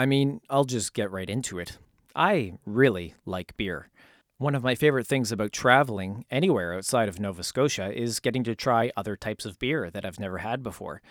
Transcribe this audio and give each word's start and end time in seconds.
I 0.00 0.06
mean, 0.06 0.40
I'll 0.48 0.64
just 0.64 0.94
get 0.94 1.10
right 1.10 1.28
into 1.28 1.58
it. 1.58 1.76
I 2.16 2.54
really 2.64 3.16
like 3.26 3.54
beer. 3.58 3.90
One 4.38 4.54
of 4.54 4.62
my 4.62 4.74
favorite 4.74 5.06
things 5.06 5.30
about 5.30 5.52
traveling 5.52 6.24
anywhere 6.30 6.72
outside 6.72 7.10
of 7.10 7.20
Nova 7.20 7.42
Scotia 7.42 7.92
is 7.92 8.18
getting 8.18 8.42
to 8.44 8.54
try 8.54 8.90
other 8.96 9.14
types 9.14 9.44
of 9.44 9.58
beer 9.58 9.90
that 9.90 10.06
I've 10.06 10.18
never 10.18 10.38
had 10.38 10.62
before. 10.62 11.02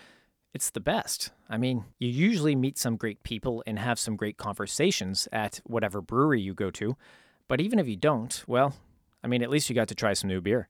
It's 0.52 0.70
the 0.70 0.80
best. 0.80 1.30
I 1.48 1.56
mean, 1.56 1.84
you 2.00 2.08
usually 2.08 2.56
meet 2.56 2.78
some 2.78 2.96
great 2.96 3.22
people 3.22 3.62
and 3.64 3.78
have 3.78 4.00
some 4.00 4.16
great 4.16 4.38
conversations 4.38 5.28
at 5.30 5.60
whatever 5.62 6.00
brewery 6.02 6.40
you 6.40 6.52
go 6.52 6.72
to, 6.72 6.96
but 7.46 7.60
even 7.60 7.78
if 7.78 7.86
you 7.86 7.94
don't, 7.94 8.42
well, 8.48 8.74
I 9.22 9.28
mean, 9.28 9.44
at 9.44 9.50
least 9.50 9.68
you 9.68 9.76
got 9.76 9.86
to 9.86 9.94
try 9.94 10.14
some 10.14 10.26
new 10.26 10.40
beer. 10.40 10.68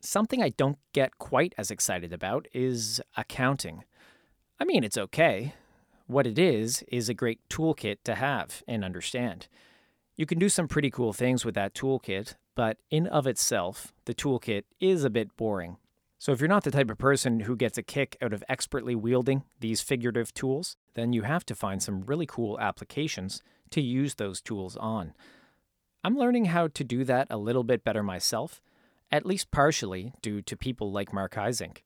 Something 0.00 0.40
I 0.40 0.50
don't 0.50 0.78
get 0.92 1.18
quite 1.18 1.52
as 1.58 1.72
excited 1.72 2.12
about 2.12 2.46
is 2.54 3.00
accounting. 3.16 3.82
I 4.60 4.64
mean, 4.64 4.84
it's 4.84 4.96
okay. 4.96 5.54
What 6.06 6.26
it 6.26 6.38
is, 6.38 6.84
is 6.88 7.08
a 7.08 7.14
great 7.14 7.40
toolkit 7.48 7.98
to 8.04 8.14
have 8.14 8.62
and 8.68 8.84
understand. 8.84 9.48
You 10.16 10.24
can 10.24 10.38
do 10.38 10.48
some 10.48 10.68
pretty 10.68 10.90
cool 10.90 11.12
things 11.12 11.44
with 11.44 11.54
that 11.56 11.74
toolkit, 11.74 12.34
but 12.54 12.78
in 12.90 13.06
of 13.06 13.26
itself, 13.26 13.92
the 14.04 14.14
toolkit 14.14 14.62
is 14.80 15.04
a 15.04 15.10
bit 15.10 15.36
boring. 15.36 15.76
So 16.18 16.32
if 16.32 16.40
you're 16.40 16.48
not 16.48 16.64
the 16.64 16.70
type 16.70 16.90
of 16.90 16.96
person 16.96 17.40
who 17.40 17.56
gets 17.56 17.76
a 17.76 17.82
kick 17.82 18.16
out 18.22 18.32
of 18.32 18.42
expertly 18.48 18.94
wielding 18.94 19.42
these 19.60 19.82
figurative 19.82 20.32
tools, 20.32 20.76
then 20.94 21.12
you 21.12 21.22
have 21.22 21.44
to 21.46 21.54
find 21.54 21.82
some 21.82 22.02
really 22.02 22.24
cool 22.24 22.58
applications 22.58 23.42
to 23.70 23.82
use 23.82 24.14
those 24.14 24.40
tools 24.40 24.76
on. 24.76 25.12
I'm 26.02 26.16
learning 26.16 26.46
how 26.46 26.68
to 26.68 26.84
do 26.84 27.04
that 27.04 27.26
a 27.28 27.36
little 27.36 27.64
bit 27.64 27.84
better 27.84 28.02
myself, 28.02 28.62
at 29.10 29.26
least 29.26 29.50
partially 29.50 30.14
due 30.22 30.40
to 30.42 30.56
people 30.56 30.90
like 30.90 31.12
Mark 31.12 31.34
Huisink. 31.34 31.78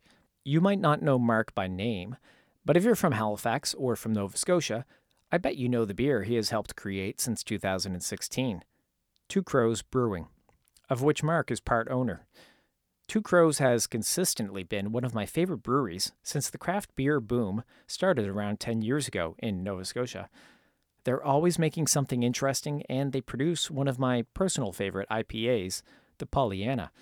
You 0.45 0.60
might 0.60 0.79
not 0.79 1.02
know 1.02 1.18
Mark 1.18 1.55
by 1.55 1.66
name, 1.66 2.16
but 2.70 2.77
if 2.77 2.84
you're 2.84 2.95
from 2.95 3.15
Halifax 3.15 3.74
or 3.74 3.97
from 3.97 4.12
Nova 4.12 4.37
Scotia, 4.37 4.87
I 5.33 5.38
bet 5.38 5.57
you 5.57 5.68
know 5.68 5.85
the 5.85 5.93
beer 5.93 6.23
he 6.23 6.37
has 6.37 6.51
helped 6.51 6.77
create 6.77 7.21
since 7.21 7.43
2016 7.43 8.62
Two 9.29 9.43
Crows 9.43 9.82
Brewing, 9.82 10.29
of 10.88 11.02
which 11.02 11.24
Mark 11.24 11.51
is 11.51 11.59
part 11.59 11.88
owner. 11.90 12.29
Two 13.09 13.23
Crows 13.23 13.59
has 13.59 13.88
consistently 13.88 14.62
been 14.62 14.93
one 14.93 15.02
of 15.02 15.16
my 15.16 15.27
favorite 15.27 15.65
breweries 15.65 16.12
since 16.23 16.49
the 16.49 16.59
craft 16.59 16.95
beer 16.95 17.18
boom 17.18 17.65
started 17.88 18.29
around 18.29 18.60
10 18.60 18.82
years 18.82 19.09
ago 19.09 19.34
in 19.40 19.65
Nova 19.65 19.84
Scotia. 19.84 20.29
They're 21.02 21.24
always 21.24 21.59
making 21.59 21.88
something 21.88 22.23
interesting, 22.23 22.84
and 22.88 23.10
they 23.10 23.21
produce 23.21 23.68
one 23.68 23.88
of 23.88 23.99
my 23.99 24.27
personal 24.32 24.71
favorite 24.71 25.09
IPAs, 25.09 25.82
the 26.18 26.27
Pollyanna. 26.27 26.93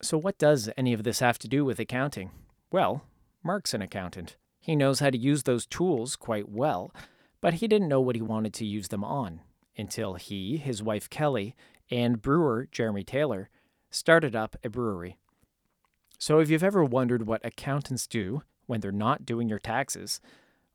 So, 0.00 0.16
what 0.16 0.38
does 0.38 0.70
any 0.76 0.92
of 0.92 1.02
this 1.02 1.18
have 1.18 1.40
to 1.40 1.48
do 1.48 1.64
with 1.64 1.80
accounting? 1.80 2.30
Well, 2.70 3.02
Mark's 3.42 3.74
an 3.74 3.82
accountant. 3.82 4.36
He 4.68 4.76
knows 4.76 5.00
how 5.00 5.08
to 5.08 5.16
use 5.16 5.44
those 5.44 5.64
tools 5.64 6.14
quite 6.14 6.50
well, 6.50 6.94
but 7.40 7.54
he 7.54 7.66
didn't 7.66 7.88
know 7.88 8.02
what 8.02 8.16
he 8.16 8.20
wanted 8.20 8.52
to 8.52 8.66
use 8.66 8.88
them 8.88 9.02
on 9.02 9.40
until 9.78 10.16
he, 10.16 10.58
his 10.58 10.82
wife 10.82 11.08
Kelly, 11.08 11.56
and 11.90 12.20
brewer 12.20 12.68
Jeremy 12.70 13.02
Taylor 13.02 13.48
started 13.88 14.36
up 14.36 14.56
a 14.62 14.68
brewery. 14.68 15.16
So, 16.18 16.38
if 16.38 16.50
you've 16.50 16.62
ever 16.62 16.84
wondered 16.84 17.26
what 17.26 17.40
accountants 17.46 18.06
do 18.06 18.42
when 18.66 18.82
they're 18.82 18.92
not 18.92 19.24
doing 19.24 19.48
your 19.48 19.58
taxes, 19.58 20.20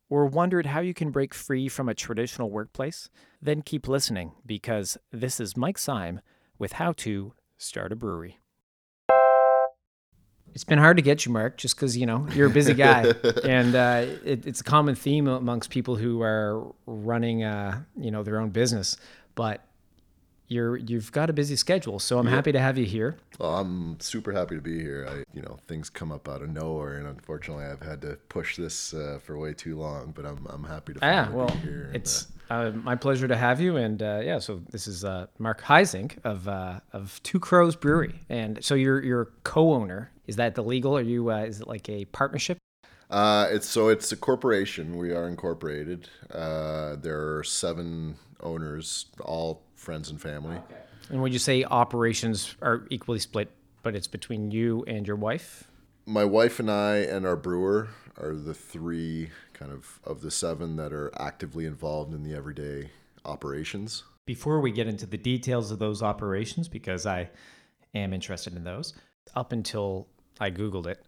or 0.10 0.26
wondered 0.26 0.66
how 0.66 0.80
you 0.80 0.96
can 0.96 1.12
break 1.12 1.32
free 1.32 1.68
from 1.70 1.88
a 1.88 1.94
traditional 1.94 2.50
workplace, 2.50 3.12
then 3.44 3.62
keep 3.62 3.88
listening 3.88 4.32
because 4.44 4.98
this 5.12 5.40
is 5.40 5.56
Mike 5.56 5.78
Syme 5.78 6.20
with 6.58 6.74
How 6.74 6.94
to 6.94 7.34
Start 7.60 7.92
a 7.92 7.96
Brewery. 7.96 8.40
It's 10.54 10.64
been 10.64 10.78
hard 10.78 10.98
to 10.98 11.04
get 11.04 11.26
you, 11.26 11.32
Mark, 11.32 11.58
just 11.58 11.76
because 11.76 11.98
you 11.98 12.06
know 12.06 12.28
you're 12.34 12.48
a 12.48 12.52
busy 12.52 12.74
guy, 12.74 13.14
and 13.44 13.76
uh, 13.76 14.06
it, 14.24 14.46
it's 14.46 14.62
a 14.62 14.64
common 14.64 14.96
theme 14.96 15.28
amongst 15.28 15.70
people 15.70 15.96
who 15.96 16.22
are 16.22 16.64
running, 16.86 17.44
uh, 17.44 17.82
you 17.98 18.12
know, 18.12 18.24
their 18.24 18.40
own 18.40 18.50
business. 18.50 18.98
But 19.36 19.62
you're 20.54 20.78
you've 20.78 21.12
got 21.12 21.30
a 21.30 21.34
busy 21.34 21.56
schedule, 21.56 22.00
so 22.00 22.20
I'm 22.20 22.28
happy 22.28 22.52
to 22.52 22.60
have 22.60 22.78
you 22.78 22.86
here. 22.86 23.18
Well, 23.40 23.56
I'm 23.58 24.00
super 24.00 24.32
happy 24.32 24.56
to 24.56 24.62
be 24.62 24.80
here. 24.80 25.08
I, 25.10 25.24
you 25.36 25.42
know, 25.42 25.58
things 25.68 25.90
come 25.90 26.12
up 26.12 26.30
out 26.30 26.42
of 26.42 26.50
nowhere, 26.50 26.98
and 26.98 27.08
unfortunately, 27.08 27.66
I've 27.66 27.82
had 27.82 28.02
to 28.02 28.18
push 28.30 28.56
this 28.58 28.94
uh, 28.94 29.20
for 29.24 29.38
way 29.38 29.54
too 29.54 29.78
long. 29.78 30.12
But 30.16 30.26
I'm 30.26 30.46
I'm 30.50 30.64
happy 30.64 30.94
to 30.94 31.00
Yeah, 31.02 31.30
well, 31.32 31.48
be 31.48 31.58
here. 31.58 31.84
and, 31.88 31.96
it's 31.96 32.28
uh, 32.50 32.72
my 32.72 32.96
pleasure 32.96 33.28
to 33.28 33.36
have 33.36 33.60
you, 33.60 33.78
and 33.78 34.02
uh, 34.02 34.22
yeah, 34.24 34.40
so 34.40 34.62
this 34.70 34.88
is 34.88 35.04
uh, 35.04 35.26
Mark 35.40 35.62
Huisink 35.62 36.18
of 36.24 36.48
uh, 36.48 36.80
of 36.92 37.20
Two 37.24 37.40
Crows 37.40 37.76
Brewery, 37.76 38.22
and 38.30 38.64
so 38.64 38.76
you're 38.76 39.04
you're 39.04 39.32
co-owner. 39.44 40.12
Is 40.28 40.36
that 40.38 40.56
the 40.56 40.64
legal? 40.64 40.96
Are 40.98 41.02
you? 41.02 41.32
Uh, 41.32 41.40
is 41.40 41.62
it 41.62 41.68
like 41.68 41.90
a 41.90 42.06
partnership? 42.06 42.58
Uh, 43.10 43.48
it's 43.52 43.68
so 43.68 43.90
it's 43.90 44.12
a 44.12 44.16
corporation. 44.18 44.98
We 44.98 45.12
are 45.14 45.28
incorporated. 45.28 46.10
Uh, 46.32 46.96
there 46.96 47.38
are 47.38 47.44
seven 47.44 48.16
owners, 48.42 49.06
all 49.22 49.62
friends 49.84 50.10
and 50.10 50.20
family. 50.20 50.58
And 51.10 51.22
when 51.22 51.32
you 51.32 51.40
say 51.40 51.64
operations 51.64 52.56
are 52.62 52.88
equally 52.90 53.20
split, 53.20 53.52
but 53.84 53.96
it's 53.96 54.08
between 54.08 54.50
you 54.50 54.84
and 54.88 55.06
your 55.06 55.18
wife. 55.18 55.66
My 56.06 56.26
wife 56.26 56.60
and 56.60 56.72
I 56.72 56.98
and 56.98 57.26
our 57.26 57.36
brewer 57.36 57.90
are 58.18 58.34
the 58.34 58.54
three 58.54 59.30
kind 59.54 59.72
of 59.72 60.00
of 60.04 60.22
the 60.22 60.32
seven 60.32 60.76
that 60.78 60.92
are 60.94 61.12
actively 61.20 61.66
involved 61.66 62.14
in 62.14 62.24
the 62.24 62.34
everyday 62.34 62.90
operations. 63.26 64.04
Before 64.26 64.60
we 64.60 64.72
get 64.72 64.88
into 64.88 65.06
the 65.06 65.18
details 65.18 65.72
of 65.72 65.80
those 65.80 66.02
operations, 66.02 66.68
because 66.68 67.06
I 67.06 67.30
am 67.94 68.14
interested 68.14 68.56
in 68.56 68.64
those, 68.64 68.94
up 69.36 69.52
until 69.52 70.08
I 70.40 70.50
Googled 70.50 70.88
it, 70.88 71.06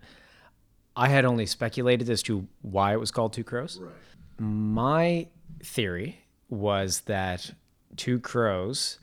I 0.95 1.07
had 1.07 1.25
only 1.25 1.45
speculated 1.45 2.09
as 2.09 2.21
to 2.23 2.47
why 2.61 2.93
it 2.93 2.99
was 2.99 3.11
called 3.11 3.33
Two 3.33 3.43
Crows. 3.43 3.79
Right. 3.81 3.93
My 4.39 5.27
theory 5.63 6.19
was 6.49 7.01
that 7.01 7.51
Two 7.97 8.19
Crows 8.19 8.99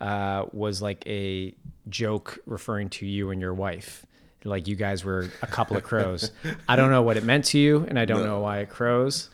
uh, 0.00 0.44
was 0.52 0.82
like 0.82 1.06
a 1.06 1.54
joke 1.88 2.38
referring 2.46 2.88
to 2.90 3.06
you 3.06 3.30
and 3.30 3.40
your 3.40 3.54
wife. 3.54 4.04
Like 4.44 4.68
you 4.68 4.76
guys 4.76 5.04
were 5.04 5.30
a 5.42 5.46
couple 5.46 5.76
of 5.76 5.82
crows. 5.82 6.30
I 6.68 6.76
don't 6.76 6.90
know 6.90 7.02
what 7.02 7.16
it 7.16 7.24
meant 7.24 7.46
to 7.46 7.58
you, 7.58 7.84
and 7.88 7.98
I 7.98 8.04
don't 8.04 8.24
know 8.24 8.40
why 8.40 8.58
it 8.58 8.68
crows. 8.70 9.28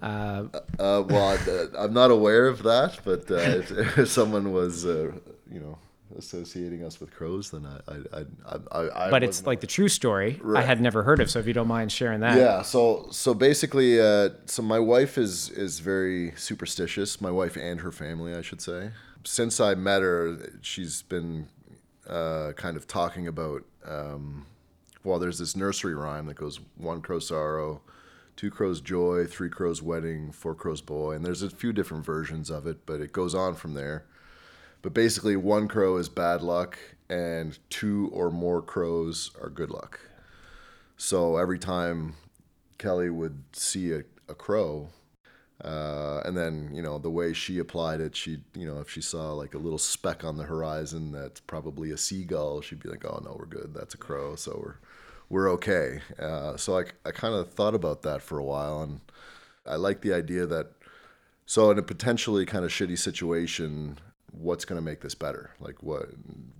Uh, 0.00 0.44
Uh, 0.78 1.02
well, 1.06 1.36
I, 1.36 1.66
I'm 1.84 1.92
not 1.92 2.10
aware 2.10 2.46
of 2.48 2.62
that, 2.62 2.98
but 3.04 3.30
uh, 3.30 3.34
if, 3.34 3.70
if 3.98 4.08
someone 4.08 4.52
was, 4.52 4.86
uh, 4.86 5.12
you 5.52 5.60
know, 5.60 5.78
associating 6.16 6.84
us 6.84 7.00
with 7.00 7.12
crows, 7.12 7.50
then 7.50 7.66
I, 7.66 7.92
I, 7.92 8.24
I, 8.46 8.58
I, 8.72 9.06
I 9.06 9.10
but 9.10 9.22
it's 9.22 9.46
like 9.46 9.60
the 9.60 9.66
true 9.66 9.88
story 9.88 10.40
I 10.54 10.62
had 10.62 10.80
never 10.80 11.02
heard 11.02 11.20
of. 11.20 11.30
So 11.30 11.38
if 11.38 11.46
you 11.46 11.52
don't 11.52 11.68
mind 11.68 11.90
sharing 11.90 12.20
that, 12.20 12.36
Yeah, 12.36 12.62
so 12.62 13.08
so 13.10 13.34
basically, 13.34 14.00
uh, 14.00 14.30
so 14.46 14.62
my 14.62 14.78
wife 14.78 15.18
is 15.18 15.50
is 15.50 15.80
very 15.80 16.32
superstitious. 16.36 17.20
My 17.20 17.30
wife 17.30 17.56
and 17.56 17.80
her 17.80 17.92
family, 17.92 18.34
I 18.34 18.42
should 18.42 18.60
say. 18.60 18.90
Since 19.24 19.58
I 19.58 19.74
met 19.74 20.02
her, 20.02 20.36
she's 20.60 21.02
been 21.02 21.48
uh, 22.08 22.52
kind 22.56 22.76
of 22.76 22.86
talking 22.86 23.26
about. 23.26 23.64
Um, 23.84 24.46
well, 25.02 25.18
there's 25.18 25.38
this 25.38 25.54
nursery 25.54 25.94
rhyme 25.94 26.26
that 26.26 26.36
goes 26.36 26.60
one 26.76 27.02
crow 27.02 27.18
sorrow, 27.18 27.82
two 28.36 28.50
crows 28.50 28.80
joy, 28.80 29.26
three 29.26 29.50
crows 29.50 29.82
wedding, 29.82 30.32
four 30.32 30.54
crows 30.54 30.80
boy, 30.80 31.12
and 31.12 31.24
there's 31.24 31.42
a 31.42 31.50
few 31.50 31.72
different 31.72 32.04
versions 32.04 32.50
of 32.50 32.66
it, 32.66 32.86
but 32.86 33.00
it 33.00 33.12
goes 33.12 33.34
on 33.34 33.54
from 33.54 33.74
there. 33.74 34.06
But 34.84 34.92
basically, 34.92 35.34
one 35.34 35.66
crow 35.66 35.96
is 35.96 36.10
bad 36.10 36.42
luck, 36.42 36.78
and 37.08 37.58
two 37.70 38.10
or 38.12 38.30
more 38.30 38.60
crows 38.60 39.30
are 39.40 39.48
good 39.48 39.70
luck. 39.70 39.98
So 40.98 41.38
every 41.38 41.58
time 41.58 42.16
Kelly 42.76 43.08
would 43.08 43.44
see 43.54 43.92
a, 43.92 44.00
a 44.28 44.34
crow, 44.34 44.90
uh, 45.64 46.20
and 46.26 46.36
then 46.36 46.68
you 46.74 46.82
know 46.82 46.98
the 46.98 47.08
way 47.08 47.32
she 47.32 47.58
applied 47.58 48.02
it, 48.02 48.14
she 48.14 48.40
you 48.54 48.66
know 48.66 48.78
if 48.78 48.90
she 48.90 49.00
saw 49.00 49.32
like 49.32 49.54
a 49.54 49.58
little 49.58 49.78
speck 49.78 50.22
on 50.22 50.36
the 50.36 50.44
horizon 50.44 51.12
that's 51.12 51.40
probably 51.40 51.90
a 51.90 51.96
seagull, 51.96 52.60
she'd 52.60 52.82
be 52.82 52.90
like, 52.90 53.06
"Oh 53.06 53.22
no, 53.24 53.34
we're 53.38 53.46
good. 53.46 53.72
That's 53.72 53.94
a 53.94 53.98
crow, 53.98 54.36
so 54.36 54.60
we're 54.62 54.76
we're 55.30 55.50
okay." 55.52 56.02
Uh, 56.18 56.58
so 56.58 56.78
I 56.78 56.84
I 57.06 57.10
kind 57.10 57.34
of 57.34 57.54
thought 57.54 57.74
about 57.74 58.02
that 58.02 58.20
for 58.20 58.38
a 58.38 58.44
while, 58.44 58.82
and 58.82 59.00
I 59.64 59.76
like 59.76 60.02
the 60.02 60.12
idea 60.12 60.44
that 60.44 60.72
so 61.46 61.70
in 61.70 61.78
a 61.78 61.82
potentially 61.82 62.44
kind 62.44 62.66
of 62.66 62.70
shitty 62.70 62.98
situation, 62.98 63.98
what's 64.38 64.64
going 64.64 64.76
to 64.78 64.84
make 64.84 65.00
this 65.00 65.14
better? 65.14 65.50
Like 65.60 65.82
what? 65.82 66.06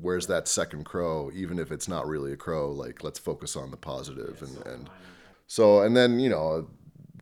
Where's 0.00 0.26
that 0.28 0.48
second 0.48 0.84
crow? 0.84 1.30
Even 1.34 1.58
if 1.58 1.72
it's 1.72 1.88
not 1.88 2.06
really 2.06 2.32
a 2.32 2.36
crow, 2.36 2.70
like 2.70 3.02
let's 3.04 3.18
focus 3.18 3.56
on 3.56 3.70
the 3.70 3.76
positive. 3.76 4.38
positive 4.38 4.66
and 4.66 4.74
and 4.74 4.90
so 5.46 5.80
and 5.82 5.96
then 5.96 6.18
you 6.20 6.28
know 6.30 6.68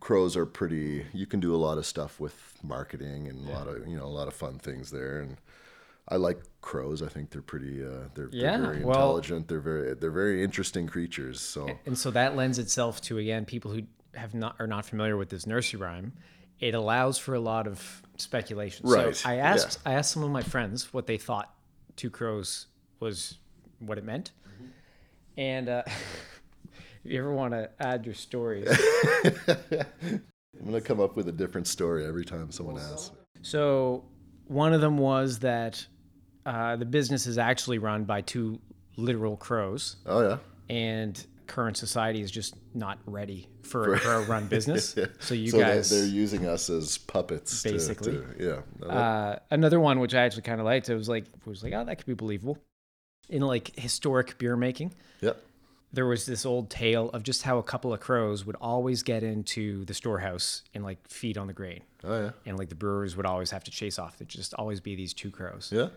crows 0.01 0.37
are 0.37 0.47
pretty. 0.47 1.07
You 1.13 1.27
can 1.27 1.41
do 1.41 1.55
a 1.55 1.57
lot 1.59 1.79
of 1.79 1.87
stuff 1.87 2.21
with 2.21 2.35
marketing 2.63 3.29
and 3.29 3.49
a 3.49 3.53
lot 3.53 3.69
of 3.69 3.87
you 3.87 3.97
know 3.97 4.05
a 4.05 4.15
lot 4.21 4.29
of 4.29 4.35
fun 4.35 4.59
things 4.59 4.91
there 4.91 5.21
and. 5.21 5.37
I 6.09 6.17
like 6.17 6.43
crows. 6.63 7.01
I 7.01 7.07
think 7.07 7.31
they're 7.31 7.41
pretty. 7.43 7.83
Uh, 7.83 8.09
they're, 8.15 8.29
Yeah, 8.33 8.59
they're 8.59 8.73
very 8.73 8.85
well- 8.85 8.97
intelligent. 9.17 9.47
They're 9.47 9.61
very. 9.61 9.95
They're 9.95 10.11
very 10.11 10.43
interesting 10.43 10.89
creatures. 10.89 11.41
So 11.41 11.69
and 11.87 11.97
so 11.97 12.11
that 12.11 12.35
lends 12.35 12.59
itself 12.59 13.01
to 13.03 13.19
again 13.19 13.45
people 13.45 13.71
who 13.71 13.83
have 14.15 14.35
not 14.35 14.57
are 14.59 14.67
not 14.67 14.85
familiar 14.85 15.17
with 15.17 15.29
this 15.29 15.47
nursery 15.47 15.79
rhyme. 15.81 16.13
It 16.63 16.75
allows 16.75 17.19
for 17.19 17.35
a 17.35 17.41
lot 17.41 17.67
of 17.67 18.03
speculation. 18.17 18.89
Right, 18.89 19.15
So 19.15 19.29
I 19.29 19.35
asked 19.37 19.79
I 19.85 19.95
asked 19.95 20.13
some 20.13 20.23
of 20.23 20.31
my 20.31 20.43
friends 20.43 20.95
what 20.95 21.07
they 21.07 21.19
thought 21.19 21.53
two 21.97 22.09
crows 22.09 22.69
was 23.01 23.39
what 23.81 23.99
it 23.99 24.05
meant, 24.05 24.31
and 25.37 25.69
uh, 25.69 25.83
if 27.05 27.11
you 27.13 27.19
ever 27.19 27.33
want 27.35 27.53
to 27.53 27.69
add 27.81 28.07
your 28.07 28.15
stories, 28.15 28.69
I'm 29.25 30.65
gonna 30.65 30.81
come 30.81 31.01
up 31.01 31.17
with 31.17 31.29
a 31.29 31.33
different 31.33 31.67
story 31.67 32.07
every 32.07 32.25
time 32.25 32.51
someone 32.53 32.79
asks. 32.79 33.11
So 33.43 34.05
one 34.47 34.73
of 34.73 34.81
them 34.81 34.99
was 34.99 35.41
that 35.41 35.85
uh, 36.47 36.77
the 36.77 36.85
business 36.85 37.27
is 37.27 37.39
actually 37.39 37.79
run 37.79 38.05
by 38.05 38.21
two 38.21 38.61
literal 38.97 39.37
crows, 39.37 39.97
Oh 40.07 40.23
yeah. 40.23 40.37
and 40.69 41.27
current 41.53 41.77
society 41.77 42.23
is 42.23 42.31
just 42.31 42.55
not 42.73 42.99
ready 43.05 43.47
for 43.63 43.93
a 43.93 43.99
crow-run 44.01 44.47
business. 44.47 44.97
So 45.21 45.35
you 45.35 45.51
so 45.51 45.59
guys, 45.59 45.91
they're 45.91 46.07
using 46.07 46.47
us 46.47 46.71
as 46.71 46.97
puppets. 46.97 47.63
to- 47.63 47.73
Basically. 47.73 48.13
to, 48.13 48.63
yeah. 48.81 48.87
uh, 48.87 49.39
another 49.51 49.79
one 49.79 50.01
which 50.01 50.15
I 50.15 50.23
actually 50.23 50.43
kind 50.43 50.61
of 50.61 50.65
liked. 50.65 50.89
It 50.89 50.95
was 50.95 51.11
like, 51.11 51.25
it 51.25 51.47
was 51.47 51.63
like, 51.63 51.75
oh, 51.75 51.85
that 51.85 51.97
could 51.97 52.07
be 52.07 52.15
believable. 52.15 52.59
In 53.29 53.43
like 53.43 53.79
historic 53.79 54.39
beer 54.39 54.57
making, 54.57 54.95
yep. 55.21 55.43
there 55.93 56.07
was 56.07 56.25
this 56.25 56.47
old 56.47 56.71
tale 56.71 57.11
of 57.11 57.23
just 57.23 57.43
how 57.43 57.59
a 57.59 57.63
couple 57.63 57.93
of 57.93 58.01
crows 58.01 58.47
would 58.47 58.57
always 58.61 59.03
get 59.03 59.23
into 59.23 59.85
the 59.85 59.95
storehouse 59.95 60.63
and 60.75 60.83
like 60.83 61.07
feed 61.07 61.37
on 61.37 61.47
the 61.49 61.53
grain. 61.53 61.83
Oh 62.03 62.19
yeah. 62.19 62.31
And 62.47 62.59
like 62.59 62.71
the 62.71 62.75
brewers 62.75 63.15
would 63.17 63.27
always 63.27 63.51
have 63.51 63.65
to 63.65 63.71
chase 63.71 63.99
off. 63.99 64.17
There'd 64.17 64.29
just 64.29 64.55
always 64.55 64.81
be 64.81 64.97
these 64.97 65.13
two 65.13 65.31
crows. 65.31 65.71
Yeah. 65.73 65.89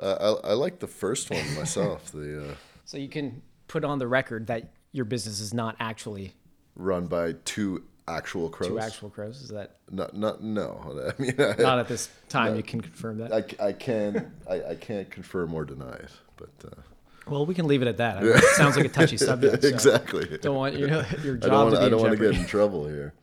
Uh, 0.00 0.36
I 0.44 0.50
I 0.50 0.52
like 0.54 0.78
the 0.78 0.88
first 0.88 1.30
one 1.30 1.54
myself. 1.54 2.10
the 2.12 2.50
uh, 2.50 2.54
So 2.84 2.96
you 2.96 3.08
can 3.08 3.42
put 3.70 3.84
on 3.84 4.00
the 4.00 4.08
record 4.08 4.48
that 4.48 4.72
your 4.90 5.04
business 5.04 5.38
is 5.38 5.54
not 5.54 5.76
actually 5.78 6.34
run 6.74 7.06
by 7.06 7.32
two 7.44 7.84
actual 8.08 8.48
crows. 8.48 8.68
two 8.68 8.80
actual 8.80 9.08
crows. 9.08 9.40
Is 9.42 9.50
that 9.50 9.76
Not 9.90 10.16
not 10.16 10.42
no. 10.42 11.12
I 11.18 11.22
mean 11.22 11.34
I, 11.38 11.54
not 11.62 11.78
at 11.78 11.86
this 11.86 12.10
time 12.28 12.56
you 12.56 12.64
can 12.64 12.80
confirm 12.80 13.18
that? 13.18 13.32
I, 13.32 13.68
I 13.68 13.72
can 13.72 14.32
I, 14.48 14.62
I 14.70 14.74
can't 14.74 15.08
confirm 15.08 15.54
or 15.54 15.64
deny 15.64 15.92
it, 15.92 16.10
but 16.36 16.50
uh, 16.64 16.80
well, 17.30 17.46
we 17.46 17.54
can 17.54 17.68
leave 17.68 17.80
it 17.80 17.86
at 17.86 17.98
that. 17.98 18.18
I 18.18 18.22
mean, 18.22 18.32
it 18.34 18.42
sounds 18.56 18.76
like 18.76 18.86
a 18.86 18.88
touchy 18.88 19.16
subject. 19.16 19.62
so 19.62 19.68
exactly. 19.68 20.38
Don't 20.38 20.56
want 20.56 20.76
your 20.76 20.88
your 20.88 21.04
I 21.36 21.38
job 21.38 21.40
don't 21.40 21.52
want 21.52 21.74
to 21.74 21.80
be 21.80 21.86
I 21.86 21.88
don't 21.90 22.00
want 22.00 22.18
to 22.18 22.32
get 22.32 22.40
in 22.40 22.46
trouble 22.46 22.88
here. 22.88 23.14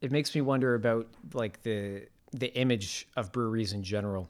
it 0.00 0.12
makes 0.12 0.32
me 0.32 0.42
wonder 0.42 0.76
about 0.76 1.08
like 1.34 1.62
the 1.64 2.06
the 2.32 2.54
image 2.56 3.08
of 3.16 3.32
breweries 3.32 3.72
in 3.72 3.82
general 3.82 4.28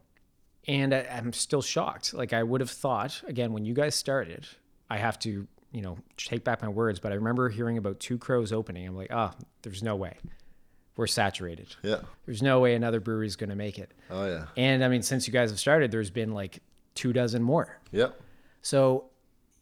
and 0.69 0.95
I, 0.95 1.07
i'm 1.13 1.33
still 1.33 1.63
shocked 1.63 2.13
like 2.15 2.33
i 2.33 2.43
would 2.43 2.61
have 2.61 2.71
thought 2.71 3.23
again 3.27 3.53
when 3.53 3.65
you 3.65 3.75
guys 3.75 3.95
started 3.95 4.47
i 4.91 4.97
have 4.97 5.19
to 5.19 5.47
you 5.73 5.83
know 5.83 5.99
take 6.17 6.45
back 6.45 6.63
my 6.63 6.69
words 6.69 6.99
but 7.01 7.13
i 7.13 7.15
remember 7.15 7.49
hearing 7.49 7.79
about 7.79 7.99
two 8.01 8.19
crows 8.19 8.53
opening 8.53 8.87
i'm 8.87 8.97
like 8.97 9.11
oh 9.13 9.31
there's 9.63 9.83
no 9.83 9.95
way 9.97 10.15
we're 10.97 11.07
saturated 11.07 11.75
Yeah. 11.83 12.01
there's 12.25 12.43
no 12.43 12.61
way 12.61 12.75
another 12.75 13.01
brewery 13.01 13.27
is 13.27 13.37
going 13.37 13.51
to 13.51 13.57
make 13.57 13.79
it 13.79 13.91
Oh 14.11 14.27
yeah. 14.27 14.47
and 14.57 14.83
i 14.85 14.89
mean 14.89 15.03
since 15.03 15.27
you 15.27 15.33
guys 15.33 15.51
have 15.51 15.59
started 15.61 15.91
there's 15.91 16.11
been 16.11 16.33
like 16.33 16.61
two 16.95 17.13
dozen 17.13 17.43
more 17.43 17.79
Yep. 17.93 18.19
so 18.63 19.11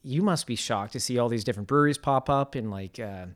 you 0.03 0.23
must 0.23 0.47
be 0.47 0.55
shocked 0.55 0.93
to 0.93 1.01
see 1.01 1.19
all 1.19 1.29
these 1.29 1.45
different 1.45 1.67
breweries 1.69 1.99
pop 1.99 2.29
up 2.29 2.55
and 2.55 2.71
like 2.71 3.01
uh, 3.01 3.27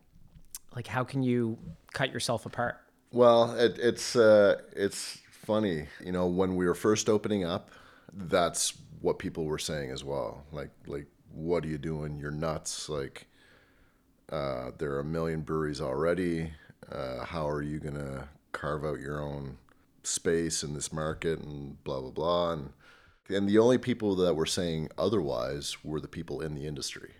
like 0.76 0.87
how 0.87 1.02
can 1.02 1.23
you 1.23 1.56
cut 1.93 2.12
yourself 2.12 2.44
apart 2.46 2.76
Well, 3.11 3.56
it, 3.58 3.79
it's 3.79 4.14
uh, 4.14 4.61
it's 4.76 5.19
funny, 5.31 5.87
you 6.05 6.12
know, 6.12 6.26
when 6.26 6.56
we 6.56 6.67
were 6.67 6.75
first 6.75 7.08
opening 7.08 7.43
up, 7.43 7.70
that's 8.12 8.75
what 9.00 9.19
people 9.19 9.46
were 9.46 9.58
saying 9.58 9.90
as 9.90 10.05
well. 10.05 10.44
Like, 10.52 10.69
like, 10.87 11.06
what 11.33 11.65
are 11.65 11.69
you 11.69 11.79
doing? 11.79 12.19
You're 12.19 12.31
nuts. 12.31 12.89
Like, 12.89 13.27
uh, 14.31 14.73
there 14.79 14.93
are 14.93 15.01
a 15.01 15.05
million 15.05 15.43
breweries 15.43 15.81
already. 15.81 16.53
Uh, 16.91 17.25
how 17.25 17.49
are 17.49 17.63
you 17.63 17.79
gonna 17.79 18.29
carve 18.53 18.85
out 18.85 19.01
your 19.01 19.21
own 19.21 19.59
space 20.03 20.63
in 20.63 20.75
this 20.75 20.93
market 20.93 21.39
and 21.41 21.83
blah 21.85 22.01
blah 22.01 22.11
blah 22.11 22.53
and 22.53 22.71
and 23.29 23.49
the 23.49 23.59
only 23.59 23.77
people 23.77 24.15
that 24.17 24.35
were 24.35 24.47
saying 24.47 24.89
otherwise 24.97 25.77
were 25.85 26.01
the 26.01 26.09
people 26.09 26.41
in 26.41 26.55
the 26.55 26.67
industry 26.67 27.13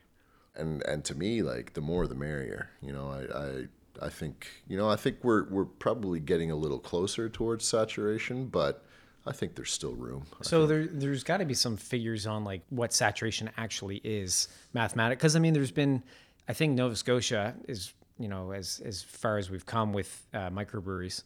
and 0.57 0.83
and 0.85 1.05
to 1.05 1.15
me 1.15 1.43
like 1.43 1.75
the 1.75 1.81
more 1.81 2.07
the 2.07 2.15
merrier 2.15 2.71
you 2.81 2.93
know 2.93 3.11
i 3.11 3.39
i, 3.39 4.07
I 4.07 4.09
think 4.09 4.49
you 4.67 4.77
know 4.77 4.89
i 4.89 4.97
think 4.97 5.19
we're 5.23 5.49
we're 5.51 5.67
probably 5.67 6.19
getting 6.19 6.51
a 6.51 6.57
little 6.57 6.79
closer 6.79 7.29
towards 7.29 7.67
saturation 7.67 8.47
but 8.47 8.85
i 9.29 9.33
think 9.33 9.55
there's 9.55 9.73
still 9.73 9.95
room 9.95 10.25
So 10.43 10.67
there, 10.67 10.87
there's 10.87 11.23
got 11.25 11.37
to 11.39 11.45
be 11.45 11.55
some 11.55 11.77
figures 11.77 12.27
on 12.27 12.45
like 12.45 12.63
what 12.71 12.93
saturation 12.93 13.51
actually 13.57 14.01
is 14.05 14.49
mathematic. 14.73 15.19
Because 15.19 15.37
I 15.37 15.39
mean, 15.39 15.53
there's 15.55 15.71
been, 15.71 16.03
I 16.49 16.53
think 16.55 16.75
Nova 16.75 16.97
Scotia 16.97 17.55
is, 17.69 17.93
you 18.19 18.29
know, 18.29 18.53
as 18.53 18.81
as 18.85 19.03
far 19.03 19.39
as 19.39 19.51
we've 19.51 19.67
come 19.67 19.93
with 19.93 20.11
uh, 20.35 20.51
microbreweries, 20.51 21.23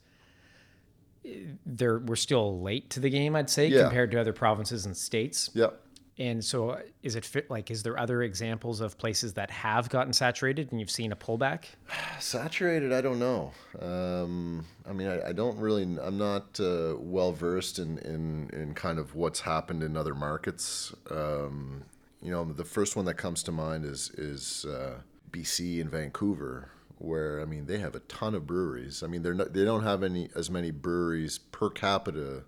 there 1.66 1.98
we're 2.00 2.16
still 2.16 2.60
late 2.60 2.90
to 2.90 3.00
the 3.00 3.10
game, 3.10 3.36
I'd 3.36 3.48
say, 3.50 3.68
Yeah. 3.68 3.82
compared 3.82 4.10
to 4.12 4.20
other 4.20 4.32
provinces 4.32 4.86
and 4.86 4.96
states. 4.96 5.50
yep 5.54 5.80
And 6.18 6.44
so, 6.44 6.70
uh, 6.70 6.80
is 7.02 7.16
it 7.16 7.24
fit 7.24 7.50
like? 7.50 7.70
Is 7.70 7.82
there 7.82 7.98
other 7.98 8.22
examples 8.22 8.80
of 8.80 8.98
places 8.98 9.32
that 9.34 9.50
have 9.50 9.88
gotten 9.88 10.12
saturated 10.12 10.70
and 10.70 10.78
you've 10.78 10.90
seen 10.90 11.10
a 11.10 11.16
pullback? 11.16 11.64
saturated 12.20 12.92
i 12.92 13.00
don't 13.00 13.18
know 13.18 13.52
um, 13.80 14.64
i 14.88 14.92
mean 14.92 15.08
I, 15.08 15.28
I 15.28 15.32
don't 15.32 15.58
really 15.58 15.82
i'm 15.82 16.18
not 16.18 16.58
uh, 16.60 16.94
well 16.98 17.32
versed 17.32 17.78
in, 17.78 17.98
in 17.98 18.50
in 18.52 18.74
kind 18.74 18.98
of 18.98 19.14
what's 19.14 19.40
happened 19.40 19.82
in 19.82 19.96
other 19.96 20.14
markets 20.14 20.94
um, 21.10 21.84
you 22.22 22.30
know 22.30 22.44
the 22.44 22.64
first 22.64 22.96
one 22.96 23.04
that 23.06 23.14
comes 23.14 23.42
to 23.44 23.52
mind 23.52 23.84
is 23.84 24.10
is 24.10 24.64
uh, 24.66 25.00
bc 25.30 25.80
and 25.80 25.90
vancouver 25.90 26.70
where 26.98 27.40
i 27.40 27.44
mean 27.44 27.66
they 27.66 27.78
have 27.78 27.94
a 27.94 28.00
ton 28.00 28.34
of 28.34 28.46
breweries 28.46 29.02
i 29.02 29.06
mean 29.06 29.22
they're 29.22 29.34
not, 29.34 29.52
they 29.52 29.64
don't 29.64 29.82
have 29.82 30.02
any 30.02 30.28
as 30.36 30.48
many 30.48 30.70
breweries 30.70 31.38
per 31.38 31.68
capita 31.68 32.44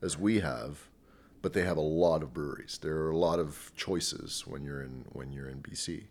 as 0.00 0.16
we 0.16 0.40
have 0.40 0.87
but 1.42 1.52
they 1.52 1.62
have 1.62 1.76
a 1.76 1.80
lot 1.80 2.22
of 2.22 2.32
breweries. 2.32 2.78
There 2.80 2.96
are 2.98 3.10
a 3.10 3.16
lot 3.16 3.38
of 3.38 3.72
choices 3.76 4.44
when 4.46 4.64
you're 4.64 4.82
in 4.82 5.04
when 5.12 5.32
you're 5.32 5.48
in 5.48 5.62
BC. 5.62 6.04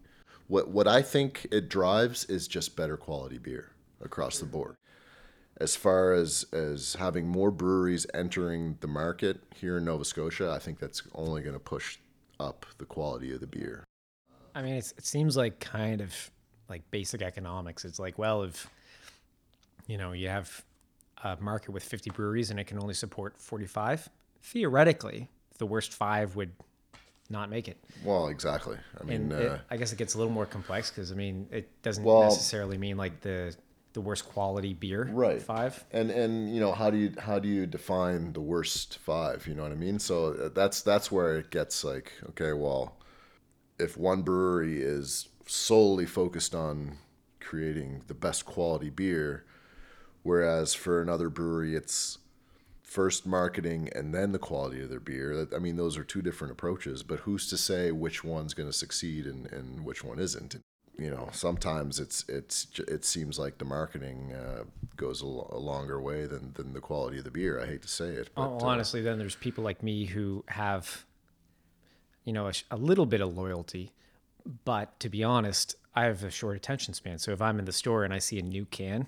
What 0.47 0.69
what 0.69 0.87
I 0.87 1.01
think 1.01 1.47
it 1.51 1.69
drives 1.69 2.25
is 2.25 2.47
just 2.47 2.75
better 2.75 2.97
quality 2.97 3.37
beer 3.37 3.71
across 4.01 4.39
the 4.39 4.45
board. 4.45 4.75
As 5.59 5.75
far 5.75 6.13
as 6.13 6.45
as 6.53 6.95
having 6.99 7.27
more 7.27 7.51
breweries 7.51 8.05
entering 8.13 8.77
the 8.81 8.87
market 8.87 9.41
here 9.55 9.77
in 9.77 9.85
Nova 9.85 10.05
Scotia, 10.05 10.51
I 10.51 10.59
think 10.59 10.79
that's 10.79 11.03
only 11.15 11.41
going 11.41 11.55
to 11.55 11.59
push 11.59 11.97
up 12.39 12.65
the 12.77 12.85
quality 12.85 13.33
of 13.33 13.39
the 13.39 13.47
beer. 13.47 13.83
I 14.53 14.61
mean, 14.61 14.75
it 14.75 14.93
seems 15.05 15.35
like 15.35 15.59
kind 15.59 16.01
of 16.01 16.13
like 16.69 16.89
basic 16.91 17.21
economics. 17.21 17.85
It's 17.85 17.99
like, 17.99 18.17
well, 18.17 18.43
if 18.43 18.69
you 19.87 19.97
know 19.97 20.13
you 20.13 20.29
have 20.29 20.63
a 21.23 21.37
market 21.37 21.71
with 21.71 21.83
50 21.83 22.11
breweries 22.11 22.51
and 22.51 22.59
it 22.59 22.65
can 22.65 22.79
only 22.79 22.93
support 22.93 23.39
45, 23.39 24.09
theoretically, 24.41 25.29
the 25.57 25.65
worst 25.65 25.93
five 25.93 26.35
would 26.35 26.51
not 27.29 27.49
make 27.49 27.67
it. 27.67 27.77
Well, 28.03 28.27
exactly. 28.27 28.77
I 28.99 29.03
mean, 29.03 29.31
uh, 29.31 29.35
it, 29.37 29.61
I 29.69 29.77
guess 29.77 29.91
it 29.91 29.97
gets 29.97 30.15
a 30.15 30.17
little 30.17 30.31
more 30.33 30.45
complex 30.45 30.89
because 30.89 31.11
I 31.11 31.15
mean, 31.15 31.47
it 31.51 31.69
doesn't 31.81 32.03
Well- 32.03 32.23
necessarily 32.23 32.77
mean 32.77 32.97
like 32.97 33.21
the 33.21 33.55
the 33.93 34.01
worst 34.01 34.25
quality 34.29 34.73
beer. 34.75 35.09
Right. 35.11 35.41
Five. 35.41 35.83
and 35.91 36.11
and 36.11 36.53
you 36.53 36.59
know 36.59 36.71
how 36.71 36.89
do 36.91 36.97
you 36.97 37.13
how 37.17 37.39
do 37.39 37.47
you 37.47 37.65
define 37.65 38.33
the 38.33 38.41
worst 38.41 38.99
five 38.99 39.47
you 39.47 39.55
know 39.55 39.63
what 39.63 39.71
i 39.71 39.75
mean 39.75 39.97
so 39.97 40.33
uh, 40.33 40.49
that's 40.53 40.83
that's 40.83 41.11
where 41.11 41.37
it 41.39 41.49
gets 41.49 41.83
like 41.83 42.11
okay 42.29 42.53
well 42.53 42.95
if 43.79 43.97
one 43.97 44.21
brewery 44.21 44.81
is 44.83 45.29
solely 45.47 46.05
focused 46.05 46.53
on 46.53 46.97
creating 47.39 48.03
the 48.05 48.13
best 48.13 48.45
quality 48.45 48.91
beer 48.91 49.45
whereas 50.21 50.75
for 50.75 51.01
another 51.01 51.29
brewery 51.29 51.75
it's 51.75 52.19
first 52.97 53.25
marketing 53.25 53.89
and 53.95 54.13
then 54.13 54.31
the 54.31 54.39
quality 54.39 54.81
of 54.83 54.89
their 54.89 54.99
beer 54.99 55.47
i 55.55 55.59
mean 55.59 55.77
those 55.77 55.97
are 55.97 56.03
two 56.03 56.21
different 56.21 56.51
approaches 56.51 57.03
but 57.03 57.19
who's 57.19 57.47
to 57.47 57.57
say 57.57 57.91
which 57.91 58.23
one's 58.23 58.53
going 58.53 58.69
to 58.69 58.73
succeed 58.73 59.25
and, 59.25 59.51
and 59.51 59.85
which 59.85 60.03
one 60.03 60.19
isn't? 60.19 60.55
You 60.97 61.11
know 61.11 61.29
sometimes 61.31 61.99
it's 61.99 62.25
it's 62.27 62.67
it 62.79 63.05
seems 63.05 63.37
like 63.37 63.59
the 63.59 63.65
marketing 63.65 64.33
uh, 64.33 64.63
goes 64.95 65.21
a, 65.21 65.25
a 65.25 65.59
longer 65.59 66.01
way 66.01 66.25
than, 66.25 66.53
than 66.53 66.73
the 66.73 66.79
quality 66.79 67.19
of 67.19 67.23
the 67.23 67.31
beer. 67.31 67.61
I 67.61 67.67
hate 67.67 67.83
to 67.83 67.87
say 67.87 68.09
it 68.09 68.29
but 68.33 68.41
Oh, 68.41 68.57
uh, 68.59 68.65
honestly, 68.65 69.01
then 69.01 69.19
there's 69.19 69.35
people 69.35 69.63
like 69.63 69.83
me 69.83 70.05
who 70.05 70.43
have, 70.47 71.05
you 72.23 72.33
know, 72.33 72.47
a, 72.47 72.53
a 72.71 72.77
little 72.77 73.05
bit 73.05 73.21
of 73.21 73.37
loyalty, 73.37 73.91
but 74.65 74.99
to 75.01 75.09
be 75.09 75.23
honest, 75.23 75.75
I 75.93 76.05
have 76.05 76.23
a 76.23 76.31
short 76.31 76.57
attention 76.57 76.95
span. 76.95 77.19
So 77.19 77.31
if 77.31 77.43
I'm 77.43 77.59
in 77.59 77.65
the 77.65 77.73
store 77.73 78.03
and 78.03 78.11
I 78.11 78.17
see 78.17 78.39
a 78.39 78.43
new 78.43 78.65
can, 78.65 79.05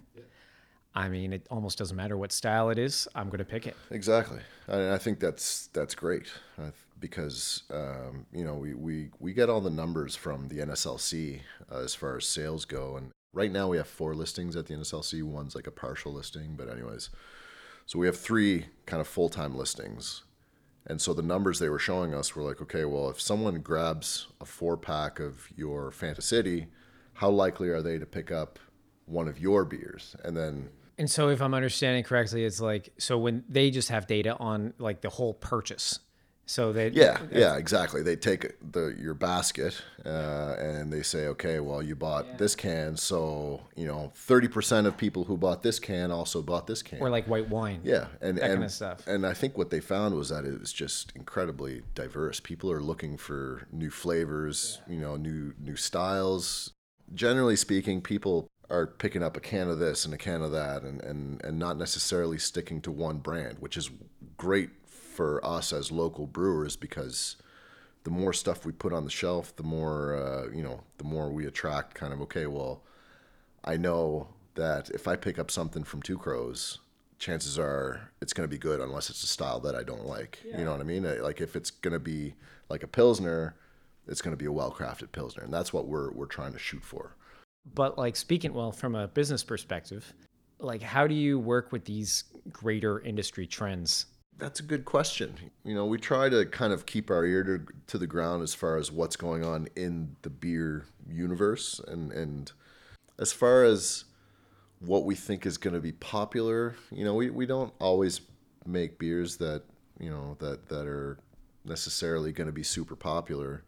I 1.00 1.08
mean, 1.08 1.32
it 1.32 1.48
almost 1.50 1.77
doesn't 1.77 1.96
matter 1.96 2.18
what 2.18 2.34
style 2.34 2.70
it 2.72 2.77
is. 2.77 3.08
I'm 3.15 3.27
going 3.27 3.39
to 3.39 3.46
pick 3.46 3.65
it. 3.65 3.77
Exactly, 3.89 4.41
and 4.68 4.91
I 4.91 4.98
think 4.98 5.22
that's 5.22 5.68
that's 5.68 5.96
great 5.96 6.27
uh, 6.62 6.72
because 7.00 7.63
um, 7.72 8.25
you 8.34 8.44
know 8.44 8.56
we, 8.56 8.74
we 8.74 9.10
we 9.18 9.32
get 9.32 9.50
all 9.50 9.62
the 9.62 9.70
numbers 9.70 10.18
from 10.18 10.50
the 10.50 10.58
NSLC 10.58 11.39
uh, 11.72 11.77
as 11.77 11.96
far 11.96 12.18
as 12.18 12.25
sales 12.25 12.65
go, 12.65 12.98
and 12.98 13.12
right 13.32 13.50
now 13.50 13.70
we 13.70 13.77
have 13.77 13.88
four 13.88 14.13
listings 14.13 14.58
at 14.58 14.65
the 14.65 14.74
NSLC. 14.74 15.24
One's 15.24 15.56
like 15.56 15.68
a 15.68 15.72
partial 15.72 16.12
listing, 16.12 16.56
but 16.58 16.70
anyways, 16.70 17.12
so 17.86 17.98
we 17.98 18.06
have 18.06 18.20
three 18.20 18.65
kind 18.86 19.00
of 19.00 19.08
full 19.08 19.29
time 19.29 19.56
listings, 19.56 20.24
and 20.86 21.00
so 21.00 21.13
the 21.13 21.22
numbers 21.22 21.60
they 21.60 21.70
were 21.70 21.79
showing 21.79 22.13
us 22.13 22.36
were 22.36 22.44
like, 22.44 22.62
okay, 22.62 22.84
well, 22.84 23.10
if 23.10 23.22
someone 23.22 23.62
grabs 23.62 24.27
a 24.41 24.46
four 24.46 24.75
pack 24.75 25.22
of 25.22 25.48
your 25.56 25.91
Fantasy, 25.91 26.68
how 27.13 27.29
likely 27.29 27.70
are 27.70 27.82
they 27.82 27.98
to 27.98 28.06
pick 28.06 28.32
up 28.32 28.60
one 29.06 29.29
of 29.29 29.39
your 29.39 29.63
beers? 29.63 30.18
And 30.25 30.36
then 30.36 30.70
And 31.00 31.10
so 31.10 31.29
if 31.29 31.41
I'm 31.41 31.53
understanding 31.53 32.03
correctly, 32.03 32.44
it's 32.44 32.60
like, 32.60 32.94
so 32.98 33.18
when 33.18 33.46
they 33.48 33.72
just 33.72 33.88
have 33.88 34.06
data 34.06 34.36
on 34.38 34.74
like 34.77 35.00
the 35.00 35.10
whole 35.10 35.34
purchase. 35.34 36.00
So 36.46 36.74
they 36.74 36.89
Yeah, 36.89 37.20
yeah, 37.32 37.58
exactly. 37.58 38.01
They 38.01 38.15
take 38.15 38.56
the 38.72 38.96
your 39.00 39.13
basket 39.13 39.79
uh, 40.03 40.56
and 40.60 40.91
they 40.91 41.03
say, 41.03 41.27
okay, 41.27 41.60
well, 41.60 41.82
you 41.82 41.96
bought 41.96 42.39
this 42.39 42.56
can, 42.56 42.98
so 42.98 43.62
you 43.75 43.86
know, 43.86 44.12
thirty 44.15 44.48
percent 44.48 44.88
of 44.88 44.98
people 44.98 45.25
who 45.25 45.38
bought 45.38 45.62
this 45.62 45.77
can 45.79 46.10
also 46.10 46.41
bought 46.41 46.65
this 46.65 46.82
can. 46.82 47.00
or 47.01 47.12
like 47.12 47.27
white 47.27 47.50
wine. 47.50 47.82
yeah, 47.84 48.08
and 48.20 48.39
that 48.39 48.46
and 48.46 48.53
kind 48.53 48.63
of 48.63 48.72
stuff. 48.72 49.06
and 49.06 49.27
I 49.27 49.36
think 49.36 49.60
what 49.60 49.70
they 49.70 49.79
found 49.79 50.15
was 50.15 50.29
that 50.29 50.44
it 50.44 50.60
was 50.60 50.74
just 50.74 51.13
incredibly 51.15 51.84
diverse. 51.94 52.39
People 52.39 52.72
are 52.72 52.82
looking 52.82 53.15
for 53.15 53.68
new 53.72 53.91
flavors, 53.91 54.82
you 54.88 55.00
know, 55.00 55.18
new 55.18 55.53
new 55.60 55.75
styles. 55.75 56.74
Generally 57.13 57.58
speaking, 57.58 58.01
people 58.01 58.50
are 58.69 58.88
picking 58.88 59.23
up 59.23 59.35
a 59.35 59.39
can 59.39 59.67
of 59.67 59.79
this 59.79 60.05
and 60.05 60.13
a 60.13 60.17
can 60.17 60.41
of 60.41 60.51
that, 60.51 60.83
and 60.83 61.01
and 61.01 61.43
and 61.43 61.57
not 61.57 61.77
necessarily 61.77 62.38
sticking 62.38 62.81
to 62.81 62.91
one 62.91 63.17
brand, 63.17 63.57
which 63.59 63.77
is 63.77 63.89
great 64.38 64.69
for 64.85 65.43
us 65.45 65.73
as 65.73 65.91
local 65.91 66.27
brewers 66.27 66.75
because 66.75 67.35
the 68.03 68.11
more 68.11 68.31
stuff 68.33 68.65
we 68.65 68.71
put 68.71 68.93
on 68.93 69.03
the 69.03 69.09
shelf, 69.09 69.55
the 69.55 69.63
more 69.63 70.15
uh, 70.15 70.49
you 70.55 70.63
know, 70.63 70.81
the 70.97 71.03
more 71.03 71.29
we 71.29 71.45
attract. 71.45 71.95
Kind 71.95 72.13
of 72.13 72.21
okay, 72.21 72.45
well, 72.45 72.81
I 73.63 73.77
know 73.77 74.29
that 74.55 74.89
if 74.91 75.07
I 75.07 75.15
pick 75.15 75.39
up 75.39 75.51
something 75.51 75.83
from 75.83 76.01
Two 76.01 76.17
Crows, 76.17 76.79
chances 77.17 77.59
are 77.59 78.11
it's 78.21 78.33
going 78.33 78.47
to 78.47 78.51
be 78.51 78.57
good 78.57 78.79
unless 78.79 79.09
it's 79.09 79.23
a 79.23 79.27
style 79.27 79.59
that 79.61 79.75
I 79.75 79.83
don't 79.83 80.05
like. 80.05 80.39
You 80.45 80.63
know 80.63 80.71
what 80.71 80.79
I 80.79 80.83
mean? 80.83 81.03
Like 81.21 81.41
if 81.41 81.55
it's 81.55 81.71
going 81.71 81.93
to 81.93 81.99
be 81.99 82.35
like 82.69 82.83
a 82.83 82.88
pilsner, 82.88 83.55
it's 84.07 84.21
going 84.21 84.33
to 84.33 84.38
be 84.38 84.45
a 84.45 84.51
well-crafted 84.51 85.11
pilsner, 85.11 85.43
and 85.43 85.53
that's 85.53 85.73
what 85.73 85.88
we're 85.88 86.11
we're 86.11 86.25
trying 86.25 86.53
to 86.53 86.59
shoot 86.59 86.83
for. 86.83 87.15
But 87.74 87.98
like 87.98 88.16
speaking 88.16 88.54
well 88.54 88.72
from 88.72 88.96
a 88.96 89.08
business 89.08 89.44
perspective, 89.44 90.13
like 90.60 90.82
how 90.82 91.08
do 91.08 91.16
you 91.16 91.39
work 91.39 91.72
with 91.72 91.86
these 91.86 92.25
greater 92.51 93.00
industry 93.01 93.48
trends? 93.48 94.08
That's 94.38 94.60
a 94.60 94.63
good 94.63 94.86
question. 94.86 95.36
You 95.66 95.75
know, 95.75 95.86
we 95.86 95.98
try 95.98 96.30
to 96.30 96.46
kind 96.46 96.72
of 96.72 96.86
keep 96.86 97.10
our 97.10 97.25
ear 97.25 97.44
to, 97.44 97.66
to 97.88 97.98
the 97.98 98.08
ground 98.08 98.42
as 98.42 98.56
far 98.56 98.78
as 98.78 98.92
what's 98.92 99.16
going 99.16 99.44
on 99.44 99.68
in 99.75 100.16
the 100.22 100.30
beer 100.30 100.86
universe 101.10 101.82
and 101.88 102.12
and 102.12 102.51
as 103.18 103.34
far 103.34 103.63
as 103.63 104.06
what 104.80 105.04
we 105.04 105.13
think 105.13 105.46
is 105.46 105.58
going 105.58 105.74
to 105.74 105.82
be 105.82 105.92
popular, 105.92 106.75
you 106.89 107.04
know, 107.04 107.13
we, 107.13 107.30
we 107.30 107.46
don't 107.46 107.74
always 107.80 108.22
make 108.66 108.98
beers 108.98 109.36
that, 109.38 109.63
you 110.00 110.10
know, 110.10 110.38
that 110.39 110.70
that 110.70 110.88
are 110.88 111.18
necessarily 111.66 112.32
going 112.32 112.48
to 112.48 112.54
be 112.54 112.63
super 112.63 112.96
popular. 112.96 113.63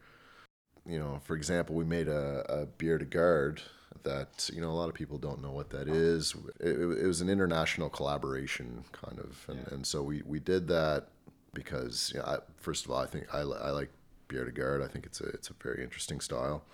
You 0.86 0.98
know, 0.98 1.20
for 1.24 1.36
example, 1.36 1.76
we 1.76 1.84
made 1.84 2.08
a, 2.08 2.44
a 2.48 2.66
bière 2.66 2.98
de 2.98 3.04
garde 3.04 3.62
that, 4.04 4.50
you 4.52 4.60
know, 4.60 4.70
a 4.70 4.72
lot 4.72 4.88
of 4.88 4.94
people 4.94 5.18
don't 5.18 5.42
know 5.42 5.52
what 5.52 5.70
that 5.70 5.88
is. 5.88 6.34
It, 6.60 6.78
it 6.78 7.06
was 7.06 7.20
an 7.20 7.28
international 7.28 7.88
collaboration 7.88 8.84
kind 8.92 9.18
of. 9.18 9.44
And, 9.48 9.66
and 9.68 9.86
so 9.86 10.02
we, 10.02 10.22
we 10.24 10.40
did 10.40 10.68
that 10.68 11.08
because, 11.54 12.12
you 12.14 12.20
know, 12.20 12.26
I, 12.26 12.38
first 12.56 12.84
of 12.84 12.90
all, 12.90 12.98
I 12.98 13.06
think 13.06 13.32
I, 13.32 13.40
I 13.40 13.70
like 13.70 13.90
bière 14.28 14.46
de 14.46 14.52
garde. 14.52 14.82
I 14.82 14.88
think 14.88 15.06
it's 15.06 15.20
a, 15.20 15.26
it's 15.26 15.50
a 15.50 15.54
very 15.62 15.82
interesting 15.82 16.20
style. 16.20 16.64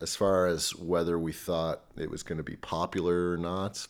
As 0.00 0.16
far 0.16 0.46
as 0.46 0.74
whether 0.76 1.18
we 1.18 1.32
thought 1.32 1.82
it 1.96 2.10
was 2.10 2.22
going 2.22 2.38
to 2.38 2.44
be 2.44 2.56
popular 2.56 3.32
or 3.32 3.36
not, 3.36 3.86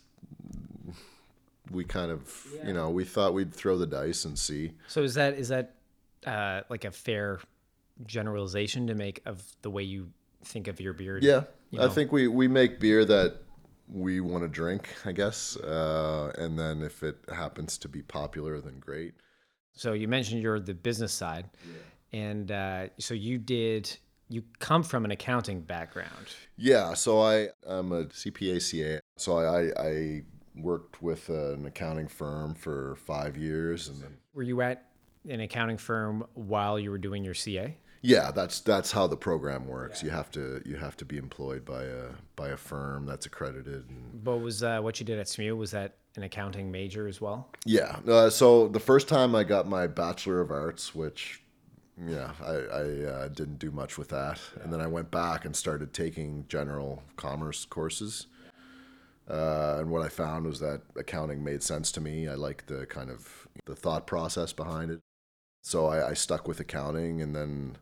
we 1.71 1.85
kind 1.85 2.11
of, 2.11 2.47
you 2.67 2.73
know, 2.73 2.91
we 2.91 3.05
thought 3.05 3.33
we'd 3.33 3.55
throw 3.55 3.79
the 3.79 3.87
dice 3.87 4.25
and 4.25 4.37
see. 4.37 4.73
So 4.89 5.03
is 5.03 5.15
that 5.15 5.35
is 5.35 5.49
that 5.49 5.75
uh, 6.27 6.63
like 6.69 6.85
a 6.85 6.91
fair 6.91 7.39
generalization 8.07 8.89
to 8.89 8.95
make 8.95 9.23
of 9.25 9.43
the 9.63 9.71
way 9.71 9.85
you 9.85 10.11
think 10.45 10.69
of 10.69 10.81
your 10.81 10.93
beer? 10.93 11.19
Yeah, 11.21 11.45
you 11.71 11.81
I 11.83 11.89
think 11.89 12.13
we 12.13 12.29
we 12.29 12.49
make 12.49 12.81
beer 12.81 13.05
that 13.05 13.37
we 13.89 14.21
want 14.21 14.45
to 14.45 14.49
drink, 14.49 14.89
I 15.05 15.13
guess, 15.13 15.57
uh, 15.57 16.33
and 16.39 16.59
then 16.59 16.83
if 16.83 17.03
it 17.03 17.17
happens 17.33 17.77
to 17.79 17.89
be 17.89 18.03
popular, 18.03 18.61
then 18.61 18.79
great. 18.79 19.15
So 19.73 19.93
you 19.93 20.09
mentioned 20.09 20.43
you're 20.43 20.61
the 20.61 20.75
business 20.75 21.13
side, 21.13 21.49
and 22.13 22.51
uh, 22.51 22.89
so 22.99 23.15
you 23.15 23.39
did. 23.39 23.97
You 24.33 24.45
come 24.61 24.85
from 24.85 25.05
an 25.05 25.11
accounting 25.11 25.61
background. 25.63 26.37
Yeah, 26.57 26.95
so 26.95 27.21
I 27.21 27.49
I'm 27.67 27.91
a 27.91 28.05
CPA 28.05 28.63
CA, 28.63 29.01
so 29.17 29.39
I 29.39 29.45
I, 29.45 29.89
I 29.89 30.23
worked 30.55 31.03
with 31.03 31.29
an 31.29 31.67
accounting 31.67 32.07
firm 32.07 32.55
for 32.55 32.95
five 32.97 33.37
years, 33.37 33.89
and 33.89 34.01
then 34.03 34.17
Were 34.35 34.45
you 34.45 34.61
at 34.63 34.87
an 35.29 35.41
accounting 35.41 35.79
firm 35.79 36.25
while 36.35 36.79
you 36.79 36.91
were 36.93 36.99
doing 36.99 37.25
your 37.25 37.35
CA? 37.35 37.77
Yeah, 38.03 38.31
that's 38.31 38.61
that's 38.61 38.91
how 38.91 39.07
the 39.07 39.17
program 39.17 39.67
works. 39.67 40.03
You 40.03 40.11
have 40.11 40.31
to 40.33 40.63
you 40.65 40.77
have 40.77 40.97
to 40.99 41.05
be 41.05 41.19
employed 41.19 41.65
by 41.65 41.85
a 41.85 42.05
by 42.37 42.49
a 42.49 42.57
firm 42.57 43.07
that's 43.07 43.27
accredited 43.27 43.89
and 43.89 44.25
But 44.25 44.39
was 44.39 44.63
uh, 44.63 44.81
what 44.81 45.01
you 45.01 45.07
did 45.07 45.19
at 45.19 45.29
SMU 45.29 45.55
was 45.57 45.71
that 45.73 45.97
an 46.17 46.23
accounting 46.23 46.71
major 46.71 47.07
as 47.07 47.21
well? 47.21 47.49
Yeah. 47.65 47.97
Uh, 48.07 48.31
so 48.31 48.69
the 48.69 48.81
first 48.81 49.09
time 49.09 49.35
I 49.35 49.45
got 49.45 49.69
my 49.69 49.87
Bachelor 49.87 50.41
of 50.41 50.51
Arts, 50.51 50.95
which, 50.95 51.43
yeah, 52.05 52.33
I, 52.43 52.53
I 52.53 53.05
uh, 53.05 53.29
didn't 53.29 53.59
do 53.59 53.71
much 53.71 53.97
with 53.97 54.09
that. 54.09 54.41
And 54.63 54.73
then 54.73 54.81
I 54.81 54.87
went 54.87 55.11
back 55.11 55.45
and 55.45 55.55
started 55.55 55.93
taking 55.93 56.47
general 56.49 57.03
commerce 57.17 57.65
courses. 57.65 58.27
Uh, 59.29 59.77
and 59.79 59.91
what 59.91 60.03
I 60.03 60.09
found 60.09 60.47
was 60.47 60.59
that 60.59 60.83
accounting 60.97 61.45
made 61.45 61.63
sense 61.63 61.93
to 61.93 62.01
me. 62.01 62.27
I 62.27 62.35
liked 62.35 62.67
the 62.67 62.87
kind 62.87 63.11
of 63.11 63.47
the 63.67 63.77
thought 63.77 64.07
process 64.07 64.53
behind 64.53 64.91
it. 64.91 65.01
So 65.63 65.87
I, 65.87 66.11
I 66.11 66.15
stuck 66.15 66.49
with 66.49 66.59
accounting, 66.59 67.21
and 67.21 67.37
then 67.37 67.77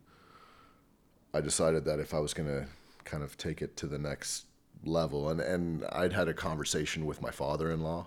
I 1.34 1.40
decided 1.40 1.84
that 1.84 1.98
if 1.98 2.14
I 2.14 2.20
was 2.20 2.34
going 2.34 2.48
to 2.48 2.66
kind 3.04 3.22
of 3.22 3.36
take 3.36 3.62
it 3.62 3.76
to 3.78 3.86
the 3.86 3.98
next 3.98 4.46
level, 4.84 5.28
and, 5.28 5.40
and 5.40 5.84
I'd 5.92 6.12
had 6.12 6.28
a 6.28 6.34
conversation 6.34 7.06
with 7.06 7.20
my 7.22 7.30
father-in-law 7.30 8.06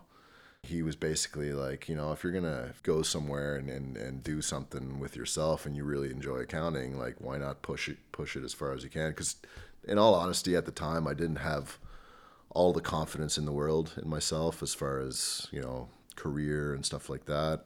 he 0.63 0.81
was 0.81 0.95
basically 0.95 1.53
like, 1.53 1.89
you 1.89 1.95
know, 1.95 2.11
if 2.11 2.23
you're 2.23 2.33
gonna 2.33 2.73
go 2.83 3.01
somewhere 3.01 3.55
and, 3.55 3.69
and, 3.69 3.97
and 3.97 4.23
do 4.23 4.41
something 4.41 4.99
with 4.99 5.15
yourself 5.15 5.65
and 5.65 5.75
you 5.75 5.83
really 5.83 6.11
enjoy 6.11 6.37
accounting, 6.37 6.97
like 6.97 7.15
why 7.19 7.37
not 7.37 7.61
push 7.61 7.89
it 7.89 7.97
push 8.11 8.35
it 8.35 8.43
as 8.43 8.53
far 8.53 8.73
as 8.73 8.83
you 8.83 8.89
can? 8.89 9.09
Because 9.09 9.37
in 9.87 9.97
all 9.97 10.13
honesty, 10.13 10.55
at 10.55 10.65
the 10.65 10.71
time, 10.71 11.07
I 11.07 11.13
didn't 11.13 11.37
have 11.37 11.79
all 12.51 12.73
the 12.73 12.81
confidence 12.81 13.37
in 13.37 13.45
the 13.45 13.51
world 13.51 13.93
in 14.01 14.09
myself 14.09 14.61
as 14.61 14.73
far 14.73 14.99
as 14.99 15.47
you 15.51 15.61
know 15.61 15.89
career 16.15 16.73
and 16.73 16.85
stuff 16.85 17.09
like 17.09 17.25
that. 17.25 17.65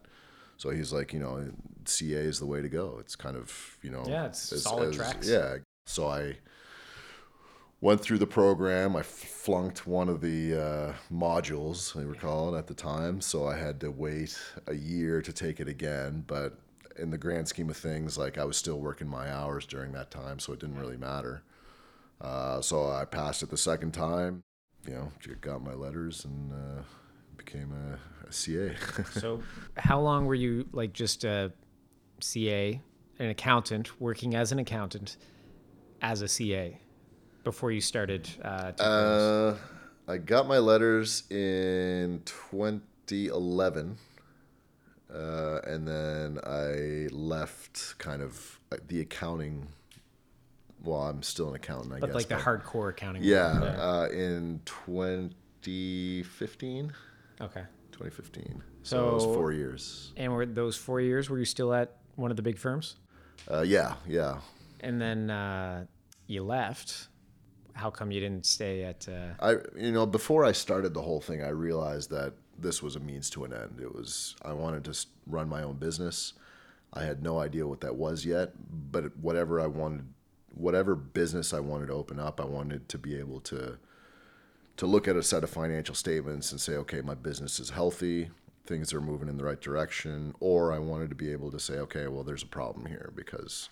So 0.58 0.70
he's 0.70 0.94
like, 0.94 1.14
you 1.14 1.20
know, 1.20 1.52
CA 1.86 2.18
is 2.18 2.40
the 2.40 2.46
way 2.46 2.62
to 2.62 2.70
go. 2.70 2.98
It's 3.00 3.16
kind 3.16 3.36
of 3.36 3.78
you 3.82 3.92
know, 3.92 4.04
Yeah, 4.08 4.28
it's 4.28 4.64
solid 4.64 4.94
tracks. 4.94 5.28
Yeah. 5.28 5.58
So 5.86 6.08
I 6.08 6.38
went 7.82 8.02
through 8.02 8.18
the 8.18 8.28
program. 8.28 8.96
I 8.96 9.04
flunked 9.04 9.86
one 9.86 10.10
of 10.10 10.22
the 10.22 10.60
uh, 10.60 10.94
modules 11.14 11.94
they 11.94 12.06
were 12.06 12.16
calling 12.16 12.58
at 12.58 12.68
the 12.68 12.74
time, 12.74 13.22
so 13.22 13.48
I 13.48 13.58
had 13.58 13.80
to 13.82 13.92
wait 13.92 14.38
a 14.68 14.74
year 14.74 15.22
to 15.22 15.32
take 15.32 15.60
it 15.60 15.68
again. 15.68 16.24
But 16.26 16.58
in 16.98 17.12
the 17.12 17.18
grand 17.18 17.48
scheme 17.48 17.70
of 17.70 17.78
things, 17.78 18.18
like 18.18 18.38
I 18.38 18.46
was 18.46 18.58
still 18.58 18.80
working 18.80 19.08
my 19.08 19.32
hours 19.32 19.66
during 19.66 19.92
that 19.92 20.12
time, 20.12 20.40
so 20.40 20.54
it 20.54 20.60
didn't 20.60 20.80
really 20.80 20.98
matter. 20.98 21.44
Uh, 22.22 22.62
so 22.62 22.90
I 22.90 23.06
passed 23.06 23.44
it 23.44 23.50
the 23.50 23.58
second 23.58 23.94
time. 23.94 24.44
You 24.88 24.94
know, 24.94 25.12
got 25.42 25.64
my 25.64 25.74
letters 25.74 26.26
and 26.26 26.54
uh, 26.54 26.82
became 27.38 27.72
a, 27.72 28.00
a 28.28 28.32
CA. 28.34 28.76
So 29.12 29.42
how 29.78 30.00
long 30.00 30.26
were 30.26 30.36
you 30.36 30.68
like 30.72 30.94
just 30.94 31.24
a 31.24 31.52
CA, 32.20 32.80
an 33.20 33.30
accountant, 33.30 34.00
working 34.02 34.36
as 34.36 34.52
an 34.52 34.60
accountant, 34.60 35.18
as 36.02 36.22
a 36.22 36.28
CA, 36.28 36.78
before 37.44 37.72
you 37.72 37.82
started? 37.82 38.30
Uh, 38.44 38.72
Uh, 38.80 39.58
I 40.08 40.18
got 40.18 40.48
my 40.48 40.60
letters 40.60 41.24
in 41.32 42.22
2011, 42.26 43.98
uh, 45.14 45.60
and 45.66 45.88
then 45.88 46.40
I 46.46 47.08
left 47.12 47.98
kind 47.98 48.22
of 48.22 48.60
uh, 48.72 48.78
the 48.88 49.02
accounting. 49.02 49.68
Well, 50.84 51.02
I'm 51.02 51.24
still 51.24 51.50
an 51.50 51.56
accountant, 51.56 51.94
I 51.94 51.96
guess. 51.96 52.02
but 52.02 52.08
guess. 52.08 52.16
like 52.16 52.28
the 52.28 52.36
hardcore 52.36 52.90
accounting. 52.92 53.24
yeah, 53.24 53.52
uh, 53.80 54.08
in 54.12 54.62
2015. 54.66 56.94
Okay. 57.42 57.64
2015. 57.96 58.62
So, 58.84 59.10
it 59.10 59.14
was 59.14 59.24
four 59.24 59.52
years. 59.52 60.12
And 60.18 60.34
were 60.34 60.46
those 60.46 60.76
four 60.76 61.00
years? 61.00 61.30
Were 61.30 61.40
you 61.40 61.46
still 61.46 61.74
at 61.74 61.96
one 62.16 62.30
of 62.30 62.38
the 62.38 62.44
big 62.44 62.58
firms? 62.58 62.98
Uh, 63.50 63.62
yeah, 63.62 63.96
yeah. 64.08 64.40
And 64.82 65.02
then 65.02 65.30
uh, 65.30 65.86
you 66.28 66.44
left. 66.44 67.08
How 67.74 67.90
come 67.90 68.12
you 68.12 68.20
didn't 68.20 68.46
stay 68.46 68.84
at? 68.84 69.08
Uh, 69.08 69.34
I 69.40 69.52
you 69.78 69.92
know 69.92 70.06
before 70.06 70.46
I 70.46 70.54
started 70.54 70.94
the 70.94 71.02
whole 71.02 71.20
thing, 71.20 71.44
I 71.44 71.50
realized 71.50 72.10
that 72.12 72.34
this 72.58 72.82
was 72.82 72.96
a 72.96 73.00
means 73.00 73.30
to 73.32 73.44
an 73.44 73.54
end. 73.54 73.80
It 73.82 73.94
was 73.94 74.36
I 74.44 74.54
wanted 74.54 74.86
to 74.86 75.06
run 75.28 75.50
my 75.50 75.64
own 75.64 75.76
business. 75.76 76.34
I 76.94 77.04
had 77.04 77.22
no 77.22 77.40
idea 77.40 77.68
what 77.68 77.82
that 77.82 77.96
was 77.96 78.26
yet, 78.26 78.54
but 78.92 79.18
whatever 79.18 79.60
I 79.60 79.68
wanted, 79.68 80.06
whatever 80.54 80.96
business 80.96 81.54
I 81.54 81.60
wanted 81.60 81.88
to 81.88 81.94
open 81.94 82.20
up, 82.20 82.40
I 82.40 82.46
wanted 82.46 82.88
to 82.90 82.98
be 82.98 83.20
able 83.20 83.42
to 83.42 83.78
to 84.78 84.86
look 84.86 85.08
at 85.08 85.16
a 85.16 85.24
set 85.24 85.44
of 85.44 85.50
financial 85.50 85.96
statements 85.96 86.52
and 86.52 86.60
say, 86.60 86.74
okay, 86.74 87.02
my 87.02 87.16
business 87.16 87.60
is 87.60 87.70
healthy, 87.70 88.30
things 88.66 88.94
are 88.94 89.02
moving 89.02 89.30
in 89.30 89.38
the 89.38 89.44
right 89.44 89.62
direction, 89.62 90.34
or 90.40 90.74
I 90.74 90.80
wanted 90.80 91.10
to 91.10 91.16
be 91.16 91.32
able 91.32 91.52
to 91.52 91.60
say, 91.60 91.76
okay, 91.76 92.08
well, 92.08 92.24
there's 92.24 92.44
a 92.44 92.48
problem 92.48 92.86
here 92.86 93.12
because 93.16 93.70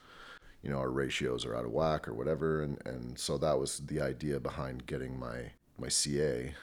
you 0.62 0.70
know 0.70 0.78
our 0.78 0.92
ratios 0.92 1.46
are 1.46 1.56
out 1.56 1.66
of 1.66 1.72
whack 1.72 2.08
or 2.08 2.14
whatever. 2.14 2.64
And 2.64 2.78
and 2.86 3.20
so 3.20 3.38
that 3.38 3.60
was 3.60 3.80
the 3.80 4.02
idea 4.02 4.40
behind 4.40 4.86
getting 4.86 5.20
my 5.20 5.52
my 5.78 5.90
CA 5.90 6.54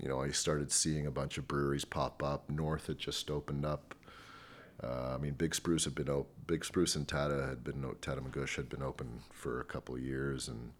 you 0.00 0.08
know 0.08 0.22
I 0.22 0.30
started 0.30 0.70
seeing 0.70 1.06
a 1.06 1.10
bunch 1.10 1.38
of 1.38 1.48
breweries 1.48 1.84
pop 1.84 2.22
up. 2.22 2.48
North 2.48 2.86
had 2.86 2.98
just 2.98 3.30
opened 3.30 3.64
up. 3.64 3.94
Uh, 4.82 5.14
I 5.14 5.18
mean, 5.18 5.32
Big 5.32 5.54
Spruce 5.54 5.84
had 5.84 5.94
been 5.94 6.08
open. 6.08 6.30
Big 6.46 6.64
Spruce 6.64 6.94
and 6.94 7.06
Tata 7.06 7.46
had 7.48 7.64
been 7.64 7.82
Tatamagouche 8.00 8.56
had 8.56 8.68
been 8.68 8.82
open 8.82 9.20
for 9.32 9.60
a 9.60 9.64
couple 9.64 9.98
years, 9.98 10.46
and 10.48 10.72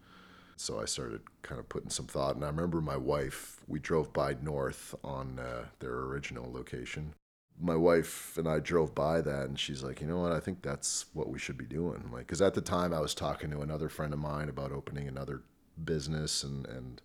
so 0.60 0.80
I 0.80 0.84
started 0.84 1.20
kind 1.42 1.58
of 1.58 1.68
putting 1.68 1.90
some 1.90 2.06
thought. 2.06 2.36
And 2.36 2.44
I 2.44 2.48
remember 2.48 2.80
my 2.80 2.96
wife. 2.96 3.60
We 3.66 3.78
drove 3.78 4.12
by 4.12 4.36
North 4.42 4.94
on 5.04 5.38
uh, 5.38 5.66
their 5.78 5.94
original 5.94 6.50
location. 6.52 7.14
My 7.60 7.76
wife 7.76 8.36
and 8.38 8.46
I 8.48 8.60
drove 8.60 8.94
by 8.94 9.20
that, 9.20 9.46
and 9.46 9.58
she's 9.58 9.82
like, 9.82 10.00
"You 10.00 10.06
know 10.06 10.20
what? 10.20 10.32
I 10.32 10.40
think 10.40 10.62
that's 10.62 11.06
what 11.12 11.28
we 11.28 11.38
should 11.38 11.58
be 11.58 11.64
doing." 11.64 12.10
Like, 12.12 12.26
because 12.26 12.40
at 12.40 12.54
the 12.54 12.60
time 12.60 12.92
I 12.92 13.00
was 13.00 13.14
talking 13.14 13.50
to 13.50 13.60
another 13.60 13.88
friend 13.88 14.12
of 14.12 14.20
mine 14.20 14.48
about 14.48 14.70
opening 14.70 15.08
another 15.08 15.42
business, 15.84 16.44
and 16.44 16.66
and 16.66 17.02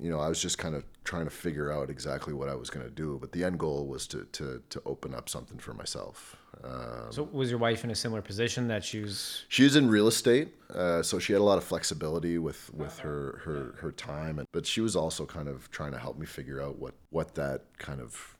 you 0.00 0.10
know, 0.10 0.18
I 0.18 0.28
was 0.28 0.40
just 0.40 0.58
kind 0.58 0.74
of 0.74 0.84
trying 1.04 1.24
to 1.24 1.30
figure 1.30 1.70
out 1.70 1.90
exactly 1.90 2.32
what 2.32 2.48
I 2.48 2.54
was 2.54 2.70
going 2.70 2.84
to 2.84 2.90
do. 2.90 3.18
But 3.20 3.32
the 3.32 3.44
end 3.44 3.58
goal 3.58 3.86
was 3.86 4.06
to 4.08 4.24
to 4.32 4.62
to 4.70 4.82
open 4.86 5.14
up 5.14 5.28
something 5.28 5.58
for 5.58 5.74
myself. 5.74 6.36
Um, 6.62 7.10
so 7.10 7.28
was 7.32 7.50
your 7.50 7.58
wife 7.58 7.84
in 7.84 7.90
a 7.90 7.94
similar 7.94 8.22
position 8.22 8.68
that 8.68 8.84
she 8.84 9.00
was? 9.00 9.44
She 9.48 9.64
was 9.64 9.76
in 9.76 9.88
real 9.88 10.08
estate, 10.08 10.54
uh, 10.72 11.02
so 11.02 11.18
she 11.18 11.32
had 11.32 11.40
a 11.40 11.44
lot 11.44 11.58
of 11.58 11.64
flexibility 11.64 12.38
with 12.38 12.72
with 12.74 12.98
her 13.00 13.40
her 13.44 13.74
her 13.80 13.92
time. 13.92 14.38
And, 14.38 14.48
but 14.52 14.66
she 14.66 14.80
was 14.80 14.96
also 14.96 15.26
kind 15.26 15.48
of 15.48 15.70
trying 15.70 15.92
to 15.92 15.98
help 15.98 16.18
me 16.18 16.26
figure 16.26 16.62
out 16.62 16.78
what 16.78 16.94
what 17.10 17.34
that 17.34 17.62
kind 17.78 18.00
of 18.00 18.36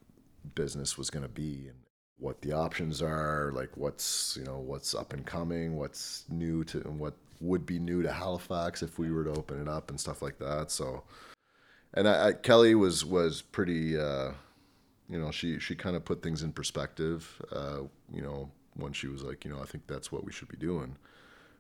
business 0.55 0.97
was 0.99 1.11
going 1.11 1.23
to 1.23 1.29
be 1.29 1.69
and 1.69 1.79
what 2.19 2.41
the 2.43 2.53
options 2.53 3.03
are, 3.03 3.51
like 3.55 3.77
what's 3.77 4.37
you 4.39 4.45
know 4.45 4.59
what's 4.59 4.95
up 4.95 5.13
and 5.13 5.27
coming, 5.27 5.77
what's 5.77 6.25
new 6.29 6.65
to 6.65 6.81
and 6.83 6.99
what 6.99 7.15
would 7.41 7.67
be 7.67 7.79
new 7.79 8.03
to 8.03 8.13
Halifax 8.13 8.83
if 8.83 8.99
we 8.99 9.11
were 9.11 9.25
to 9.25 9.31
open 9.31 9.61
it 9.61 9.69
up 9.69 9.91
and 9.91 10.01
stuff 10.01 10.23
like 10.23 10.39
that. 10.39 10.71
So 10.71 11.03
and 11.95 12.09
I, 12.09 12.29
I, 12.29 12.33
Kelly 12.33 12.75
was 12.75 13.05
was 13.05 13.43
pretty, 13.43 13.99
uh, 13.99 14.33
you 15.09 15.19
know, 15.19 15.31
she 15.31 15.59
she 15.59 15.75
kind 15.75 15.97
of 15.97 16.05
put 16.05 16.23
things 16.23 16.43
in 16.43 16.53
perspective. 16.53 17.41
Uh, 17.51 17.83
you 18.13 18.23
know, 18.23 18.51
when 18.75 18.93
she 18.93 19.07
was 19.07 19.23
like, 19.23 19.45
you 19.45 19.51
know, 19.51 19.61
I 19.61 19.65
think 19.65 19.87
that's 19.87 20.13
what 20.13 20.25
we 20.25 20.33
should 20.33 20.49
be 20.49 20.57
doing, 20.57 20.97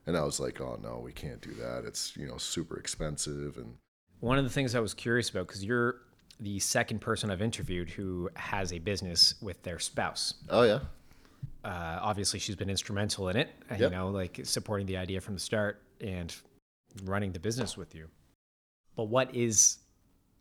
and 0.06 0.16
I 0.16 0.22
was 0.22 0.40
like, 0.40 0.60
oh 0.60 0.78
no, 0.82 1.00
we 1.02 1.12
can't 1.12 1.40
do 1.40 1.52
that. 1.54 1.84
It's 1.86 2.16
you 2.16 2.26
know 2.26 2.36
super 2.36 2.78
expensive. 2.78 3.56
And 3.56 3.76
one 4.20 4.38
of 4.38 4.44
the 4.44 4.50
things 4.50 4.74
I 4.74 4.80
was 4.80 4.92
curious 4.92 5.30
about 5.30 5.46
because 5.46 5.64
you're 5.64 6.00
the 6.40 6.58
second 6.58 7.00
person 7.00 7.30
I've 7.30 7.42
interviewed 7.42 7.88
who 7.90 8.28
has 8.34 8.72
a 8.72 8.78
business 8.80 9.36
with 9.40 9.62
their 9.62 9.78
spouse. 9.78 10.34
Oh 10.50 10.62
yeah. 10.62 10.80
Uh, 11.64 11.98
obviously, 12.02 12.38
she's 12.38 12.56
been 12.56 12.68
instrumental 12.68 13.28
in 13.28 13.36
it. 13.36 13.50
Yep. 13.70 13.80
You 13.80 13.90
know, 13.90 14.08
like 14.08 14.40
supporting 14.42 14.86
the 14.86 14.96
idea 14.98 15.20
from 15.20 15.34
the 15.34 15.40
start 15.40 15.80
and 16.00 16.34
running 17.04 17.32
the 17.32 17.38
business 17.38 17.76
with 17.76 17.94
you. 17.94 18.08
But 18.96 19.04
what 19.04 19.34
is 19.34 19.78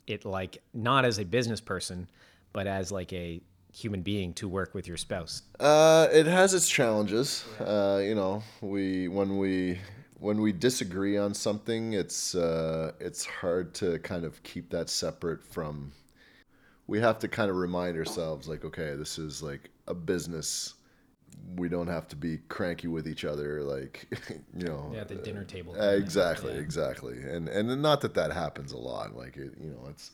it 0.07 0.25
like 0.25 0.61
not 0.73 1.05
as 1.05 1.19
a 1.19 1.25
business 1.25 1.61
person, 1.61 2.09
but 2.51 2.67
as 2.67 2.91
like 2.91 3.13
a 3.13 3.41
human 3.73 4.01
being 4.01 4.33
to 4.35 4.47
work 4.47 4.73
with 4.73 4.87
your 4.87 4.97
spouse? 4.97 5.41
Uh, 5.59 6.07
it 6.11 6.25
has 6.25 6.53
its 6.53 6.69
challenges. 6.69 7.45
Uh, 7.59 8.01
you 8.03 8.15
know, 8.15 8.43
we 8.61 9.07
when 9.07 9.37
we 9.37 9.79
when 10.19 10.39
we 10.39 10.51
disagree 10.53 11.17
on 11.17 11.33
something, 11.33 11.93
it's 11.93 12.35
uh, 12.35 12.93
it's 12.99 13.25
hard 13.25 13.73
to 13.75 13.99
kind 13.99 14.23
of 14.23 14.41
keep 14.43 14.69
that 14.69 14.89
separate 14.89 15.43
from. 15.43 15.91
We 16.87 16.99
have 16.99 17.17
to 17.19 17.27
kind 17.27 17.49
of 17.49 17.55
remind 17.55 17.97
ourselves, 17.97 18.47
like, 18.47 18.65
okay, 18.65 18.95
this 18.95 19.17
is 19.17 19.41
like 19.41 19.69
a 19.87 19.93
business 19.93 20.75
we 21.55 21.69
don't 21.69 21.87
have 21.87 22.07
to 22.07 22.15
be 22.15 22.39
cranky 22.49 22.87
with 22.87 23.07
each 23.07 23.25
other 23.25 23.63
like 23.63 24.07
you 24.57 24.65
know. 24.65 24.91
Yeah 24.93 25.03
the 25.03 25.15
dinner 25.15 25.43
table 25.43 25.75
uh, 25.79 25.91
exactly 25.91 26.53
yeah. 26.53 26.59
exactly. 26.59 27.21
And 27.21 27.47
and 27.49 27.81
not 27.81 28.01
that 28.01 28.13
that 28.15 28.31
happens 28.31 28.71
a 28.71 28.77
lot 28.77 29.15
like 29.15 29.37
it 29.37 29.53
you 29.59 29.69
know 29.69 29.87
it's 29.89 30.11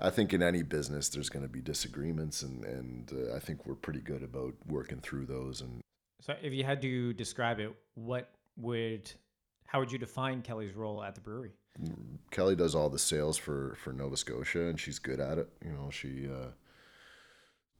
i 0.00 0.10
think 0.10 0.32
in 0.32 0.42
any 0.42 0.62
business 0.62 1.08
there's 1.08 1.28
going 1.28 1.44
to 1.44 1.48
be 1.48 1.60
disagreements 1.60 2.42
and 2.42 2.64
and 2.64 3.12
uh, 3.12 3.34
i 3.34 3.38
think 3.38 3.66
we're 3.66 3.74
pretty 3.74 4.00
good 4.00 4.22
about 4.22 4.54
working 4.66 5.00
through 5.00 5.26
those 5.26 5.60
and 5.60 5.80
so 6.20 6.34
if 6.42 6.52
you 6.52 6.64
had 6.64 6.80
to 6.82 7.12
describe 7.14 7.58
it 7.58 7.74
what 7.94 8.30
would 8.56 9.10
how 9.66 9.80
would 9.80 9.90
you 9.90 9.98
define 9.98 10.42
kelly's 10.42 10.74
role 10.74 11.02
at 11.02 11.14
the 11.14 11.20
brewery? 11.20 11.52
Kelly 12.32 12.56
does 12.56 12.74
all 12.74 12.88
the 12.88 12.98
sales 12.98 13.36
for 13.36 13.76
for 13.82 13.92
nova 13.92 14.16
scotia 14.16 14.66
and 14.66 14.80
she's 14.80 14.98
good 14.98 15.20
at 15.20 15.38
it 15.38 15.48
you 15.64 15.72
know 15.72 15.90
she 15.90 16.28
uh 16.28 16.48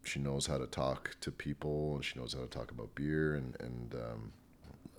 she 0.09 0.19
knows 0.19 0.47
how 0.47 0.59
to 0.59 0.67
talk 0.67 1.17
to 1.21 1.31
people 1.31 1.95
and 1.95 2.05
she 2.05 2.19
knows 2.19 2.33
how 2.35 2.41
to 2.41 2.47
talk 2.47 2.71
about 2.71 2.95
beer 2.95 3.35
and 3.35 3.57
and 3.61 3.95
um, 3.95 4.33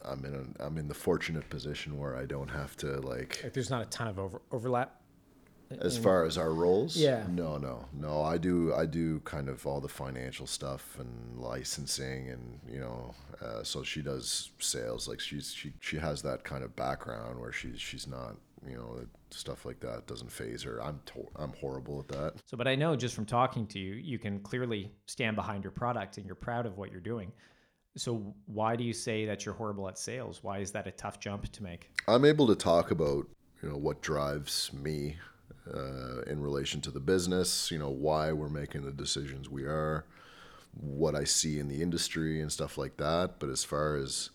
I'm 0.03 0.23
in 0.25 0.35
a 0.35 0.65
I'm 0.65 0.77
in 0.77 0.87
the 0.87 0.93
fortunate 0.93 1.49
position 1.49 1.97
where 1.97 2.15
I 2.15 2.25
don't 2.25 2.49
have 2.49 2.75
to 2.77 2.99
like. 3.01 3.41
like 3.43 3.53
there's 3.53 3.69
not 3.69 3.81
a 3.81 3.85
ton 3.85 4.07
of 4.07 4.19
over, 4.19 4.41
overlap. 4.51 4.95
As 5.81 5.99
far 5.99 6.25
as 6.25 6.35
our 6.35 6.51
roles, 6.51 6.97
yeah, 6.97 7.25
no, 7.29 7.57
no, 7.59 7.85
no. 7.93 8.23
I 8.23 8.39
do 8.39 8.73
I 8.73 8.87
do 8.87 9.19
kind 9.19 9.47
of 9.47 9.67
all 9.67 9.79
the 9.79 9.87
financial 9.87 10.47
stuff 10.47 10.97
and 10.99 11.37
licensing 11.39 12.29
and 12.29 12.59
you 12.67 12.79
know, 12.79 13.13
uh, 13.39 13.61
so 13.61 13.83
she 13.83 14.01
does 14.01 14.49
sales. 14.57 15.07
Like 15.07 15.19
she's 15.19 15.53
she 15.53 15.73
she 15.79 15.97
has 15.97 16.23
that 16.23 16.43
kind 16.43 16.63
of 16.63 16.75
background 16.75 17.39
where 17.39 17.51
she's 17.51 17.79
she's 17.79 18.07
not 18.07 18.35
you 18.67 18.75
know 18.75 18.99
stuff 19.31 19.65
like 19.65 19.79
that 19.79 20.07
doesn't 20.07 20.31
faze 20.31 20.63
her. 20.63 20.81
I'm 20.83 20.99
to- 21.07 21.29
I'm 21.35 21.53
horrible 21.53 21.99
at 21.99 22.07
that. 22.09 22.33
So, 22.45 22.57
but 22.57 22.67
I 22.67 22.75
know 22.75 22.95
just 22.95 23.15
from 23.15 23.25
talking 23.25 23.67
to 23.67 23.79
you, 23.79 23.93
you 23.93 24.19
can 24.19 24.39
clearly 24.39 24.91
stand 25.05 25.35
behind 25.35 25.63
your 25.63 25.71
product 25.71 26.17
and 26.17 26.25
you're 26.25 26.35
proud 26.35 26.65
of 26.65 26.77
what 26.77 26.91
you're 26.91 26.99
doing. 26.99 27.31
So, 27.97 28.33
why 28.45 28.75
do 28.75 28.83
you 28.83 28.93
say 28.93 29.25
that 29.25 29.45
you're 29.45 29.55
horrible 29.55 29.87
at 29.87 29.97
sales? 29.97 30.43
Why 30.43 30.59
is 30.59 30.71
that 30.71 30.87
a 30.87 30.91
tough 30.91 31.19
jump 31.19 31.51
to 31.51 31.63
make? 31.63 31.89
I'm 32.07 32.25
able 32.25 32.47
to 32.47 32.55
talk 32.55 32.91
about 32.91 33.27
you 33.61 33.69
know 33.69 33.77
what 33.77 34.01
drives 34.01 34.71
me 34.73 35.17
uh, 35.73 36.21
in 36.21 36.41
relation 36.41 36.81
to 36.81 36.91
the 36.91 36.99
business. 36.99 37.71
You 37.71 37.79
know 37.79 37.89
why 37.89 38.31
we're 38.31 38.49
making 38.49 38.83
the 38.83 38.91
decisions 38.91 39.49
we 39.49 39.63
are, 39.63 40.05
what 40.73 41.15
I 41.15 41.23
see 41.23 41.59
in 41.59 41.67
the 41.67 41.81
industry 41.81 42.41
and 42.41 42.51
stuff 42.51 42.77
like 42.77 42.97
that. 42.97 43.39
But 43.39 43.49
as 43.49 43.63
far 43.63 43.95
as 43.95 44.29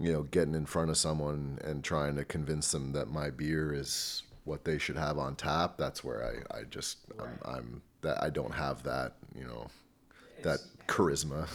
you 0.00 0.12
know, 0.12 0.22
getting 0.22 0.54
in 0.54 0.66
front 0.66 0.90
of 0.90 0.96
someone 0.96 1.58
and 1.64 1.84
trying 1.84 2.16
to 2.16 2.24
convince 2.24 2.72
them 2.72 2.92
that 2.92 3.08
my 3.08 3.30
beer 3.30 3.72
is 3.72 4.22
what 4.44 4.64
they 4.64 4.78
should 4.78 4.96
have 4.96 5.18
on 5.18 5.36
tap. 5.36 5.78
That's 5.78 6.02
where 6.02 6.24
I, 6.24 6.58
I 6.58 6.62
just, 6.64 6.98
right. 7.16 7.28
I'm, 7.44 7.54
I'm, 7.54 7.82
that 8.02 8.22
I 8.22 8.30
don't 8.30 8.52
have 8.52 8.82
that, 8.82 9.14
you 9.34 9.44
know, 9.44 9.68
that 10.42 10.58
charisma. 10.88 11.46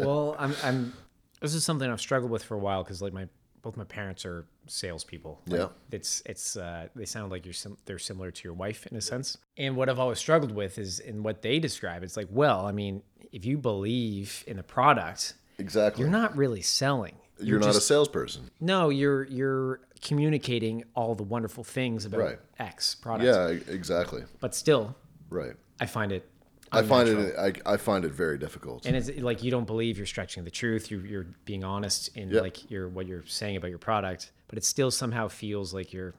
well, 0.04 0.36
I'm, 0.38 0.54
I'm, 0.62 0.92
this 1.40 1.54
is 1.54 1.64
something 1.64 1.90
I've 1.90 2.00
struggled 2.00 2.30
with 2.30 2.44
for 2.44 2.54
a 2.54 2.58
while. 2.58 2.82
Cause 2.84 3.00
like 3.00 3.12
my, 3.12 3.28
both 3.62 3.76
my 3.76 3.84
parents 3.84 4.26
are 4.26 4.44
salespeople. 4.66 5.40
Like 5.46 5.60
yeah. 5.60 5.68
It's, 5.90 6.22
it's, 6.26 6.56
uh, 6.56 6.88
they 6.94 7.06
sound 7.06 7.30
like 7.30 7.46
you're, 7.46 7.54
sim- 7.54 7.78
they're 7.86 7.98
similar 7.98 8.30
to 8.30 8.44
your 8.44 8.52
wife 8.52 8.86
in 8.88 8.96
a 8.96 9.00
sense. 9.00 9.38
And 9.56 9.76
what 9.76 9.88
I've 9.88 10.00
always 10.00 10.18
struggled 10.18 10.52
with 10.52 10.78
is 10.78 10.98
in 10.98 11.22
what 11.22 11.40
they 11.40 11.60
describe. 11.60 12.02
It's 12.02 12.16
like, 12.16 12.28
well, 12.30 12.66
I 12.66 12.72
mean, 12.72 13.02
if 13.32 13.46
you 13.46 13.56
believe 13.56 14.44
in 14.46 14.58
the 14.58 14.62
product, 14.62 15.34
exactly, 15.58 16.02
you're 16.02 16.10
not 16.10 16.36
really 16.36 16.60
selling 16.60 17.14
you're, 17.44 17.58
you're 17.58 17.60
not 17.60 17.74
just, 17.74 17.78
a 17.78 17.82
salesperson. 17.82 18.50
No, 18.60 18.88
you're 18.88 19.24
you're 19.24 19.80
communicating 20.00 20.84
all 20.94 21.14
the 21.14 21.22
wonderful 21.22 21.64
things 21.64 22.04
about 22.04 22.20
right. 22.20 22.38
X 22.58 22.94
product. 22.94 23.24
Yeah, 23.24 23.72
exactly. 23.72 24.24
But 24.40 24.54
still, 24.54 24.94
right. 25.30 25.54
I 25.80 25.86
find 25.86 26.12
it. 26.12 26.28
I 26.72 26.82
find 26.82 27.08
it. 27.08 27.36
I, 27.38 27.74
I 27.74 27.76
find 27.76 28.04
it 28.04 28.12
very 28.12 28.38
difficult. 28.38 28.86
And 28.86 28.96
it's 28.96 29.08
like 29.20 29.42
you 29.42 29.50
don't 29.50 29.66
believe 29.66 29.96
you're 29.96 30.06
stretching 30.06 30.44
the 30.44 30.50
truth. 30.50 30.90
You, 30.90 31.00
you're 31.00 31.26
being 31.44 31.62
honest 31.64 32.16
in 32.16 32.30
yep. 32.30 32.42
like 32.42 32.70
your 32.70 32.88
what 32.88 33.06
you're 33.06 33.24
saying 33.26 33.56
about 33.56 33.70
your 33.70 33.78
product, 33.78 34.32
but 34.48 34.58
it 34.58 34.64
still 34.64 34.90
somehow 34.90 35.28
feels 35.28 35.72
like 35.72 35.92
you're 35.92 36.14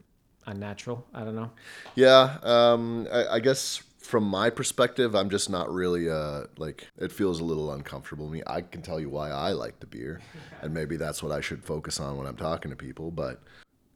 unnatural. 0.46 1.06
I 1.14 1.24
don't 1.24 1.36
know. 1.36 1.52
Yeah, 1.96 2.38
um, 2.44 3.08
I, 3.12 3.28
I 3.28 3.40
guess 3.40 3.84
from 4.06 4.24
my 4.24 4.50
perspective, 4.50 5.16
I'm 5.16 5.30
just 5.30 5.50
not 5.50 5.72
really 5.74 6.10
uh 6.10 6.44
like 6.58 6.88
it 6.98 7.12
feels 7.12 7.40
a 7.40 7.44
little 7.44 7.72
uncomfortable 7.72 8.28
to 8.28 8.32
me. 8.32 8.42
I 8.48 8.62
can 8.62 8.82
tell 8.82 9.00
you 9.00 9.10
why 9.10 9.32
I 9.32 9.52
like 9.52 9.80
the 9.80 9.88
beer, 9.88 10.22
and 10.62 10.74
maybe 10.74 10.96
that's 10.98 11.22
what 11.22 11.32
I 11.32 11.42
should 11.42 11.64
focus 11.64 12.00
on 12.00 12.18
when 12.18 12.28
I'm 12.28 12.38
talking 12.38 12.72
to 12.72 12.78
people. 12.78 13.12
But 13.12 13.42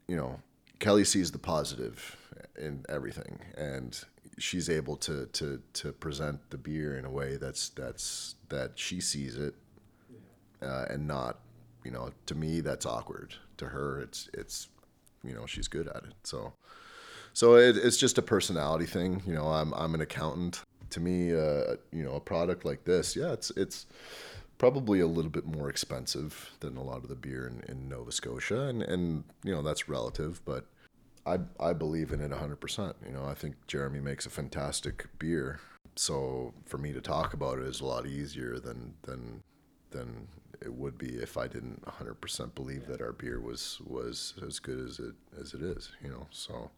you 0.07 0.17
know, 0.17 0.39
Kelly 0.79 1.05
sees 1.05 1.31
the 1.31 1.39
positive 1.39 2.17
in 2.59 2.83
everything, 2.89 3.39
and 3.55 3.97
she's 4.37 4.69
able 4.69 4.97
to 4.97 5.27
to 5.27 5.61
to 5.73 5.91
present 5.93 6.49
the 6.49 6.57
beer 6.57 6.97
in 6.97 7.05
a 7.05 7.11
way 7.11 7.37
that's 7.37 7.69
that's 7.69 8.35
that 8.49 8.71
she 8.75 8.99
sees 8.99 9.37
it, 9.37 9.55
uh, 10.61 10.85
and 10.89 11.07
not 11.07 11.39
you 11.85 11.91
know 11.91 12.11
to 12.25 12.35
me 12.35 12.61
that's 12.61 12.85
awkward. 12.85 13.35
To 13.57 13.67
her, 13.67 13.99
it's 13.99 14.29
it's 14.33 14.69
you 15.23 15.33
know 15.33 15.45
she's 15.45 15.67
good 15.67 15.87
at 15.87 16.03
it. 16.03 16.13
So 16.23 16.53
so 17.39 17.55
it, 17.55 17.77
it's 17.77 17.95
just 17.95 18.17
a 18.17 18.21
personality 18.21 18.85
thing. 18.85 19.23
You 19.25 19.33
know, 19.33 19.47
I'm 19.47 19.73
I'm 19.73 19.95
an 19.95 20.01
accountant. 20.01 20.61
To 20.89 20.99
me, 20.99 21.33
uh, 21.33 21.77
you 21.93 22.03
know, 22.03 22.15
a 22.15 22.19
product 22.19 22.65
like 22.65 22.83
this, 22.83 23.15
yeah, 23.15 23.31
it's 23.31 23.49
it's 23.51 23.85
probably 24.57 24.99
a 24.99 25.07
little 25.07 25.31
bit 25.31 25.45
more 25.45 25.69
expensive 25.69 26.51
than 26.59 26.75
a 26.75 26.83
lot 26.83 26.97
of 26.97 27.07
the 27.07 27.15
beer 27.15 27.47
in, 27.47 27.63
in 27.71 27.87
Nova 27.87 28.11
Scotia, 28.11 28.63
and 28.63 28.81
and 28.81 29.23
you 29.45 29.53
know 29.53 29.61
that's 29.61 29.87
relative, 29.87 30.41
but 30.43 30.65
I 31.25 31.39
I 31.61 31.71
believe 31.71 32.11
in 32.11 32.19
it 32.19 32.31
100%. 32.31 32.93
You 33.07 33.13
know, 33.13 33.23
I 33.23 33.35
think 33.35 33.55
Jeremy 33.67 34.01
makes 34.01 34.25
a 34.25 34.29
fantastic 34.29 35.07
beer. 35.17 35.61
So 35.95 36.53
for 36.65 36.77
me 36.77 36.91
to 36.91 36.99
talk 36.99 37.33
about 37.33 37.59
it 37.59 37.67
is 37.67 37.79
a 37.79 37.85
lot 37.85 38.05
easier 38.05 38.59
than 38.59 38.95
than 39.03 39.41
than 39.91 40.27
it 40.61 40.73
would 40.73 40.97
be 40.97 41.15
if 41.15 41.37
I 41.37 41.47
didn't 41.47 41.85
100% 41.85 42.53
believe 42.53 42.85
that 42.87 42.99
our 42.99 43.13
beer 43.13 43.39
was 43.39 43.79
was 43.85 44.33
as 44.45 44.59
good 44.59 44.85
as 44.85 44.99
it 44.99 45.15
as 45.39 45.53
it 45.53 45.61
is, 45.61 45.91
you 46.03 46.09
know. 46.09 46.27
So 46.31 46.69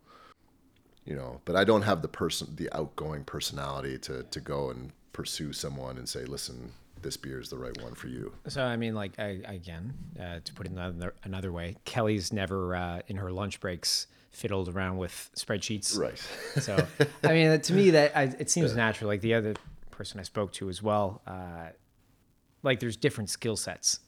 you 1.06 1.16
know 1.16 1.42
but 1.46 1.56
i 1.56 1.64
don't 1.64 1.82
have 1.82 2.02
the 2.02 2.08
person 2.08 2.48
the 2.56 2.70
outgoing 2.74 3.24
personality 3.24 3.98
to 3.98 4.24
to 4.24 4.40
go 4.40 4.70
and 4.70 4.92
pursue 5.14 5.52
someone 5.52 5.98
and 5.98 6.08
say 6.08 6.24
listen 6.26 6.72
this 7.02 7.18
beer 7.18 7.40
is 7.40 7.50
the 7.50 7.58
right 7.58 7.76
one 7.82 7.94
for 7.94 8.08
you. 8.08 8.32
So 8.48 8.64
I 8.64 8.78
mean, 8.78 8.96
like 8.96 9.18
I, 9.20 9.42
again, 9.46 9.94
uh, 10.20 10.40
to 10.44 10.54
put 10.54 10.68
it 10.68 10.72
another 10.72 11.14
another 11.24 11.52
way, 11.52 11.78
Kelly's 11.86 12.32
never 12.32 12.76
uh, 12.76 13.02
in 13.08 13.18
her 13.18 13.32
lunch 13.32 13.60
breaks 13.60 14.08
fiddled 14.32 14.70
around 14.70 14.98
with 14.98 15.30
spreadsheets. 15.36 15.98
Right. 15.98 16.22
So 16.62 16.86
I 17.24 17.34
mean, 17.34 17.60
to 17.60 17.74
me, 17.74 17.92
that 17.92 18.16
I, 18.16 18.24
it 18.40 18.50
seems 18.50 18.76
natural. 18.76 19.10
Like 19.10 19.22
the 19.22 19.34
other 19.34 19.56
person 19.90 20.20
I 20.20 20.24
spoke 20.24 20.52
to 20.54 20.70
as 20.70 20.82
well, 20.82 21.22
uh, 21.28 21.70
like 22.64 22.80
there's 22.80 22.98
different 22.98 23.30
skill 23.30 23.56
sets. 23.56 24.00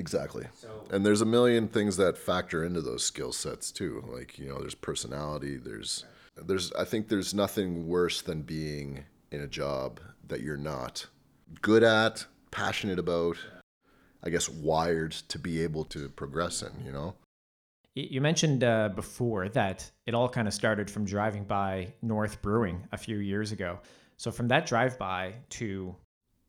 Exactly. 0.00 0.46
and 0.90 1.04
there's 1.04 1.20
a 1.20 1.26
million 1.26 1.68
things 1.68 1.98
that 1.98 2.16
factor 2.16 2.64
into 2.64 2.80
those 2.80 3.04
skill 3.04 3.32
sets 3.32 3.70
too. 3.70 4.02
Like, 4.10 4.38
you 4.38 4.48
know, 4.48 4.58
there's 4.58 4.74
personality, 4.74 5.58
there's 5.58 6.04
there's 6.36 6.72
I 6.72 6.84
think 6.84 7.08
there's 7.08 7.34
nothing 7.34 7.86
worse 7.86 8.22
than 8.22 8.40
being 8.40 9.04
in 9.30 9.42
a 9.42 9.46
job 9.46 10.00
that 10.26 10.40
you're 10.40 10.56
not 10.56 11.06
good 11.60 11.82
at, 11.82 12.24
passionate 12.50 12.98
about, 12.98 13.36
I 14.24 14.30
guess 14.30 14.48
wired 14.48 15.12
to 15.12 15.38
be 15.38 15.62
able 15.62 15.84
to 15.84 16.08
progress 16.08 16.62
in, 16.62 16.72
you 16.84 16.92
know? 16.92 17.14
You 17.94 18.20
mentioned 18.20 18.64
uh, 18.64 18.88
before 18.88 19.48
that 19.50 19.90
it 20.06 20.14
all 20.14 20.28
kind 20.28 20.48
of 20.48 20.54
started 20.54 20.90
from 20.90 21.04
driving 21.04 21.44
by 21.44 21.92
North 22.00 22.40
Brewing 22.40 22.86
a 22.92 22.96
few 22.96 23.18
years 23.18 23.52
ago. 23.52 23.80
So 24.16 24.30
from 24.30 24.48
that 24.48 24.64
drive 24.64 24.98
by 24.98 25.34
to 25.50 25.94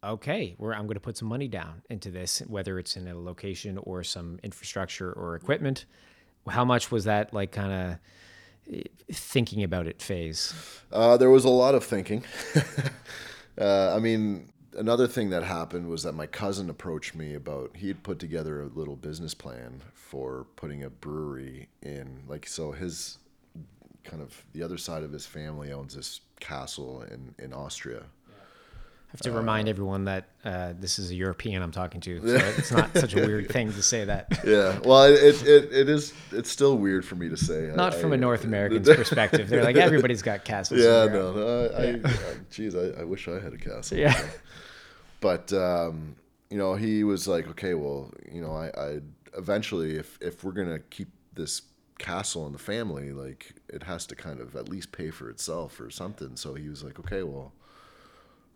okay, 0.03 0.55
where 0.57 0.73
I'm 0.73 0.85
going 0.85 0.95
to 0.95 1.01
put 1.01 1.17
some 1.17 1.27
money 1.27 1.47
down 1.47 1.81
into 1.89 2.11
this, 2.11 2.39
whether 2.47 2.79
it's 2.79 2.95
in 2.95 3.07
a 3.07 3.17
location 3.17 3.77
or 3.79 4.03
some 4.03 4.39
infrastructure 4.43 5.11
or 5.13 5.35
equipment. 5.35 5.85
How 6.47 6.65
much 6.65 6.91
was 6.91 7.03
that 7.05 7.33
like 7.33 7.51
kind 7.51 7.99
of 8.69 8.85
thinking 9.11 9.63
about 9.63 9.87
it 9.87 10.01
phase? 10.01 10.53
Uh, 10.91 11.17
there 11.17 11.29
was 11.29 11.45
a 11.45 11.49
lot 11.49 11.75
of 11.75 11.83
thinking. 11.83 12.23
uh, 13.59 13.95
I 13.95 13.99
mean, 13.99 14.51
another 14.77 15.07
thing 15.07 15.29
that 15.31 15.43
happened 15.43 15.87
was 15.87 16.03
that 16.03 16.13
my 16.13 16.25
cousin 16.25 16.69
approached 16.69 17.15
me 17.15 17.35
about 17.35 17.75
he 17.75 17.87
had 17.87 18.03
put 18.03 18.19
together 18.19 18.61
a 18.61 18.67
little 18.67 18.95
business 18.95 19.33
plan 19.33 19.81
for 19.93 20.47
putting 20.55 20.83
a 20.83 20.89
brewery 20.89 21.67
in 21.81 22.23
like 22.27 22.47
so 22.47 22.71
his 22.71 23.17
kind 24.03 24.21
of 24.21 24.43
the 24.53 24.63
other 24.63 24.77
side 24.77 25.03
of 25.03 25.11
his 25.11 25.25
family 25.25 25.71
owns 25.71 25.95
this 25.95 26.21
castle 26.39 27.03
in 27.03 27.35
in 27.39 27.53
Austria. 27.53 28.03
I 29.11 29.17
have 29.17 29.21
to 29.21 29.31
remind 29.33 29.67
everyone 29.67 30.05
that 30.05 30.25
uh, 30.45 30.71
this 30.79 30.97
is 30.97 31.11
a 31.11 31.15
European 31.15 31.61
I'm 31.61 31.71
talking 31.73 31.99
to, 31.99 32.21
so 32.21 32.45
it's 32.57 32.71
not 32.71 32.95
such 32.97 33.13
a 33.13 33.17
weird 33.25 33.49
thing 33.49 33.73
to 33.73 33.83
say 33.83 34.05
that. 34.05 34.39
Yeah, 34.45 34.79
well, 34.85 35.03
it, 35.03 35.45
it, 35.45 35.73
it 35.73 35.89
is 35.89 36.13
it's 36.31 36.49
still 36.49 36.77
weird 36.77 37.03
for 37.03 37.15
me 37.15 37.27
to 37.27 37.35
say. 37.35 37.73
Not 37.75 37.93
I- 37.93 37.97
from 37.97 38.13
a 38.13 38.15
I- 38.15 38.19
North 38.19 38.45
American's 38.45 38.87
perspective. 38.95 39.49
They're 39.49 39.65
like 39.65 39.75
everybody's 39.75 40.21
got 40.21 40.45
castles. 40.45 40.79
Yeah, 40.79 41.07
no, 41.07 41.33
no 41.33 41.71
I, 41.77 41.83
I, 41.83 41.89
I, 42.09 42.35
geez, 42.49 42.73
I, 42.73 43.01
I 43.01 43.03
wish 43.03 43.27
I 43.27 43.39
had 43.39 43.51
a 43.53 43.57
castle. 43.57 43.97
Yeah. 43.97 44.17
but 45.19 45.51
um, 45.51 46.15
you 46.49 46.57
know 46.57 46.75
he 46.75 47.03
was 47.03 47.27
like 47.27 47.47
okay 47.47 47.73
well 47.73 48.11
you 48.31 48.41
know 48.41 48.51
i, 48.51 48.67
I 48.79 48.99
eventually 49.37 49.97
if 49.97 50.17
if 50.21 50.43
we're 50.43 50.51
gonna 50.51 50.79
keep 50.79 51.07
this 51.33 51.61
castle 51.97 52.45
in 52.47 52.51
the 52.51 52.59
family 52.59 53.11
like 53.11 53.53
it 53.69 53.83
has 53.83 54.05
to 54.07 54.15
kind 54.15 54.39
of 54.39 54.55
at 54.55 54.67
least 54.67 54.91
pay 54.91 55.11
for 55.11 55.29
itself 55.29 55.79
or 55.79 55.89
something 55.89 56.35
so 56.35 56.53
he 56.55 56.67
was 56.67 56.83
like 56.83 56.99
okay 56.99 57.23
well 57.23 57.53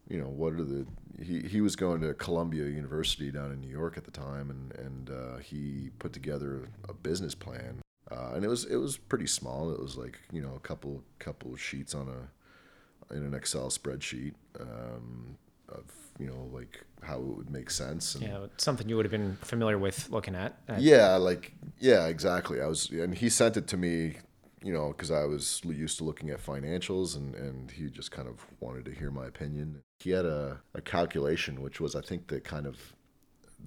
you 0.07 0.19
know 0.19 0.29
what 0.29 0.53
are 0.53 0.63
the 0.63 0.85
he, 1.21 1.39
he 1.41 1.61
was 1.61 1.75
going 1.75 2.01
to 2.01 2.13
columbia 2.13 2.65
university 2.65 3.31
down 3.31 3.51
in 3.51 3.61
new 3.61 3.69
york 3.69 3.97
at 3.97 4.03
the 4.03 4.11
time 4.11 4.49
and 4.49 4.65
and 4.85 5.09
uh, 5.09 5.37
he 5.37 5.89
put 5.99 6.13
together 6.13 6.69
a 6.87 6.93
business 6.93 7.35
plan. 7.35 7.81
Uh, 8.11 8.33
and 8.35 8.45
it 8.45 8.47
was 8.47 8.65
it 8.65 8.75
was 8.75 8.97
pretty 8.97 9.27
small. 9.27 9.71
It 9.71 9.79
was 9.79 9.97
like 9.97 10.19
you 10.31 10.41
know 10.41 10.53
a 10.55 10.59
couple 10.59 11.03
couple 11.19 11.53
of 11.53 11.61
sheets 11.61 11.95
on 11.95 12.07
a 12.07 13.15
in 13.15 13.23
an 13.23 13.33
excel 13.33 13.69
spreadsheet 13.69 14.33
um, 14.59 15.37
of 15.69 15.83
you 16.19 16.27
know 16.27 16.49
like 16.53 16.83
how 17.01 17.17
it 17.17 17.23
would 17.23 17.49
make 17.49 17.69
sense 17.69 18.15
and 18.15 18.23
Yeah, 18.23 18.45
something 18.57 18.87
you 18.87 18.95
would 18.95 19.05
have 19.05 19.11
been 19.11 19.37
familiar 19.41 19.77
with 19.77 20.09
looking 20.11 20.35
at. 20.35 20.57
Uh, 20.69 20.75
yeah 20.77 21.15
like 21.15 21.53
yeah 21.79 22.05
exactly. 22.07 22.61
I 22.61 22.67
was 22.67 22.89
and 22.89 23.15
he 23.15 23.29
sent 23.29 23.57
it 23.57 23.67
to 23.67 23.77
me 23.77 24.17
you 24.65 24.73
know 24.73 24.89
because 24.89 25.11
i 25.11 25.23
was 25.23 25.61
used 25.63 25.97
to 25.99 26.03
looking 26.03 26.31
at 26.31 26.43
financials 26.43 27.15
and 27.15 27.35
and 27.35 27.71
he 27.71 27.87
just 27.89 28.11
kind 28.11 28.27
of 28.27 28.45
wanted 28.59 28.83
to 28.83 28.91
hear 28.91 29.11
my 29.11 29.27
opinion 29.27 29.81
he 29.99 30.09
had 30.09 30.25
a, 30.25 30.59
a 30.73 30.81
calculation 30.81 31.61
which 31.61 31.79
was 31.79 31.95
i 31.95 32.01
think 32.01 32.27
the 32.27 32.41
kind 32.41 32.65
of 32.65 32.93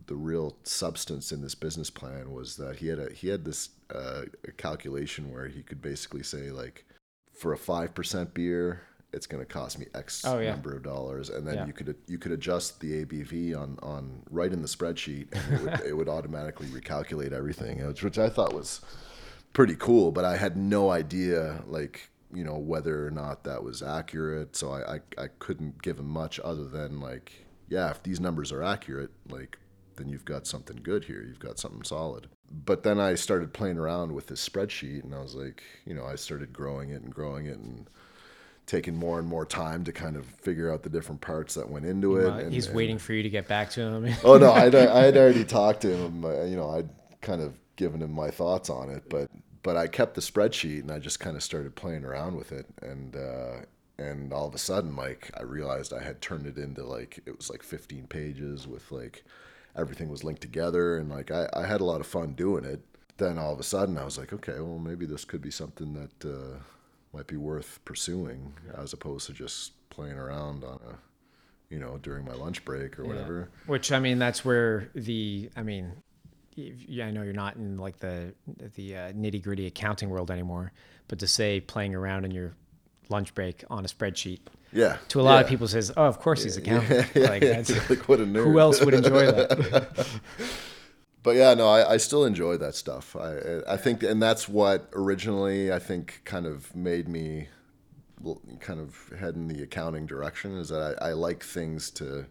the 0.06 0.16
real 0.16 0.56
substance 0.64 1.32
in 1.32 1.40
this 1.40 1.54
business 1.54 1.88
plan 1.88 2.32
was 2.32 2.56
that 2.56 2.76
he 2.76 2.88
had 2.88 2.98
a 2.98 3.10
he 3.12 3.28
had 3.28 3.44
this 3.44 3.70
uh, 3.94 4.22
a 4.46 4.52
calculation 4.52 5.32
where 5.32 5.46
he 5.48 5.62
could 5.62 5.80
basically 5.80 6.22
say 6.22 6.50
like 6.50 6.84
for 7.32 7.52
a 7.52 7.58
five 7.58 7.94
percent 7.94 8.34
beer 8.34 8.82
it's 9.12 9.26
going 9.26 9.42
to 9.42 9.50
cost 9.50 9.78
me 9.78 9.86
X 9.94 10.22
Oh, 10.26 10.38
yeah. 10.38 10.50
number 10.50 10.76
of 10.76 10.82
dollars, 10.82 11.30
and 11.30 11.46
then 11.46 11.54
Yeah. 11.54 11.66
you 11.66 11.72
could 11.72 11.96
you 12.06 12.18
could 12.18 12.32
adjust 12.32 12.78
the 12.80 13.04
ABV 13.06 13.56
on 13.58 13.78
on 13.82 14.22
right 14.30 14.52
in 14.52 14.60
the 14.60 14.68
spreadsheet, 14.68 15.28
and 15.32 15.54
it 15.54 15.62
would, 15.62 15.80
it 15.86 15.96
would 15.96 16.08
automatically 16.10 16.66
recalculate 16.66 17.32
everything, 17.32 17.84
which, 17.86 18.02
which 18.02 18.18
I 18.18 18.28
thought 18.28 18.52
was 18.52 18.82
pretty 19.52 19.76
cool. 19.76 20.12
But 20.12 20.24
I 20.24 20.36
had 20.36 20.56
no 20.56 20.90
idea 20.90 21.62
like 21.66 22.10
you 22.32 22.44
know 22.44 22.56
whether 22.58 23.06
or 23.06 23.10
not 23.10 23.44
that 23.44 23.62
was 23.62 23.82
accurate, 23.82 24.56
so 24.56 24.70
I 24.72 24.94
I, 24.94 25.00
I 25.24 25.26
couldn't 25.38 25.82
give 25.82 25.98
him 25.98 26.08
much 26.08 26.38
other 26.42 26.64
than 26.64 27.00
like 27.00 27.32
yeah, 27.68 27.90
if 27.90 28.02
these 28.02 28.20
numbers 28.20 28.52
are 28.52 28.62
accurate, 28.62 29.10
like 29.28 29.58
then 29.96 30.08
you've 30.08 30.24
got 30.24 30.46
something 30.46 30.78
good 30.82 31.04
here. 31.04 31.24
You've 31.26 31.40
got 31.40 31.58
something 31.58 31.82
solid. 31.82 32.28
But 32.64 32.82
then 32.82 32.98
I 32.98 33.14
started 33.14 33.52
playing 33.52 33.78
around 33.78 34.12
with 34.14 34.28
this 34.28 34.46
spreadsheet, 34.48 35.04
and 35.04 35.14
I 35.14 35.20
was 35.20 35.34
like, 35.34 35.62
you 35.84 35.92
know, 35.92 36.04
I 36.04 36.14
started 36.14 36.52
growing 36.52 36.90
it 36.90 37.02
and 37.02 37.12
growing 37.12 37.46
it 37.46 37.58
and 37.58 37.90
taking 38.64 38.94
more 38.94 39.18
and 39.18 39.26
more 39.26 39.44
time 39.44 39.82
to 39.84 39.92
kind 39.92 40.16
of 40.16 40.24
figure 40.26 40.72
out 40.72 40.82
the 40.82 40.88
different 40.90 41.20
parts 41.20 41.54
that 41.54 41.68
went 41.68 41.84
into 41.84 42.16
it. 42.16 42.28
and- 42.28 42.52
he's 42.52 42.66
and- 42.66 42.76
waiting 42.76 42.98
for 42.98 43.12
you 43.12 43.22
to 43.22 43.30
get 43.30 43.48
back 43.48 43.70
to 43.70 43.80
him. 43.80 44.14
Oh 44.24 44.38
no, 44.38 44.52
I'd, 44.52 44.74
I 44.74 45.04
had 45.04 45.16
already 45.16 45.44
talked 45.44 45.82
to 45.82 45.94
him. 45.94 46.22
You 46.22 46.56
know, 46.56 46.70
I'd 46.70 46.88
kind 47.20 47.42
of 47.42 47.54
given 47.78 48.02
him 48.02 48.12
my 48.12 48.30
thoughts 48.30 48.68
on 48.68 48.90
it, 48.90 49.04
but 49.08 49.30
but 49.62 49.76
I 49.76 49.86
kept 49.86 50.14
the 50.14 50.20
spreadsheet 50.20 50.80
and 50.80 50.90
I 50.90 50.98
just 50.98 51.20
kind 51.20 51.36
of 51.36 51.42
started 51.42 51.74
playing 51.74 52.04
around 52.04 52.36
with 52.36 52.52
it, 52.52 52.66
and 52.82 53.16
uh, 53.16 53.60
and 53.98 54.32
all 54.32 54.46
of 54.46 54.54
a 54.54 54.58
sudden, 54.58 54.94
like 54.94 55.30
I 55.38 55.42
realized 55.44 55.94
I 55.94 56.02
had 56.02 56.20
turned 56.20 56.46
it 56.46 56.58
into 56.58 56.84
like 56.84 57.20
it 57.24 57.34
was 57.36 57.48
like 57.48 57.62
15 57.62 58.06
pages 58.08 58.66
with 58.68 58.92
like 58.92 59.24
everything 59.74 60.10
was 60.10 60.24
linked 60.24 60.42
together, 60.42 60.98
and 60.98 61.08
like 61.08 61.30
I, 61.30 61.48
I 61.54 61.66
had 61.66 61.80
a 61.80 61.84
lot 61.84 62.00
of 62.00 62.06
fun 62.06 62.34
doing 62.34 62.64
it. 62.64 62.84
Then 63.16 63.38
all 63.38 63.52
of 63.52 63.58
a 63.58 63.64
sudden, 63.64 63.98
I 63.98 64.04
was 64.04 64.18
like, 64.18 64.32
okay, 64.32 64.60
well 64.60 64.78
maybe 64.78 65.06
this 65.06 65.24
could 65.24 65.40
be 65.40 65.50
something 65.50 65.94
that 65.94 66.28
uh, 66.28 66.58
might 67.14 67.26
be 67.26 67.36
worth 67.36 67.80
pursuing, 67.84 68.52
as 68.76 68.92
opposed 68.92 69.26
to 69.26 69.32
just 69.32 69.72
playing 69.88 70.18
around 70.18 70.64
on 70.64 70.78
a 70.88 70.94
you 71.72 71.78
know 71.78 71.98
during 71.98 72.24
my 72.24 72.34
lunch 72.34 72.64
break 72.64 72.98
or 72.98 73.04
whatever. 73.04 73.48
Which 73.66 73.92
I 73.92 74.00
mean, 74.00 74.18
that's 74.18 74.44
where 74.44 74.90
the 74.94 75.50
I 75.56 75.62
mean, 75.62 76.02
yeah, 76.88 77.06
I 77.06 77.10
know 77.10 77.22
you're 77.22 77.32
not 77.32 77.56
in 77.56 77.76
like 77.78 77.98
the 77.98 78.34
the 78.74 78.96
uh, 78.96 79.12
nitty 79.12 79.42
gritty 79.42 79.66
accounting 79.66 80.10
world 80.10 80.30
anymore, 80.30 80.72
but 81.08 81.18
to 81.20 81.26
say 81.26 81.60
playing 81.60 81.94
around 81.94 82.24
in 82.24 82.30
your 82.30 82.54
lunch 83.08 83.34
break 83.34 83.64
on 83.70 83.84
a 83.84 83.88
spreadsheet 83.88 84.40
Yeah. 84.72 84.98
to 85.08 85.20
a 85.20 85.22
lot 85.22 85.42
of 85.42 85.48
people 85.48 85.66
says, 85.66 85.90
oh, 85.96 86.04
of 86.04 86.18
course 86.18 86.42
he's 86.42 86.56
accounting. 86.58 86.98
like 87.14 87.40
that's, 87.40 87.90
like 87.90 88.06
what 88.08 88.20
a 88.20 88.24
nerd. 88.24 88.44
who 88.44 88.58
else 88.60 88.80
would 88.84 88.94
enjoy 88.94 89.26
that? 89.32 90.06
But 91.24 91.36
yeah, 91.36 91.52
no, 91.54 91.68
I, 91.68 91.94
I 91.94 91.96
still 91.96 92.24
enjoy 92.24 92.56
that 92.58 92.74
stuff. 92.74 93.16
I 93.16 93.60
I 93.68 93.76
think, 93.76 94.02
and 94.02 94.22
that's 94.22 94.48
what 94.48 94.88
originally 94.94 95.72
I 95.72 95.78
think 95.78 96.22
kind 96.24 96.46
of 96.46 96.74
made 96.76 97.08
me 97.08 97.48
kind 98.60 98.80
of 98.80 99.12
head 99.18 99.34
in 99.34 99.48
the 99.48 99.62
accounting 99.62 100.06
direction. 100.06 100.56
Is 100.56 100.68
that 100.68 100.96
I, 101.02 101.08
I 101.08 101.12
like 101.14 101.42
things 101.42 101.90
to, 101.92 102.26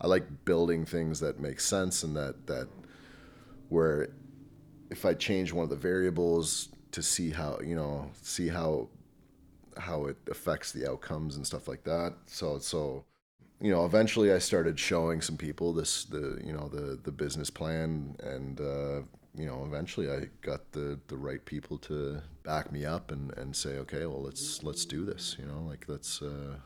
I 0.00 0.06
like 0.06 0.44
building 0.44 0.84
things 0.86 1.20
that 1.20 1.40
make 1.40 1.58
sense 1.60 2.02
and 2.04 2.16
that 2.16 2.46
that 2.46 2.68
where 3.68 4.08
if 4.90 5.04
I 5.04 5.14
change 5.14 5.52
one 5.52 5.64
of 5.64 5.70
the 5.70 5.76
variables 5.76 6.68
to 6.92 7.02
see 7.02 7.30
how 7.30 7.58
you 7.62 7.76
know 7.76 8.10
see 8.22 8.48
how 8.48 8.88
how 9.76 10.06
it 10.06 10.16
affects 10.30 10.72
the 10.72 10.90
outcomes 10.90 11.36
and 11.36 11.46
stuff 11.46 11.68
like 11.68 11.84
that. 11.84 12.14
So 12.26 12.58
so 12.58 13.04
you 13.60 13.72
know, 13.72 13.84
eventually 13.84 14.32
I 14.32 14.38
started 14.38 14.78
showing 14.78 15.20
some 15.20 15.36
people 15.36 15.72
this 15.72 16.04
the 16.04 16.40
you 16.44 16.52
know 16.52 16.68
the 16.68 16.98
the 17.02 17.10
business 17.10 17.50
plan, 17.50 18.14
and 18.20 18.60
uh, 18.60 19.02
you 19.36 19.46
know, 19.46 19.64
eventually 19.66 20.10
I 20.10 20.28
got 20.42 20.72
the 20.72 20.98
the 21.08 21.16
right 21.16 21.44
people 21.44 21.78
to 21.78 22.22
back 22.44 22.70
me 22.70 22.84
up 22.84 23.10
and 23.10 23.36
and 23.36 23.54
say, 23.54 23.78
okay, 23.78 24.06
well 24.06 24.22
let's 24.22 24.62
let's 24.62 24.84
do 24.84 25.04
this. 25.04 25.36
You 25.38 25.46
know, 25.46 25.60
like 25.66 25.86
let's 25.88 26.22
uh, 26.22 26.56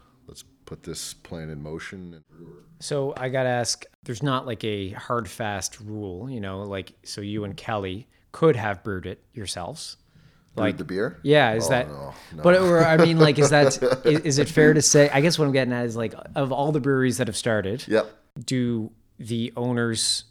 put 0.72 0.82
this 0.82 1.12
plan 1.12 1.50
in 1.50 1.62
motion. 1.62 2.24
So 2.80 3.12
I 3.18 3.28
gotta 3.28 3.50
ask, 3.50 3.84
there's 4.04 4.22
not 4.22 4.46
like 4.46 4.64
a 4.64 4.90
hard 4.92 5.28
fast 5.28 5.78
rule, 5.80 6.30
you 6.30 6.40
know, 6.40 6.62
like 6.62 6.92
so 7.04 7.20
you 7.20 7.44
and 7.44 7.54
Kelly 7.54 8.08
could 8.32 8.56
have 8.56 8.82
brewed 8.82 9.04
it 9.04 9.22
yourselves. 9.34 9.98
Like 10.56 10.78
the 10.78 10.84
beer. 10.84 11.18
Yeah, 11.22 11.52
is 11.54 11.66
Oh, 11.66 11.70
that? 11.70 11.88
no, 11.88 12.14
no. 12.36 12.42
But 12.42 12.56
or 12.56 12.84
I 12.84 12.96
mean, 12.96 13.18
like, 13.18 13.38
is 13.38 13.50
that 13.50 13.82
is, 14.06 14.20
is 14.20 14.38
it 14.38 14.48
fair 14.48 14.72
to 14.72 14.80
say? 14.82 15.10
I 15.10 15.20
guess 15.20 15.38
what 15.38 15.44
I'm 15.46 15.52
getting 15.52 15.72
at 15.74 15.84
is 15.84 15.94
like, 15.96 16.14
of 16.34 16.52
all 16.52 16.72
the 16.72 16.80
breweries 16.80 17.18
that 17.18 17.26
have 17.26 17.36
started, 17.36 17.84
Yep. 17.86 18.10
do 18.46 18.90
the 19.18 19.52
owners 19.56 20.24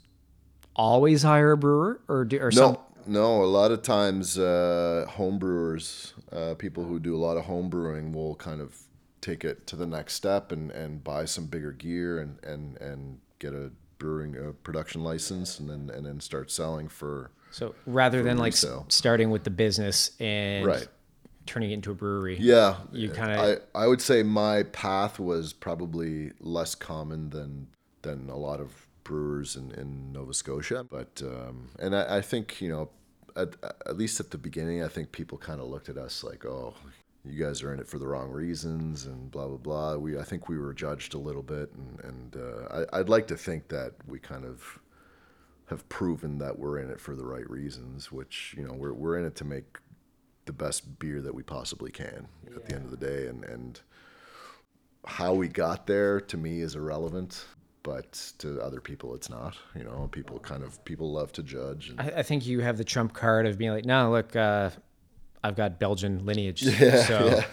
always 0.75 1.21
hire 1.23 1.51
a 1.51 1.57
brewer, 1.57 2.01
or 2.07 2.25
do 2.25 2.37
or 2.39 2.49
No, 2.51 2.51
some? 2.51 2.77
no. 3.07 3.43
A 3.43 3.45
lot 3.45 3.71
of 3.71 3.81
times, 3.83 4.37
uh, 4.39 5.05
home 5.09 5.37
brewers, 5.39 6.13
uh, 6.31 6.53
people 6.55 6.83
who 6.83 6.99
do 6.99 7.15
a 7.15 7.21
lot 7.27 7.37
of 7.37 7.45
home 7.45 7.69
brewing, 7.69 8.11
will 8.13 8.35
kind 8.35 8.59
of 8.61 8.75
take 9.21 9.45
it 9.45 9.67
to 9.67 9.75
the 9.75 9.85
next 9.85 10.15
step 10.15 10.51
and, 10.51 10.71
and 10.71 11.03
buy 11.03 11.25
some 11.25 11.45
bigger 11.45 11.71
gear 11.71 12.19
and, 12.19 12.37
and, 12.43 12.77
and 12.81 13.19
get 13.39 13.53
a 13.53 13.71
brewing 13.99 14.35
a 14.35 14.51
production 14.51 15.03
license 15.03 15.59
and 15.59 15.69
then 15.69 15.91
and 15.95 16.05
then 16.07 16.19
start 16.19 16.49
selling 16.49 16.87
for 16.87 17.29
So 17.51 17.75
rather 17.85 18.23
than 18.23 18.37
like 18.39 18.55
starting 18.87 19.29
with 19.29 19.43
the 19.43 19.51
business 19.51 20.11
and 20.19 20.65
Right. 20.65 20.87
turning 21.45 21.69
it 21.69 21.75
into 21.75 21.91
a 21.91 21.93
brewery, 21.93 22.37
yeah. 22.39 22.77
You 22.91 23.09
kinda- 23.11 23.61
I, 23.75 23.83
I 23.83 23.87
would 23.87 24.01
say 24.01 24.23
my 24.23 24.63
path 24.63 25.19
was 25.19 25.53
probably 25.53 26.31
less 26.39 26.73
common 26.75 27.29
than 27.29 27.67
than 28.01 28.27
a 28.29 28.37
lot 28.37 28.59
of 28.59 28.87
brewers 29.03 29.55
in, 29.55 29.71
in 29.73 30.11
Nova 30.13 30.33
Scotia 30.33 30.83
but 30.83 31.21
um, 31.23 31.69
and 31.79 31.95
I, 31.95 32.17
I 32.17 32.21
think 32.21 32.59
you 32.59 32.69
know 32.69 32.89
at, 33.35 33.55
at 33.85 33.97
least 33.97 34.19
at 34.19 34.31
the 34.31 34.37
beginning 34.39 34.81
I 34.83 34.87
think 34.87 35.11
people 35.11 35.37
kind 35.37 35.61
of 35.61 35.67
looked 35.67 35.89
at 35.89 35.97
us 35.97 36.23
like 36.23 36.43
oh 36.45 36.73
you 37.23 37.43
guys 37.43 37.61
are 37.61 37.73
in 37.73 37.79
it 37.79 37.87
for 37.87 37.99
the 37.99 38.07
wrong 38.07 38.29
reasons 38.29 39.05
and 39.05 39.29
blah 39.29 39.47
blah 39.47 39.57
blah 39.57 39.95
we 39.95 40.17
I 40.17 40.23
think 40.23 40.49
we 40.49 40.57
were 40.57 40.73
judged 40.73 41.13
a 41.13 41.19
little 41.19 41.43
bit 41.43 41.71
and, 41.73 41.99
and 42.03 42.35
uh, 42.35 42.85
I, 42.91 42.99
I'd 42.99 43.09
like 43.09 43.27
to 43.27 43.37
think 43.37 43.67
that 43.69 43.93
we 44.07 44.19
kind 44.19 44.45
of 44.45 44.79
have 45.71 45.87
proven 45.87 46.37
that 46.37 46.59
we're 46.59 46.79
in 46.79 46.91
it 46.91 46.99
for 46.99 47.15
the 47.15 47.25
right 47.25 47.49
reasons, 47.49 48.11
which 48.11 48.53
you 48.57 48.67
know 48.67 48.73
we're 48.73 48.93
we're 48.93 49.17
in 49.17 49.25
it 49.25 49.35
to 49.37 49.45
make 49.45 49.79
the 50.45 50.53
best 50.53 50.99
beer 50.99 51.21
that 51.21 51.33
we 51.33 51.43
possibly 51.43 51.89
can 51.89 52.27
at 52.55 52.65
the 52.65 52.75
end 52.75 52.85
of 52.85 52.91
the 52.91 52.97
day, 52.97 53.27
and 53.27 53.43
and 53.45 53.79
how 55.05 55.33
we 55.33 55.47
got 55.47 55.87
there 55.87 56.19
to 56.19 56.37
me 56.37 56.59
is 56.59 56.75
irrelevant, 56.75 57.45
but 57.83 58.33
to 58.37 58.61
other 58.61 58.81
people 58.81 59.15
it's 59.15 59.29
not. 59.29 59.55
You 59.73 59.85
know, 59.85 60.09
people 60.11 60.39
kind 60.39 60.61
of 60.61 60.83
people 60.83 61.11
love 61.13 61.31
to 61.33 61.43
judge. 61.43 61.89
And, 61.89 62.01
I, 62.01 62.19
I 62.19 62.23
think 62.23 62.45
you 62.45 62.59
have 62.59 62.77
the 62.77 62.83
trump 62.83 63.13
card 63.13 63.47
of 63.47 63.57
being 63.57 63.71
like, 63.71 63.85
no, 63.85 64.11
look, 64.11 64.35
uh, 64.35 64.71
I've 65.43 65.55
got 65.55 65.79
Belgian 65.79 66.25
lineage, 66.25 66.63
Yeah, 66.79 67.03
so 67.03 67.43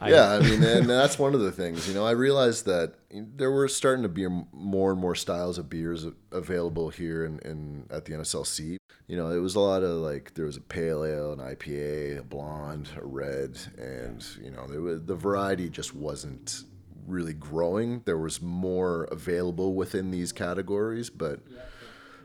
yeah. 0.00 0.08
yeah, 0.08 0.28
I 0.32 0.40
mean, 0.40 0.62
and 0.62 0.88
that's 0.88 1.18
one 1.18 1.34
of 1.34 1.40
the 1.40 1.52
things. 1.52 1.88
You 1.88 1.94
know, 1.94 2.06
I 2.06 2.12
realized 2.12 2.66
that 2.66 2.94
there 3.10 3.50
were 3.50 3.68
starting 3.68 4.02
to 4.02 4.08
be 4.08 4.26
more 4.52 4.90
and 4.92 5.00
more 5.00 5.14
styles 5.14 5.58
of 5.58 5.68
beers 5.68 6.06
available 6.32 6.90
here 6.90 7.24
in, 7.24 7.38
in 7.40 7.86
at 7.90 8.04
the 8.04 8.12
NSLC. 8.14 8.76
You 9.06 9.16
know, 9.16 9.30
it 9.30 9.38
was 9.38 9.54
a 9.54 9.60
lot 9.60 9.82
of 9.82 9.96
like 9.98 10.34
there 10.34 10.46
was 10.46 10.56
a 10.56 10.60
pale 10.60 11.04
ale, 11.04 11.32
an 11.32 11.38
IPA, 11.38 12.18
a 12.18 12.22
blonde, 12.22 12.88
a 12.96 13.04
red, 13.06 13.58
and 13.78 14.24
you 14.42 14.50
know, 14.50 14.66
there 14.66 14.80
was, 14.80 15.02
the 15.04 15.14
variety 15.14 15.68
just 15.68 15.94
wasn't 15.94 16.64
really 17.06 17.34
growing. 17.34 18.02
There 18.04 18.18
was 18.18 18.42
more 18.42 19.04
available 19.12 19.74
within 19.74 20.10
these 20.10 20.32
categories, 20.32 21.08
but 21.08 21.40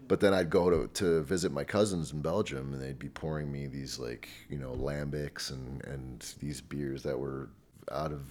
but 0.08 0.20
then 0.20 0.34
I'd 0.34 0.50
go 0.50 0.70
to, 0.70 0.88
to 0.96 1.22
visit 1.24 1.52
my 1.52 1.64
cousins 1.64 2.12
in 2.12 2.22
Belgium, 2.22 2.74
and 2.74 2.82
they'd 2.82 3.00
be 3.00 3.10
pouring 3.10 3.52
me 3.52 3.68
these 3.68 4.00
like 4.00 4.30
you 4.50 4.58
know 4.58 4.72
lambics 4.72 5.52
and 5.52 5.84
and 5.86 6.34
these 6.40 6.62
beers 6.62 7.04
that 7.04 7.18
were 7.18 7.50
out 7.92 8.12
of 8.12 8.22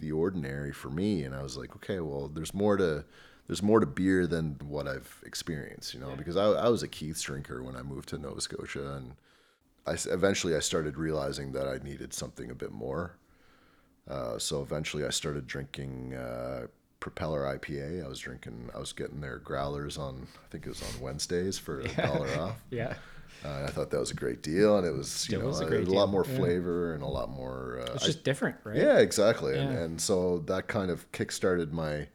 the 0.00 0.12
ordinary 0.12 0.72
for 0.72 0.90
me, 0.90 1.22
and 1.24 1.34
I 1.34 1.42
was 1.42 1.56
like, 1.56 1.74
okay, 1.76 2.00
well, 2.00 2.28
there's 2.28 2.54
more 2.54 2.76
to 2.76 3.04
there's 3.46 3.62
more 3.62 3.80
to 3.80 3.86
beer 3.86 4.26
than 4.26 4.56
what 4.66 4.88
I've 4.88 5.22
experienced, 5.24 5.94
you 5.94 6.00
know, 6.00 6.14
because 6.16 6.36
I, 6.36 6.46
I 6.46 6.68
was 6.68 6.82
a 6.82 6.88
Keith's 6.88 7.22
drinker 7.22 7.62
when 7.62 7.76
I 7.76 7.82
moved 7.82 8.08
to 8.08 8.18
Nova 8.18 8.40
Scotia, 8.40 8.94
and 8.94 9.14
I 9.86 9.92
eventually 10.12 10.56
I 10.56 10.60
started 10.60 10.96
realizing 10.96 11.52
that 11.52 11.68
I 11.68 11.78
needed 11.78 12.12
something 12.12 12.50
a 12.50 12.54
bit 12.54 12.72
more. 12.72 13.16
Uh, 14.08 14.38
so 14.38 14.62
eventually 14.62 15.04
I 15.04 15.10
started 15.10 15.46
drinking 15.46 16.14
uh, 16.14 16.66
Propeller 17.00 17.42
IPA. 17.42 18.04
I 18.04 18.08
was 18.08 18.18
drinking, 18.18 18.70
I 18.74 18.78
was 18.78 18.92
getting 18.92 19.20
their 19.20 19.38
growlers 19.38 19.98
on, 19.98 20.26
I 20.44 20.48
think 20.50 20.66
it 20.66 20.70
was 20.70 20.82
on 20.82 21.00
Wednesdays 21.00 21.58
for 21.58 21.80
a 21.80 21.88
dollar 21.88 22.28
off. 22.40 22.56
yeah. 22.70 22.94
Uh, 23.44 23.64
I 23.64 23.70
thought 23.70 23.90
that 23.90 24.00
was 24.00 24.10
a 24.10 24.14
great 24.14 24.42
deal, 24.42 24.78
and 24.78 24.86
it 24.86 24.92
was, 24.96 25.28
you 25.30 25.38
know, 25.38 25.46
was 25.46 25.60
a 25.60 25.64
a, 25.66 25.68
lot 25.80 25.84
deal, 25.84 26.06
more 26.08 26.24
yeah. 26.28 26.36
flavor 26.38 26.94
and 26.94 27.02
a 27.02 27.06
lot 27.06 27.28
more. 27.30 27.80
Uh, 27.86 27.92
It's 27.94 28.04
I- 28.04 28.06
just 28.06 28.24
different, 28.24 28.56
right? 28.64 28.76
yeah, 28.76 28.98
exactly. 28.98 29.56
And, 29.58 29.72
Yeah. 29.72 29.78
and 29.80 30.00
so 30.00 30.38
that 30.46 30.68
kind 30.68 30.90
of 30.90 31.10
kickstarted 31.12 31.70
my 31.72 32.08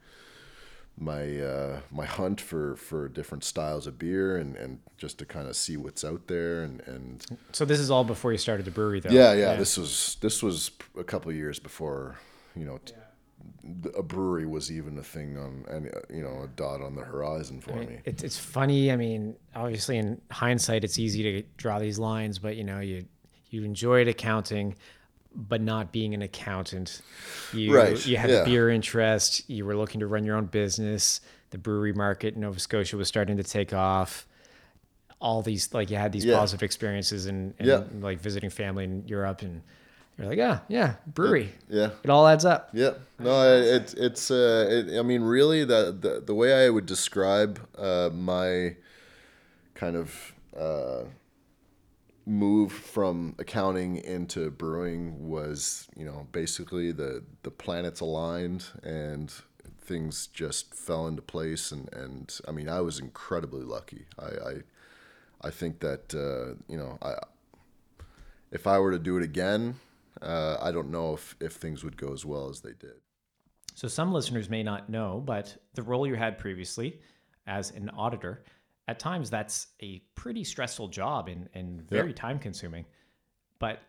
my 0.98 1.40
uh, 1.40 1.80
my 1.90 2.04
hunt 2.04 2.40
for, 2.40 2.76
for 2.76 3.08
different 3.08 3.44
styles 3.44 3.86
of 3.86 3.98
beer 3.98 4.36
and, 4.36 4.56
and 4.56 4.78
just 4.98 5.18
to 5.18 5.24
kind 5.24 5.48
of 5.48 5.56
see 5.56 5.76
what's 5.76 6.04
out 6.04 6.26
there 6.26 6.62
and, 6.64 6.80
and 6.86 7.24
So 7.52 7.64
this 7.64 7.78
is 7.80 7.90
all 7.90 8.04
before 8.04 8.30
you 8.32 8.38
started 8.38 8.66
the 8.66 8.70
brewery, 8.70 9.00
though. 9.00 9.08
yeah, 9.10 9.32
yeah, 9.32 9.54
This 9.56 9.78
was 9.78 10.18
this 10.20 10.42
was 10.42 10.70
a 10.98 11.02
couple 11.04 11.30
of 11.30 11.36
years 11.36 11.58
before 11.58 12.16
you 12.54 12.64
know 12.66 12.78
t- 12.84 12.92
a 13.96 14.02
brewery 14.02 14.46
was 14.46 14.70
even 14.72 14.98
a 14.98 15.02
thing 15.02 15.36
on 15.36 15.64
and 15.68 15.90
you 16.10 16.22
know 16.22 16.42
a 16.42 16.48
dot 16.48 16.80
on 16.80 16.94
the 16.94 17.02
horizon 17.02 17.60
for 17.60 17.74
me. 17.76 17.98
It, 18.04 18.22
it's 18.24 18.38
funny. 18.38 18.90
I 18.90 18.96
mean, 18.96 19.36
obviously, 19.54 19.98
in 19.98 20.20
hindsight, 20.30 20.84
it's 20.84 20.98
easy 20.98 21.22
to 21.22 21.42
draw 21.56 21.78
these 21.78 21.98
lines, 21.98 22.38
but 22.38 22.56
you 22.56 22.64
know, 22.64 22.80
you 22.80 23.04
you 23.50 23.64
enjoyed 23.64 24.08
accounting, 24.08 24.74
but 25.34 25.60
not 25.60 25.92
being 25.92 26.14
an 26.14 26.22
accountant. 26.22 27.02
You 27.52 27.74
Right, 27.74 28.06
you 28.06 28.16
had 28.16 28.30
yeah. 28.30 28.44
beer 28.44 28.70
interest. 28.70 29.48
You 29.48 29.64
were 29.64 29.76
looking 29.76 30.00
to 30.00 30.06
run 30.06 30.24
your 30.24 30.36
own 30.36 30.46
business. 30.46 31.20
The 31.50 31.58
brewery 31.58 31.92
market 31.92 32.34
in 32.34 32.40
Nova 32.40 32.58
Scotia 32.58 32.96
was 32.96 33.08
starting 33.08 33.36
to 33.36 33.42
take 33.44 33.72
off. 33.72 34.26
All 35.20 35.42
these 35.42 35.72
like 35.72 35.90
you 35.90 35.96
had 35.98 36.10
these 36.12 36.24
Yeah. 36.24 36.36
positive 36.38 36.62
experiences 36.64 37.26
and, 37.26 37.54
and 37.58 37.68
Yeah. 37.68 37.84
like 38.00 38.20
visiting 38.20 38.50
family 38.50 38.84
in 38.84 39.06
Europe, 39.06 39.42
and 39.42 39.62
you're 40.18 40.28
like, 40.28 40.38
yeah, 40.38 40.60
yeah, 40.68 40.94
brewery. 41.06 41.52
Yeah. 41.68 41.90
It 42.04 42.10
all 42.10 42.26
adds 42.26 42.44
up. 42.44 42.70
Yeah, 42.72 42.92
no, 43.18 43.56
it 43.56 43.94
it's 43.96 44.30
uh, 44.30 44.66
it, 44.70 44.98
I 44.98 45.02
mean, 45.02 45.22
really, 45.22 45.64
the, 45.64 45.96
the 45.98 46.22
the 46.24 46.34
way 46.34 46.66
I 46.66 46.68
would 46.68 46.86
describe 46.86 47.58
uh, 47.78 48.10
my 48.12 48.76
kind 49.74 49.96
of 49.96 50.34
uh, 50.56 51.04
move 52.26 52.72
from 52.72 53.34
accounting 53.38 53.96
into 53.96 54.50
brewing 54.50 55.28
was, 55.28 55.88
you 55.96 56.04
know, 56.04 56.26
basically 56.30 56.92
the 56.92 57.24
the 57.42 57.50
planets 57.50 58.00
aligned 58.00 58.66
and 58.82 59.32
things 59.80 60.26
just 60.26 60.74
fell 60.74 61.06
into 61.06 61.22
place, 61.22 61.72
and 61.72 61.92
and 61.94 62.38
I 62.46 62.52
mean, 62.52 62.68
I 62.68 62.82
was 62.82 63.00
incredibly 63.00 63.64
lucky. 63.64 64.04
I 64.18 64.26
I, 64.26 64.54
I 65.40 65.50
think 65.50 65.80
that 65.80 66.14
uh, 66.14 66.60
you 66.68 66.76
know, 66.76 66.98
I 67.00 67.14
if 68.50 68.66
I 68.66 68.78
were 68.78 68.90
to 68.90 68.98
do 68.98 69.16
it 69.16 69.22
again. 69.22 69.76
Uh, 70.22 70.56
I 70.60 70.70
don't 70.70 70.90
know 70.90 71.14
if, 71.14 71.36
if 71.40 71.54
things 71.54 71.82
would 71.82 71.96
go 71.96 72.12
as 72.12 72.24
well 72.24 72.48
as 72.48 72.60
they 72.60 72.72
did. 72.72 73.00
So 73.74 73.88
some 73.88 74.12
listeners 74.12 74.48
may 74.48 74.62
not 74.62 74.88
know, 74.88 75.22
but 75.24 75.56
the 75.74 75.82
role 75.82 76.06
you 76.06 76.14
had 76.14 76.38
previously 76.38 77.00
as 77.46 77.70
an 77.70 77.90
auditor, 77.90 78.44
at 78.86 78.98
times 78.98 79.30
that's 79.30 79.68
a 79.82 80.02
pretty 80.14 80.44
stressful 80.44 80.88
job 80.88 81.28
and, 81.28 81.48
and 81.54 81.82
very 81.82 82.12
time 82.12 82.38
consuming. 82.38 82.84
But 83.58 83.80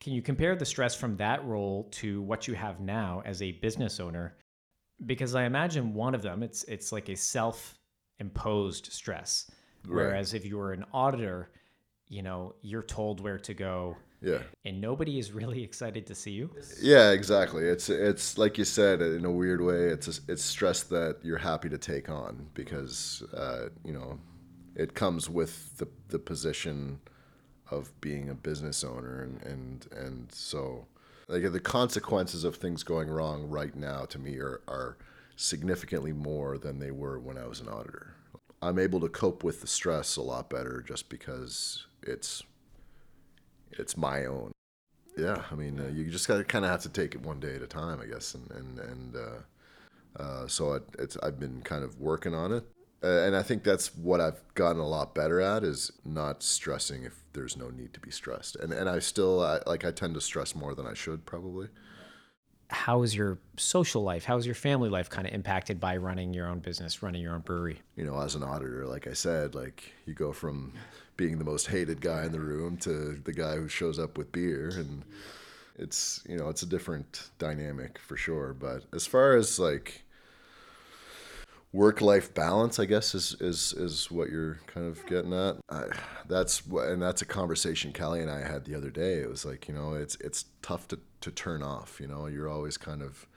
can 0.00 0.12
you 0.12 0.22
compare 0.22 0.56
the 0.56 0.64
stress 0.64 0.94
from 0.94 1.16
that 1.18 1.44
role 1.44 1.88
to 1.92 2.20
what 2.22 2.48
you 2.48 2.54
have 2.54 2.80
now 2.80 3.22
as 3.24 3.40
a 3.40 3.52
business 3.52 4.00
owner? 4.00 4.36
Because 5.06 5.34
I 5.34 5.44
imagine 5.44 5.94
one 5.94 6.14
of 6.14 6.22
them, 6.22 6.42
it's 6.42 6.64
it's 6.64 6.92
like 6.92 7.08
a 7.08 7.16
self-imposed 7.16 8.92
stress. 8.92 9.50
Right. 9.86 10.06
Whereas 10.06 10.34
if 10.34 10.44
you 10.44 10.56
were 10.58 10.72
an 10.72 10.84
auditor, 10.92 11.50
you 12.08 12.22
know, 12.22 12.54
you're 12.62 12.82
told 12.82 13.20
where 13.20 13.38
to 13.38 13.54
go 13.54 13.96
Yeah. 14.22 14.42
and 14.64 14.80
nobody 14.80 15.18
is 15.18 15.32
really 15.32 15.62
excited 15.68 16.06
to 16.06 16.14
see 16.14 16.30
you. 16.32 16.50
Yeah, 16.80 17.10
exactly. 17.10 17.64
It's 17.64 17.88
it's 17.88 18.38
like 18.38 18.58
you 18.58 18.64
said 18.64 19.02
in 19.02 19.24
a 19.24 19.30
weird 19.30 19.60
way. 19.60 19.86
It's 19.88 20.08
a, 20.08 20.32
it's 20.32 20.42
stress 20.42 20.82
that 20.84 21.18
you're 21.22 21.38
happy 21.38 21.68
to 21.68 21.78
take 21.78 22.08
on 22.08 22.46
because 22.54 23.22
uh, 23.36 23.68
you 23.84 23.92
know 23.92 24.18
it 24.74 24.94
comes 24.94 25.28
with 25.28 25.76
the 25.78 25.88
the 26.08 26.18
position 26.18 27.00
of 27.70 27.98
being 28.00 28.28
a 28.28 28.34
business 28.34 28.84
owner 28.84 29.22
and 29.22 29.42
and 29.42 29.86
and 29.92 30.32
so 30.32 30.86
like 31.28 31.50
the 31.50 31.60
consequences 31.60 32.44
of 32.44 32.56
things 32.56 32.82
going 32.82 33.08
wrong 33.08 33.48
right 33.48 33.74
now 33.74 34.04
to 34.04 34.18
me 34.18 34.36
are 34.36 34.60
are 34.68 34.96
significantly 35.36 36.12
more 36.12 36.58
than 36.58 36.78
they 36.78 36.90
were 36.90 37.18
when 37.18 37.38
I 37.38 37.46
was 37.46 37.60
an 37.60 37.68
auditor. 37.68 38.14
I'm 38.60 38.78
able 38.78 39.00
to 39.00 39.08
cope 39.08 39.42
with 39.42 39.60
the 39.60 39.66
stress 39.66 40.16
a 40.16 40.22
lot 40.22 40.48
better 40.48 40.84
just 40.86 41.08
because 41.08 41.86
it's 42.02 42.44
it's 43.78 43.96
my 43.96 44.24
own. 44.26 44.52
Yeah, 45.16 45.42
I 45.50 45.54
mean, 45.54 45.78
uh, 45.78 45.88
you 45.88 46.10
just 46.10 46.26
got 46.26 46.38
to 46.38 46.44
kind 46.44 46.64
of 46.64 46.70
have 46.70 46.82
to 46.82 46.88
take 46.88 47.14
it 47.14 47.20
one 47.20 47.38
day 47.40 47.54
at 47.56 47.62
a 47.62 47.66
time, 47.66 48.00
I 48.00 48.06
guess, 48.06 48.34
and 48.34 48.50
and 48.50 48.78
and 48.78 49.16
uh, 49.16 50.22
uh, 50.22 50.46
so 50.48 50.74
it, 50.74 50.84
it's 50.98 51.16
I've 51.22 51.38
been 51.38 51.60
kind 51.62 51.84
of 51.84 51.98
working 52.00 52.34
on 52.34 52.52
it, 52.52 52.64
uh, 53.02 53.08
and 53.26 53.36
I 53.36 53.42
think 53.42 53.62
that's 53.64 53.94
what 53.96 54.20
I've 54.20 54.42
gotten 54.54 54.80
a 54.80 54.86
lot 54.88 55.14
better 55.14 55.40
at 55.40 55.64
is 55.64 55.90
not 56.04 56.42
stressing 56.42 57.04
if 57.04 57.24
there's 57.34 57.56
no 57.56 57.70
need 57.70 57.92
to 57.94 58.00
be 58.00 58.10
stressed, 58.10 58.56
and 58.56 58.72
and 58.72 58.88
I 58.88 59.00
still 59.00 59.42
I, 59.42 59.60
like 59.66 59.84
I 59.84 59.90
tend 59.92 60.14
to 60.14 60.20
stress 60.20 60.54
more 60.54 60.74
than 60.74 60.86
I 60.86 60.94
should 60.94 61.26
probably. 61.26 61.68
how 62.70 63.02
is 63.02 63.14
your 63.14 63.38
social 63.56 64.02
life 64.02 64.24
how 64.24 64.36
is 64.36 64.46
your 64.46 64.54
family 64.54 64.88
life 64.88 65.10
kind 65.10 65.26
of 65.26 65.34
impacted 65.34 65.78
by 65.78 65.96
running 65.96 66.32
your 66.32 66.48
own 66.48 66.58
business 66.58 67.02
running 67.02 67.20
your 67.22 67.34
own 67.34 67.40
brewery 67.40 67.82
You 67.96 68.04
know, 68.06 68.18
as 68.20 68.34
an 68.34 68.42
auditor, 68.42 68.86
like 68.86 69.06
I 69.06 69.12
said, 69.12 69.54
like 69.54 69.92
you 70.06 70.14
go 70.14 70.32
from 70.32 70.72
being 71.22 71.38
the 71.38 71.44
most 71.44 71.68
hated 71.68 72.00
guy 72.00 72.24
in 72.24 72.32
the 72.32 72.40
room 72.40 72.76
to 72.76 73.20
the 73.22 73.32
guy 73.32 73.54
who 73.54 73.68
shows 73.68 73.96
up 73.96 74.18
with 74.18 74.32
beer, 74.32 74.70
and 74.74 75.04
it's 75.76 76.20
you 76.28 76.36
know 76.36 76.48
it's 76.48 76.64
a 76.64 76.66
different 76.66 77.30
dynamic 77.38 77.96
for 78.00 78.16
sure. 78.16 78.52
But 78.52 78.82
as 78.92 79.06
far 79.06 79.36
as 79.36 79.56
like 79.60 80.02
work 81.72 82.00
life 82.00 82.34
balance, 82.34 82.80
I 82.80 82.86
guess 82.86 83.14
is 83.14 83.36
is 83.40 83.72
is 83.74 84.10
what 84.10 84.30
you're 84.30 84.58
kind 84.66 84.88
of 84.88 85.06
getting 85.06 85.32
at. 85.32 85.58
I, 85.70 85.84
that's 86.26 86.66
what, 86.66 86.88
and 86.88 87.00
that's 87.00 87.22
a 87.22 87.26
conversation 87.26 87.92
Callie 87.92 88.20
and 88.20 88.30
I 88.30 88.40
had 88.40 88.64
the 88.64 88.74
other 88.74 88.90
day. 88.90 89.20
It 89.20 89.30
was 89.30 89.44
like 89.44 89.68
you 89.68 89.74
know 89.74 89.94
it's 89.94 90.16
it's 90.16 90.46
tough 90.60 90.88
to 90.88 90.98
to 91.20 91.30
turn 91.30 91.62
off. 91.62 92.00
You 92.00 92.08
know, 92.08 92.26
you're 92.26 92.48
always 92.48 92.76
kind 92.76 93.00
of, 93.00 93.28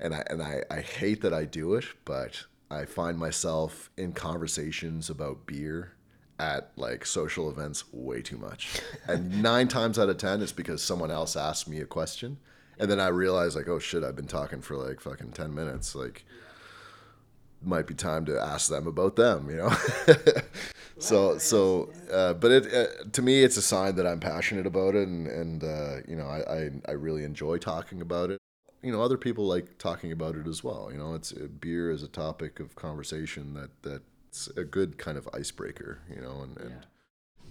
and 0.00 0.14
I 0.14 0.24
and 0.30 0.42
I 0.42 0.62
I 0.70 0.80
hate 0.80 1.20
that 1.20 1.34
I 1.34 1.44
do 1.44 1.74
it, 1.74 1.84
but 2.06 2.46
I 2.70 2.86
find 2.86 3.18
myself 3.18 3.90
in 3.98 4.14
conversations 4.14 5.10
about 5.10 5.44
beer 5.44 5.92
at 6.42 6.72
like 6.74 7.06
social 7.06 7.48
events 7.48 7.84
way 7.92 8.20
too 8.20 8.36
much. 8.36 8.80
And 9.06 9.42
nine 9.50 9.68
times 9.68 9.98
out 9.98 10.08
of 10.08 10.18
10, 10.18 10.42
it's 10.42 10.50
because 10.50 10.82
someone 10.82 11.10
else 11.10 11.36
asked 11.36 11.68
me 11.68 11.80
a 11.80 11.86
question. 11.86 12.38
And 12.78 12.90
then 12.90 12.98
I 12.98 13.08
realize, 13.08 13.54
like, 13.54 13.68
oh 13.68 13.78
shit, 13.78 14.02
I've 14.02 14.16
been 14.16 14.26
talking 14.26 14.60
for 14.60 14.76
like 14.76 15.00
fucking 15.00 15.32
10 15.32 15.54
minutes. 15.54 15.94
Like, 15.94 16.24
might 17.62 17.86
be 17.86 17.94
time 17.94 18.24
to 18.24 18.40
ask 18.40 18.68
them 18.68 18.88
about 18.88 19.14
them, 19.14 19.48
you 19.48 19.56
know? 19.58 19.72
so, 20.98 21.38
so, 21.38 21.92
uh, 22.12 22.34
but 22.34 22.50
it, 22.50 22.74
uh, 22.74 23.04
to 23.12 23.22
me, 23.22 23.44
it's 23.44 23.56
a 23.56 23.62
sign 23.62 23.94
that 23.96 24.06
I'm 24.06 24.18
passionate 24.18 24.66
about 24.66 24.96
it 24.96 25.06
and, 25.06 25.28
and 25.28 25.62
uh, 25.62 25.96
you 26.08 26.16
know, 26.16 26.26
I, 26.26 26.40
I, 26.52 26.70
I 26.88 26.92
really 26.92 27.22
enjoy 27.22 27.58
talking 27.58 28.00
about 28.00 28.30
it 28.30 28.38
you 28.82 28.90
know 28.90 29.00
other 29.00 29.16
people 29.16 29.46
like 29.46 29.78
talking 29.78 30.10
about 30.10 30.34
it 30.34 30.48
as 30.48 30.64
well 30.64 30.88
you 30.90 30.98
know 30.98 31.14
it's 31.14 31.32
uh, 31.32 31.46
beer 31.60 31.88
is 31.88 32.02
a 32.02 32.08
topic 32.08 32.58
of 32.58 32.74
conversation 32.74 33.54
that 33.54 33.70
that 33.82 34.02
that's 34.32 34.48
a 34.56 34.64
good 34.64 34.96
kind 34.96 35.18
of 35.18 35.28
icebreaker 35.34 35.98
you 36.08 36.22
know 36.22 36.42
and, 36.42 36.56
and 36.56 36.74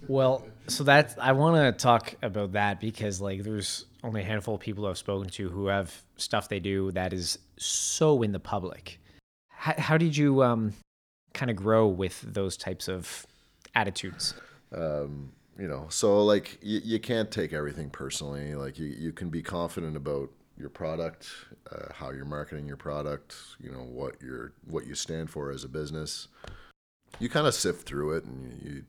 Well, 0.08 0.44
so 0.66 0.82
that's 0.82 1.14
I 1.16 1.30
want 1.30 1.56
to 1.56 1.80
talk 1.80 2.16
about 2.22 2.52
that 2.52 2.80
because 2.80 3.20
like 3.20 3.44
there's 3.44 3.86
only 4.02 4.22
a 4.22 4.24
handful 4.24 4.56
of 4.56 4.60
people 4.60 4.86
I've 4.86 4.98
spoken 4.98 5.30
to 5.30 5.48
who 5.48 5.68
have 5.68 6.02
stuff 6.16 6.48
they 6.48 6.58
do 6.58 6.90
that 6.92 7.12
is 7.12 7.38
so 7.56 8.22
in 8.22 8.32
the 8.32 8.40
public. 8.40 8.98
How, 9.48 9.74
how 9.78 9.96
did 9.96 10.16
you 10.16 10.42
um, 10.42 10.72
kind 11.34 11.52
of 11.52 11.56
grow 11.56 11.86
with 11.86 12.20
those 12.22 12.56
types 12.56 12.88
of 12.88 13.26
attitudes? 13.76 14.34
um, 14.74 15.30
you 15.58 15.68
know 15.68 15.86
so 15.88 16.24
like 16.24 16.58
you, 16.62 16.80
you 16.82 16.98
can't 16.98 17.30
take 17.30 17.52
everything 17.52 17.90
personally 17.90 18.54
like 18.54 18.78
you, 18.78 18.86
you 18.86 19.12
can 19.12 19.28
be 19.28 19.42
confident 19.42 19.96
about 19.96 20.30
your 20.58 20.70
product 20.70 21.30
uh, 21.70 21.92
how 21.92 22.10
you're 22.10 22.24
marketing 22.24 22.66
your 22.66 22.76
product 22.76 23.36
you 23.60 23.70
know 23.70 23.84
what 23.84 24.14
you're 24.22 24.52
what 24.66 24.86
you 24.86 24.94
stand 24.94 25.28
for 25.28 25.50
as 25.50 25.64
a 25.64 25.68
business 25.68 26.28
you 27.18 27.28
kind 27.28 27.46
of 27.46 27.54
sift 27.54 27.86
through 27.86 28.16
it 28.16 28.24
and 28.24 28.60
you 28.62 28.84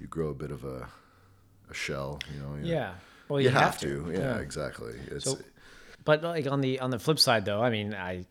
you 0.00 0.06
grow 0.06 0.28
a 0.28 0.34
bit 0.34 0.50
of 0.50 0.64
a, 0.64 0.88
a 1.70 1.74
shell 1.74 2.20
you 2.32 2.40
know 2.40 2.54
you, 2.56 2.72
Yeah. 2.74 2.94
Well, 3.28 3.40
you, 3.40 3.48
have, 3.48 3.78
to, 3.80 4.12
Yeah, 4.14 4.38
exactly 4.38 4.94
it's 5.10 5.24
So- 5.24 5.38
But 6.04 6.22
like 6.22 6.46
on 6.46 6.60
the 6.60 6.78
on 6.78 6.90
the 6.90 6.98
flip 7.00 7.18
side, 7.18 7.44
though, 7.44 7.60
I 7.60 7.70
mean, 7.70 7.92
I 7.92 8.24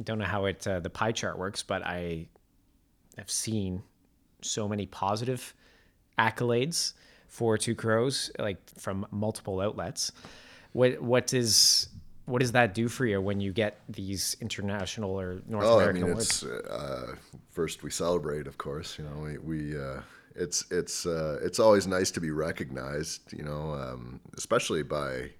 don't 0.00 0.18
know 0.18 0.24
how 0.24 0.44
it 0.44 0.64
uh, 0.66 0.78
the 0.78 0.90
pie 0.90 1.10
chart 1.10 1.36
works, 1.36 1.64
but 1.64 1.82
I 1.84 2.28
have 3.18 3.28
seen 3.30 3.82
so 4.42 4.68
many 4.68 4.86
positive 4.86 5.52
accolades 6.16 6.92
for 7.26 7.58
Two 7.58 7.74
Crows, 7.74 8.30
like 8.38 8.58
from 8.78 9.06
multiple 9.10 9.60
outlets. 9.60 10.12
What 10.72 11.02
what 11.02 11.34
is 11.34 11.88
what 12.26 12.40
does 12.40 12.52
that 12.52 12.74
do 12.74 12.88
for 12.88 13.06
you 13.06 13.20
when 13.20 13.40
you 13.40 13.52
get 13.52 13.80
these 13.88 14.36
international 14.40 15.10
or 15.18 15.40
North 15.48 15.64
Oh, 15.64 15.78
I 15.78 15.84
American 15.84 16.02
mean, 16.02 16.10
awards? 16.12 16.42
it's 16.42 16.44
uh, 16.44 17.14
first 17.50 17.82
we 17.82 17.90
celebrate, 17.90 18.46
of 18.46 18.58
course. 18.58 18.98
You 18.98 19.04
know, 19.04 19.16
we, 19.22 19.38
we 19.38 19.78
uh, 19.80 20.00
it's 20.34 20.64
it's 20.70 21.06
uh, 21.06 21.38
it's 21.42 21.58
always 21.58 21.86
nice 21.86 22.10
to 22.12 22.20
be 22.20 22.30
recognized. 22.30 23.32
You 23.32 23.44
know, 23.44 23.72
um, 23.72 24.20
especially 24.36 24.82
by, 24.82 25.30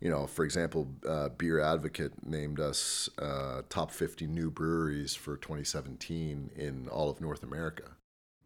you 0.00 0.10
know, 0.10 0.26
for 0.26 0.44
example, 0.44 0.86
uh, 1.08 1.30
Beer 1.30 1.60
Advocate 1.60 2.12
named 2.26 2.60
us 2.60 3.08
uh, 3.18 3.62
top 3.68 3.90
50 3.90 4.26
new 4.26 4.50
breweries 4.50 5.14
for 5.14 5.36
2017 5.36 6.50
in 6.56 6.88
all 6.88 7.10
of 7.10 7.20
North 7.20 7.42
America. 7.42 7.84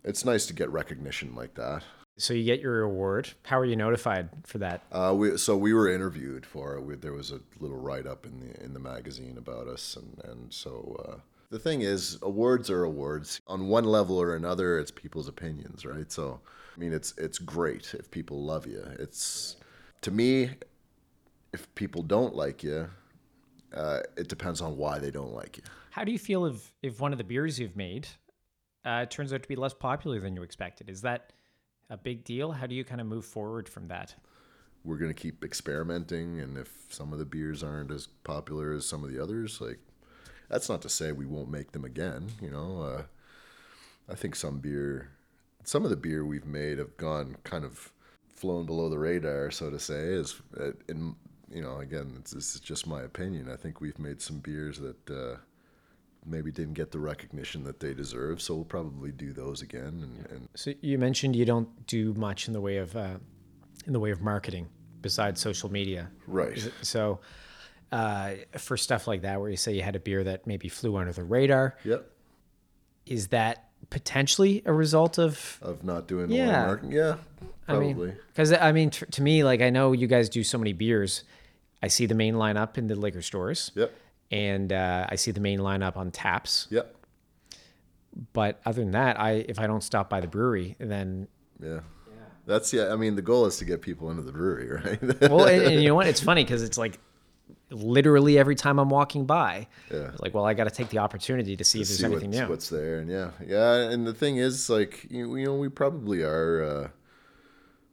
It's 0.05 0.25
nice 0.25 0.47
to 0.47 0.55
get 0.55 0.71
recognition 0.71 1.35
like 1.35 1.55
that. 1.55 1.83
So 2.21 2.35
you 2.35 2.45
get 2.45 2.61
your 2.61 2.83
award. 2.83 3.31
How 3.45 3.59
are 3.59 3.65
you 3.65 3.77
notified 3.77 4.29
for 4.45 4.59
that? 4.59 4.83
Uh, 4.93 5.15
we, 5.17 5.39
so 5.39 5.57
we 5.57 5.73
were 5.73 5.89
interviewed 5.89 6.45
for 6.45 6.77
it. 6.77 6.83
We, 6.83 6.97
there 6.97 7.15
was 7.15 7.31
a 7.31 7.41
little 7.61 7.79
write 7.79 8.07
up 8.07 8.27
in 8.27 8.41
the 8.41 8.63
in 8.63 8.75
the 8.75 8.81
magazine 8.81 9.39
about 9.39 9.67
us, 9.67 9.97
and 9.97 10.31
and 10.31 10.53
so 10.53 11.01
uh, 11.09 11.21
the 11.51 11.59
thing 11.59 11.81
is, 11.81 12.19
awards 12.23 12.71
are 12.71 12.85
awards. 12.85 13.41
On 13.47 13.69
one 13.69 13.85
level 13.85 14.21
or 14.21 14.37
another, 14.37 14.79
it's 14.79 14.91
people's 14.91 15.29
opinions, 15.29 15.85
right? 15.85 16.11
So 16.13 16.41
I 16.77 16.79
mean, 16.79 16.93
it's 16.93 17.15
it's 17.17 17.39
great 17.39 17.95
if 17.95 18.11
people 18.11 18.43
love 18.45 18.67
you. 18.67 18.85
It's 18.99 19.57
to 20.03 20.11
me, 20.11 20.51
if 21.53 21.75
people 21.75 22.03
don't 22.03 22.35
like 22.35 22.63
you, 22.63 22.89
uh, 23.75 24.01
it 24.17 24.29
depends 24.29 24.61
on 24.61 24.77
why 24.77 24.99
they 24.99 25.11
don't 25.11 25.33
like 25.33 25.57
you. 25.57 25.63
How 25.91 26.05
do 26.05 26.13
you 26.13 26.19
feel 26.19 26.45
if 26.45 26.73
if 26.83 27.01
one 27.01 27.13
of 27.13 27.19
the 27.19 27.25
beers 27.25 27.59
you've 27.59 27.77
made 27.77 28.07
uh, 28.85 29.07
turns 29.07 29.33
out 29.33 29.43
to 29.43 29.49
be 29.49 29.57
less 29.57 29.75
popular 29.75 30.21
than 30.21 30.37
you 30.37 30.43
expected? 30.43 30.91
Is 30.91 31.01
that 31.03 31.33
a 31.91 31.97
big 31.97 32.25
deal? 32.25 32.53
How 32.53 32.67
do 32.67 32.75
you 32.75 32.85
kind 32.85 33.01
of 33.01 33.07
move 33.07 33.25
forward 33.25 33.69
from 33.69 33.89
that? 33.89 34.15
We're 34.85 34.97
gonna 34.97 35.13
keep 35.13 35.45
experimenting, 35.45 36.41
and 36.41 36.57
if 36.57 36.73
some 36.89 37.13
of 37.13 37.19
the 37.19 37.27
beers 37.27 37.63
aren't 37.63 37.91
as 37.91 38.07
popular 38.07 38.73
as 38.73 38.87
some 38.87 39.05
of 39.05 39.13
the 39.13 39.23
others, 39.23 39.61
like 39.61 39.79
that's 40.49 40.69
not 40.69 40.81
to 40.83 40.89
say 40.89 41.13
we 41.13 41.27
won't 41.27 41.51
make 41.51 41.73
them 41.73 41.85
again. 41.85 42.31
You 42.41 42.51
know, 42.51 42.83
uh, 42.83 43.03
I 44.09 44.15
think 44.15 44.35
some 44.35 44.59
beer, 44.59 45.11
some 45.65 45.85
of 45.85 45.91
the 45.91 45.97
beer 45.97 46.25
we've 46.25 46.47
made 46.47 46.79
have 46.79 46.97
gone 46.97 47.37
kind 47.45 47.65
of 47.65 47.93
flown 48.35 48.65
below 48.65 48.89
the 48.89 48.99
radar, 48.99 49.51
so 49.51 49.69
to 49.69 49.79
say. 49.79 50.15
Is 50.15 50.41
uh, 50.59 50.73
in 50.89 51.15
you 51.53 51.63
know, 51.63 51.79
again, 51.79 52.23
this 52.33 52.55
is 52.55 52.61
just 52.61 52.87
my 52.87 53.03
opinion. 53.03 53.51
I 53.51 53.57
think 53.57 53.81
we've 53.81 53.99
made 53.99 54.23
some 54.23 54.39
beers 54.39 54.79
that 54.79 55.11
uh, 55.11 55.37
maybe 56.27 56.51
didn't 56.53 56.75
get 56.75 56.91
the 56.91 56.99
recognition 56.99 57.65
that 57.65 57.81
they 57.81 57.95
deserve. 57.95 58.41
So 58.43 58.55
we'll 58.55 58.65
probably 58.65 59.11
do 59.13 59.33
those 59.33 59.63
again. 59.63 60.01
And, 60.03 60.27
and 60.31 60.49
So 60.55 60.73
you 60.81 60.99
mentioned 60.99 61.35
you 61.37 61.45
don't 61.45 61.87
do 61.87 62.13
much 62.15 62.47
in 62.47 62.53
the 62.53 62.61
way 62.61 62.77
of 62.79 62.95
uh, 62.97 63.17
in 63.87 63.93
the 63.93 64.01
way 64.01 64.11
of 64.11 64.21
marketing 64.21 64.69
besides 65.03 65.41
social 65.41 65.71
media. 65.73 66.11
right, 66.27 66.71
So 66.83 67.21
uh, 67.91 68.33
for 68.59 68.77
stuff 68.77 69.07
like 69.09 69.23
that, 69.23 69.41
where 69.41 69.49
you 69.51 69.57
say 69.57 69.73
you 69.75 69.83
had 69.83 69.97
a 69.97 70.01
beer 70.01 70.23
that 70.25 70.47
maybe 70.47 70.69
flew 70.69 70.97
under 70.97 71.13
the 71.13 71.25
radar, 71.25 71.77
yep. 71.85 72.11
is 73.07 73.29
that 73.29 73.71
potentially 73.89 74.63
a 74.67 74.73
result 74.73 75.19
of 75.19 75.59
Of 75.63 75.83
not 75.85 76.07
doing 76.07 76.27
a 76.27 76.29
lot 76.29 76.35
Yeah. 76.37 76.61
of 76.61 76.67
marketing, 76.67 76.93
yeah, 76.93 77.17
I 77.67 77.73
probably. 77.73 77.95
mean, 77.95 78.17
because 78.29 78.53
I 78.53 78.73
mean, 78.73 78.91
t- 78.91 79.07
to 79.07 79.23
me, 79.23 79.43
like 79.43 79.63
I 79.63 79.71
know 79.71 79.93
you 79.93 80.07
guys 80.07 80.29
do 80.29 80.45
so 80.45 80.59
many 80.59 80.73
beers. 80.75 81.25
I 81.83 81.89
see 81.89 82.05
the 82.05 82.15
main 82.15 82.35
lineup 82.35 82.77
in 82.77 82.87
the 82.89 82.95
liquor 82.95 83.23
stores, 83.23 83.73
yep, 83.75 83.91
and 84.31 84.73
uh, 84.73 85.07
I 85.09 85.17
see 85.17 85.31
the 85.31 85.41
main 85.41 85.61
lineup 85.61 85.97
on 85.97 86.11
taps. 86.11 86.67
yep, 86.71 86.95
But 88.33 88.61
other 88.67 88.81
than 88.83 88.93
that, 88.93 89.19
I 89.21 89.45
if 89.49 89.59
I 89.59 89.67
don't 89.67 89.83
stop 89.83 90.09
by 90.11 90.21
the 90.21 90.29
brewery, 90.29 90.77
then 90.79 91.29
yeah. 91.63 91.81
That's 92.47 92.73
yeah. 92.73 92.93
I 92.93 92.97
mean, 92.97 93.17
the 93.17 93.23
goal 93.23 93.47
is 93.47 93.59
to 93.59 93.65
get 93.65 93.81
people 93.83 94.11
into 94.11 94.23
the 94.23 94.33
brewery, 94.33 94.71
right? 94.85 95.31
well, 95.31 95.45
and, 95.45 95.63
and 95.63 95.83
you 95.83 95.89
know 95.89 95.95
what? 95.95 96.07
It's 96.07 96.21
funny 96.21 96.43
because 96.43 96.63
it's 96.63 96.79
like 96.79 96.99
literally 97.71 98.39
every 98.39 98.57
time 98.57 98.79
I'm 98.81 98.89
walking 98.91 99.27
by, 99.27 99.69
Yeah. 99.93 100.11
like, 100.19 100.35
well, 100.35 100.45
I 100.45 100.55
got 100.55 100.65
to 100.65 100.71
take 100.71 100.89
the 100.89 100.99
opportunity 100.99 101.57
to 101.57 101.63
see 101.65 101.81
if 101.81 101.87
there's 101.89 101.99
see 102.01 102.07
anything 102.07 102.31
what's, 102.31 102.41
new. 102.41 102.49
what's 102.49 102.69
there, 102.71 102.99
and 102.99 103.09
yeah, 103.11 103.31
yeah. 103.47 103.75
And 103.91 104.07
the 104.07 104.15
thing 104.15 104.39
is, 104.39 104.69
like 104.69 105.07
you, 105.11 105.37
you 105.37 105.45
know, 105.47 105.55
we 105.55 105.69
probably 105.69 106.23
are 106.23 106.63
uh, 106.65 106.89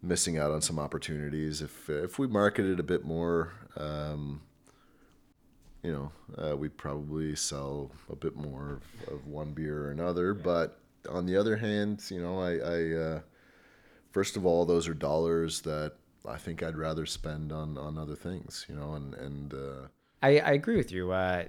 missing 0.01 0.37
out 0.39 0.49
on 0.51 0.61
some 0.61 0.79
opportunities 0.79 1.61
if 1.61 1.89
if 1.89 2.17
we 2.17 2.25
marketed 2.27 2.79
a 2.79 2.83
bit 2.83 3.05
more. 3.05 3.53
Um, 3.75 4.41
you 5.83 5.91
know, 5.91 6.11
uh, 6.43 6.55
we 6.55 6.69
probably 6.69 7.35
sell 7.35 7.91
a 8.09 8.15
bit 8.15 8.35
more 8.35 8.79
of, 9.07 9.13
of 9.13 9.27
one 9.27 9.53
beer 9.53 9.85
or 9.85 9.91
another. 9.91 10.33
But 10.33 10.79
on 11.09 11.25
the 11.25 11.37
other 11.37 11.55
hand, 11.55 12.03
you 12.09 12.21
know, 12.21 12.39
I, 12.39 12.57
I 12.57 12.93
uh, 12.93 13.21
first 14.11 14.35
of 14.35 14.45
all, 14.45 14.65
those 14.65 14.87
are 14.87 14.93
dollars 14.93 15.61
that 15.61 15.93
I 16.27 16.37
think 16.37 16.63
I'd 16.63 16.77
rather 16.77 17.05
spend 17.05 17.51
on 17.51 17.77
on 17.77 17.97
other 17.97 18.15
things. 18.15 18.65
You 18.69 18.75
know, 18.75 18.93
and 18.93 19.13
and 19.15 19.53
uh, 19.53 19.87
I, 20.21 20.39
I 20.39 20.51
agree 20.51 20.77
with 20.77 20.91
you. 20.91 21.11
Uh, 21.11 21.45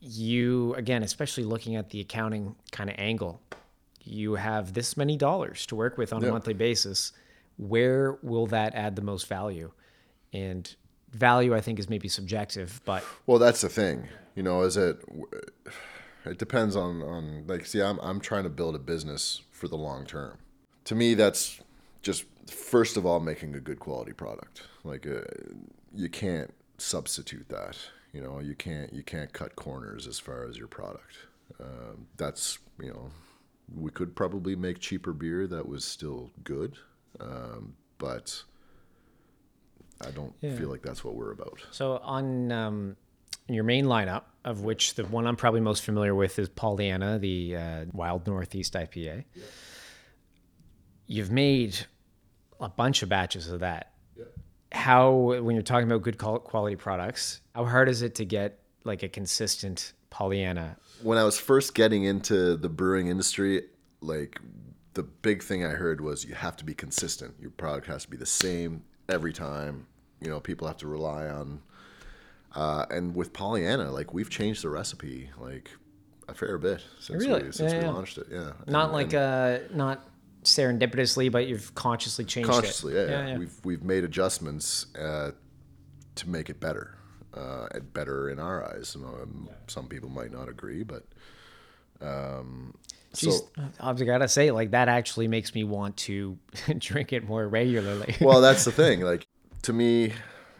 you 0.00 0.74
again, 0.74 1.02
especially 1.02 1.44
looking 1.44 1.76
at 1.76 1.90
the 1.90 2.00
accounting 2.00 2.56
kind 2.72 2.90
of 2.90 2.96
angle, 2.98 3.40
you 4.02 4.34
have 4.34 4.72
this 4.74 4.96
many 4.96 5.16
dollars 5.16 5.64
to 5.66 5.76
work 5.76 5.96
with 5.96 6.12
on 6.12 6.24
a 6.24 6.30
monthly 6.30 6.54
basis. 6.54 7.12
Where 7.56 8.18
will 8.22 8.46
that 8.48 8.74
add 8.74 8.96
the 8.96 9.02
most 9.02 9.28
value? 9.28 9.70
And 10.32 10.74
value, 11.12 11.54
I 11.54 11.60
think, 11.60 11.78
is 11.78 11.88
maybe 11.88 12.08
subjective, 12.08 12.80
but 12.84 13.04
Well, 13.26 13.38
that's 13.38 13.60
the 13.60 13.68
thing. 13.68 14.08
You 14.34 14.42
know, 14.42 14.62
is 14.62 14.76
it? 14.76 14.98
It 16.24 16.38
depends 16.38 16.76
on 16.76 17.02
on 17.02 17.44
like. 17.46 17.66
See, 17.66 17.82
I'm 17.82 17.98
I'm 18.00 18.20
trying 18.20 18.44
to 18.44 18.50
build 18.50 18.74
a 18.74 18.78
business 18.78 19.42
for 19.50 19.68
the 19.68 19.76
long 19.76 20.06
term. 20.06 20.38
To 20.84 20.94
me, 20.94 21.14
that's 21.14 21.60
just 22.00 22.24
first 22.48 22.96
of 22.96 23.04
all 23.04 23.20
making 23.20 23.54
a 23.54 23.60
good 23.60 23.78
quality 23.78 24.12
product. 24.12 24.62
Like, 24.84 25.06
uh, 25.06 25.22
you 25.94 26.08
can't 26.08 26.52
substitute 26.78 27.48
that. 27.48 27.76
You 28.12 28.22
know, 28.22 28.40
you 28.40 28.54
can't 28.54 28.92
you 28.92 29.02
can't 29.02 29.32
cut 29.32 29.56
corners 29.56 30.06
as 30.06 30.18
far 30.18 30.46
as 30.46 30.56
your 30.56 30.68
product. 30.68 31.16
Um, 31.60 32.06
that's 32.16 32.58
you 32.80 32.88
know, 32.88 33.10
we 33.74 33.90
could 33.90 34.14
probably 34.14 34.56
make 34.56 34.78
cheaper 34.78 35.12
beer 35.12 35.46
that 35.46 35.68
was 35.68 35.84
still 35.84 36.30
good, 36.44 36.76
um, 37.20 37.74
but 37.98 38.42
I 40.06 40.10
don't 40.10 40.34
feel 40.40 40.68
like 40.68 40.82
that's 40.82 41.04
what 41.04 41.14
we're 41.14 41.32
about. 41.32 41.60
So 41.70 41.98
on 42.02 42.50
um, 42.52 42.96
your 43.48 43.64
main 43.64 43.86
lineup, 43.86 44.22
of 44.44 44.62
which 44.62 44.94
the 44.94 45.04
one 45.04 45.26
I'm 45.26 45.36
probably 45.36 45.60
most 45.60 45.84
familiar 45.84 46.14
with 46.14 46.38
is 46.38 46.48
Pollyanna, 46.48 47.18
the 47.18 47.56
uh, 47.56 47.84
Wild 47.92 48.26
Northeast 48.26 48.74
IPA. 48.74 49.24
You've 51.06 51.30
made 51.30 51.86
a 52.60 52.68
bunch 52.68 53.02
of 53.02 53.08
batches 53.08 53.48
of 53.50 53.60
that. 53.60 53.92
How, 54.72 55.12
when 55.12 55.54
you're 55.54 55.62
talking 55.62 55.86
about 55.86 56.02
good 56.02 56.18
quality 56.18 56.76
products, 56.76 57.40
how 57.54 57.64
hard 57.66 57.88
is 57.88 58.02
it 58.02 58.14
to 58.16 58.24
get 58.24 58.60
like 58.84 59.02
a 59.02 59.08
consistent 59.08 59.92
Pollyanna? 60.10 60.76
When 61.02 61.18
I 61.18 61.24
was 61.24 61.38
first 61.38 61.74
getting 61.74 62.04
into 62.04 62.56
the 62.56 62.68
brewing 62.68 63.08
industry, 63.08 63.64
like 64.00 64.40
the 64.94 65.02
big 65.02 65.42
thing 65.42 65.64
I 65.64 65.70
heard 65.70 66.00
was 66.00 66.24
you 66.24 66.34
have 66.34 66.56
to 66.56 66.64
be 66.64 66.74
consistent. 66.74 67.34
Your 67.38 67.50
product 67.50 67.86
has 67.86 68.04
to 68.04 68.10
be 68.10 68.16
the 68.16 68.26
same 68.26 68.84
every 69.08 69.32
time. 69.32 69.86
You 70.22 70.30
know, 70.30 70.40
people 70.40 70.66
have 70.68 70.76
to 70.78 70.86
rely 70.88 71.26
on. 71.28 71.60
Uh, 72.54 72.84
and 72.90 73.14
with 73.16 73.32
Pollyanna, 73.32 73.90
like 73.90 74.12
we've 74.12 74.28
changed 74.30 74.62
the 74.62 74.68
recipe 74.68 75.30
like 75.40 75.70
a 76.28 76.34
fair 76.34 76.58
bit 76.58 76.82
since 77.00 77.24
Really? 77.24 77.44
we 77.44 77.52
since 77.52 77.72
Yeah, 77.72 77.78
we 77.80 77.84
yeah. 77.86 77.90
launched 77.90 78.18
it. 78.18 78.26
Yeah, 78.30 78.52
Not 78.66 78.84
And- 78.86 78.92
like 78.92 79.12
and 79.14 79.14
uh 79.14 79.58
not 79.74 80.06
serendipitously, 80.44 81.30
but 81.32 81.46
you've 81.46 81.74
consciously 81.74 82.24
changed 82.24 82.50
consciously. 82.50 82.94
it. 82.94 83.08
Yeah, 83.10 83.26
yeah, 83.28 83.38
We've 83.38 83.54
we've 83.64 83.82
made 83.84 84.04
adjustments 84.04 84.86
uh, 84.96 85.30
to 86.16 86.28
make 86.28 86.50
it 86.50 86.60
better, 86.60 86.98
uh, 87.32 87.68
and 87.72 87.92
better 87.94 88.28
in 88.28 88.38
our 88.38 88.64
eyes. 88.74 88.94
Um, 88.96 89.48
Some 89.66 89.86
people 89.88 90.10
might 90.10 90.30
not 90.32 90.48
agree, 90.48 90.82
but 90.82 91.04
um, 92.00 92.74
Jeez, 93.14 93.32
so 93.40 93.48
I've 93.80 94.04
got 94.04 94.18
to 94.18 94.28
say, 94.28 94.50
like 94.50 94.72
that 94.72 94.88
actually 94.88 95.28
makes 95.28 95.54
me 95.54 95.64
want 95.64 95.96
to 95.98 96.38
drink 96.78 97.12
it 97.12 97.26
more 97.26 97.46
regularly. 97.46 98.14
well, 98.20 98.40
that's 98.40 98.64
the 98.64 98.72
thing. 98.72 99.00
Like 99.02 99.26
to 99.62 99.72
me, 99.72 100.12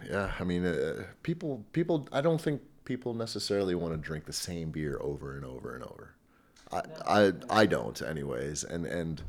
yeah. 0.09 0.33
I 0.39 0.45
mean, 0.45 0.65
uh, 0.65 1.05
people, 1.23 1.65
people. 1.73 2.09
I 2.13 2.21
don't 2.21 2.41
think 2.41 2.63
people 2.85 3.15
necessarily 3.15 3.75
want 3.75 3.95
to 3.95 3.99
drink 3.99 4.25
the 4.27 4.33
same 4.33 4.71
beer 4.71 4.99
over 5.01 5.37
and 5.37 5.45
over 5.45 5.75
and 5.75 5.85
over. 5.85 6.15
I, 6.73 6.83
I, 7.07 7.33
I 7.51 7.67
don't, 7.67 8.01
anyways. 8.01 8.65
And 8.65 8.87
and 8.87 9.23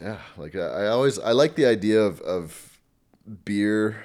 yeah, 0.00 0.18
like 0.36 0.56
I, 0.56 0.66
I 0.66 0.86
always 0.88 1.18
I 1.18 1.32
like 1.32 1.54
the 1.54 1.66
idea 1.66 2.00
of 2.00 2.20
of 2.22 2.78
beer, 3.44 4.02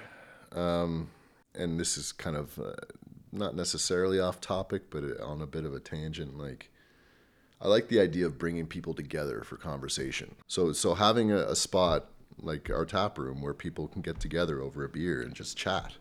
um, 0.52 1.10
and 1.56 1.80
this 1.80 1.98
is 1.98 2.12
kind 2.12 2.36
of 2.36 2.58
uh, 2.60 2.74
not 3.32 3.56
necessarily 3.56 4.20
off 4.20 4.40
topic, 4.42 4.90
but 4.90 5.04
on 5.22 5.42
a 5.42 5.48
bit 5.48 5.66
of 5.66 5.74
a 5.74 5.80
tangent. 5.80 6.38
Like 6.38 6.70
I 7.62 7.68
like 7.68 7.88
the 7.88 8.00
idea 8.00 8.26
of 8.26 8.38
bringing 8.38 8.68
people 8.68 8.94
together 8.94 9.42
for 9.44 9.58
conversation. 9.58 10.36
So 10.48 10.72
so 10.74 10.94
having 10.94 11.32
a, 11.32 11.38
a 11.38 11.56
spot 11.56 12.10
like 12.42 12.70
our 12.70 12.86
tap 12.86 13.18
room 13.18 13.42
where 13.42 13.54
people 13.54 13.88
can 13.88 14.02
get 14.02 14.20
together 14.20 14.62
over 14.62 14.84
a 14.84 14.90
beer 14.90 15.22
and 15.22 15.34
just 15.34 15.58
chat. 15.58 15.94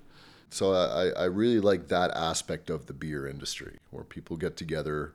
So 0.51 0.73
I, 0.73 1.09
I 1.21 1.25
really 1.25 1.61
like 1.61 1.89
that 1.89 2.11
aspect 2.13 2.71
of 2.71 2.87
the 2.87 2.93
beer 2.93 3.27
industry 3.27 3.79
where 3.91 4.05
people 4.05 4.37
get 4.37 4.57
together. 4.57 5.15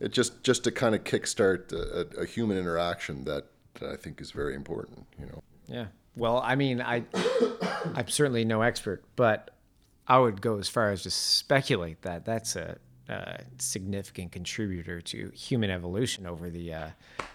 It 0.00 0.12
just 0.12 0.42
just 0.42 0.64
to 0.64 0.72
kind 0.72 0.94
of 0.94 1.04
kickstart 1.04 1.72
a, 1.72 2.18
a, 2.18 2.22
a 2.22 2.26
human 2.26 2.58
interaction 2.58 3.24
that, 3.24 3.46
that 3.74 3.90
I 3.90 3.96
think 3.96 4.20
is 4.20 4.32
very 4.32 4.54
important. 4.54 5.06
You 5.18 5.26
know. 5.26 5.42
Yeah. 5.68 5.86
Well, 6.16 6.42
I 6.44 6.56
mean, 6.56 6.80
I 6.80 7.04
I'm 7.94 8.08
certainly 8.08 8.44
no 8.44 8.62
expert, 8.62 9.04
but 9.14 9.50
I 10.08 10.18
would 10.18 10.40
go 10.40 10.58
as 10.58 10.68
far 10.68 10.90
as 10.90 11.02
to 11.04 11.10
speculate 11.10 12.02
that 12.02 12.24
that's 12.24 12.56
a, 12.56 12.78
uh 13.08 13.38
significant 13.58 14.32
contributor 14.32 15.00
to 15.00 15.30
human 15.34 15.70
evolution 15.70 16.26
over 16.26 16.50
the 16.50 16.72
uh, 16.72 16.90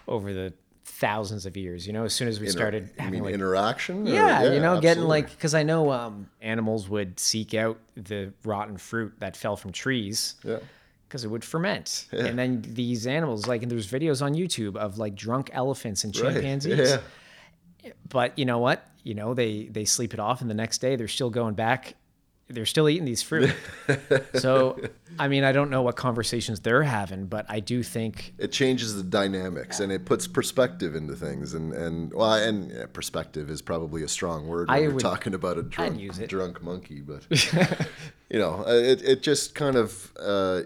over 0.06 0.32
the 0.32 0.52
thousands 0.88 1.46
of 1.46 1.56
years. 1.56 1.86
You 1.86 1.92
know, 1.92 2.04
as 2.04 2.12
soon 2.14 2.28
as 2.28 2.40
we 2.40 2.46
Inter- 2.46 2.58
started 2.58 2.90
having 2.98 3.14
mean 3.14 3.24
like 3.24 3.34
interaction? 3.34 4.08
Or- 4.08 4.10
yeah, 4.12 4.52
you 4.52 4.60
know, 4.60 4.80
getting 4.80 5.04
like 5.04 5.30
because 5.30 5.54
I 5.54 5.62
know 5.62 5.92
um, 5.92 6.28
animals 6.40 6.88
would 6.88 7.20
seek 7.20 7.54
out 7.54 7.78
the 7.94 8.32
rotten 8.44 8.76
fruit 8.78 9.12
that 9.18 9.36
fell 9.36 9.56
from 9.56 9.72
trees 9.72 10.34
yeah. 10.44 10.58
because 11.06 11.24
it 11.24 11.28
would 11.28 11.44
ferment, 11.44 12.06
and 12.12 12.38
then 12.38 12.62
these 12.66 13.06
animals 13.06 13.46
like 13.46 13.62
and 13.62 13.70
there's 13.70 13.90
videos 13.90 14.22
on 14.22 14.34
YouTube 14.34 14.76
of 14.76 14.98
like 14.98 15.14
drunk 15.14 15.50
elephants 15.52 16.04
and 16.04 16.16
Right. 16.16 16.32
chimpanzees 16.34 16.98
Yeah. 17.84 17.92
but 18.08 18.38
you 18.38 18.44
know 18.44 18.58
what 18.58 18.84
you 19.04 19.14
know 19.14 19.34
they 19.34 19.64
they 19.66 19.84
sleep 19.84 20.12
it 20.14 20.20
off 20.20 20.40
and 20.40 20.50
the 20.50 20.54
next 20.54 20.78
day 20.78 20.96
they're 20.96 21.08
still 21.08 21.30
going 21.30 21.54
back 21.54 21.94
they're 22.48 22.66
still 22.66 22.88
eating 22.88 23.04
these 23.04 23.22
fruit. 23.22 23.54
So 24.34 24.78
i 25.18 25.26
mean 25.26 25.42
i 25.42 25.52
don't 25.52 25.70
know 25.70 25.82
what 25.82 25.96
conversations 25.96 26.60
they're 26.60 26.82
having 26.82 27.26
but 27.26 27.44
i 27.48 27.58
do 27.60 27.82
think 27.82 28.34
it 28.38 28.52
changes 28.52 28.94
the 28.94 29.02
dynamics 29.02 29.80
and 29.80 29.90
it 29.90 30.04
puts 30.04 30.26
perspective 30.28 30.94
into 30.94 31.14
things. 31.16 31.54
And 31.54 31.72
and 31.72 32.12
well 32.12 32.34
and 32.34 32.70
yeah, 32.70 32.86
perspective 32.92 33.50
is 33.50 33.60
probably 33.62 34.02
a 34.02 34.08
strong 34.08 34.46
word 34.46 34.68
when 34.68 34.76
I 34.76 34.80
we're 34.82 34.94
would- 34.94 35.00
talking 35.00 35.34
about 35.34 35.56
a 35.58 35.62
drunk 35.62 35.98
drunk 36.28 36.62
monkey 36.62 37.00
but 37.00 37.22
you 38.30 38.38
know 38.38 38.64
it, 38.66 39.02
it 39.02 39.22
just 39.22 39.54
kind 39.54 39.76
of 39.76 40.12
uh, 40.20 40.62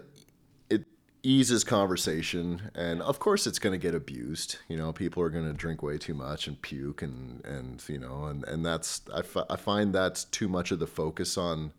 eases 1.25 1.63
conversation 1.63 2.69
and 2.75 3.01
of 3.01 3.17
course 3.17 3.47
it's 3.47 3.57
going 3.57 3.71
to 3.71 3.77
get 3.77 3.95
abused 3.95 4.57
you 4.67 4.75
know 4.75 4.91
people 4.91 5.23
are 5.23 5.29
going 5.29 5.45
to 5.45 5.53
drink 5.53 5.81
way 5.81 5.97
too 5.97 6.13
much 6.13 6.47
and 6.47 6.61
puke 6.61 7.01
and 7.01 7.43
and 7.45 7.81
you 7.87 7.97
know 7.97 8.25
and 8.25 8.43
and 8.43 8.65
that's 8.65 9.01
I, 9.13 9.21
I 9.49 9.55
find 9.55 9.95
that's 9.95 10.25
too 10.25 10.49
much 10.49 10.71
of 10.71 10.79
the 10.79 10.87
focus 10.87 11.37
on 11.37 11.71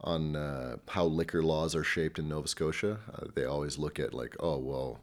on 0.00 0.36
uh, 0.36 0.76
how 0.88 1.04
liquor 1.04 1.42
laws 1.42 1.74
are 1.74 1.84
shaped 1.84 2.18
in 2.18 2.28
Nova 2.28 2.48
Scotia. 2.48 2.98
Uh, 3.14 3.26
they 3.34 3.44
always 3.44 3.78
look 3.78 3.98
at 3.98 4.12
like, 4.12 4.36
oh 4.40 4.58
well, 4.58 5.00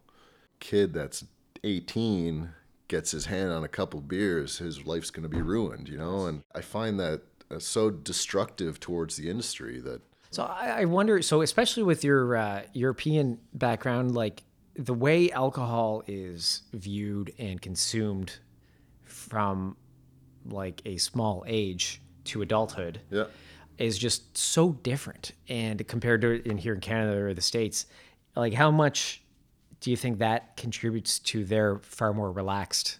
kid 0.59 0.93
that's 0.93 1.25
18 1.63 2.49
gets 2.87 3.11
his 3.11 3.25
hand 3.25 3.51
on 3.51 3.63
a 3.63 3.69
couple 3.69 4.01
beers, 4.01 4.59
his 4.59 4.85
life's 4.85 5.09
going 5.09 5.23
to 5.23 5.29
be 5.29 5.41
ruined, 5.41 5.89
you 5.89 5.97
know. 5.97 6.25
And 6.25 6.43
I 6.53 6.61
find 6.61 6.99
that 6.99 7.21
uh, 7.49 7.59
so 7.59 7.89
destructive 7.89 8.79
towards 8.79 9.15
the 9.15 9.29
industry 9.29 9.79
that 9.81 10.01
so 10.33 10.43
i, 10.43 10.81
I 10.81 10.85
wonder 10.85 11.21
so 11.21 11.41
especially 11.41 11.83
with 11.83 12.03
your 12.03 12.35
uh, 12.35 12.61
european 12.73 13.39
background 13.53 14.13
like 14.13 14.43
the 14.75 14.93
way 14.93 15.31
alcohol 15.31 16.03
is 16.07 16.63
viewed 16.73 17.33
and 17.37 17.61
consumed 17.61 18.39
from 19.03 19.77
like 20.45 20.81
a 20.85 20.97
small 20.97 21.43
age 21.47 22.01
to 22.25 22.41
adulthood 22.41 23.01
yeah. 23.11 23.25
is 23.77 23.97
just 23.97 24.37
so 24.37 24.73
different 24.83 25.31
and 25.47 25.85
compared 25.87 26.21
to 26.21 26.47
in 26.47 26.57
here 26.57 26.73
in 26.73 26.81
Canada 26.81 27.17
or 27.17 27.33
the 27.33 27.41
States, 27.41 27.85
like 28.35 28.53
how 28.53 28.71
much 28.71 29.21
do 29.79 29.91
you 29.91 29.97
think 29.97 30.19
that 30.19 30.57
contributes 30.57 31.19
to 31.19 31.43
their 31.45 31.79
far 31.79 32.13
more 32.13 32.31
relaxed 32.31 32.99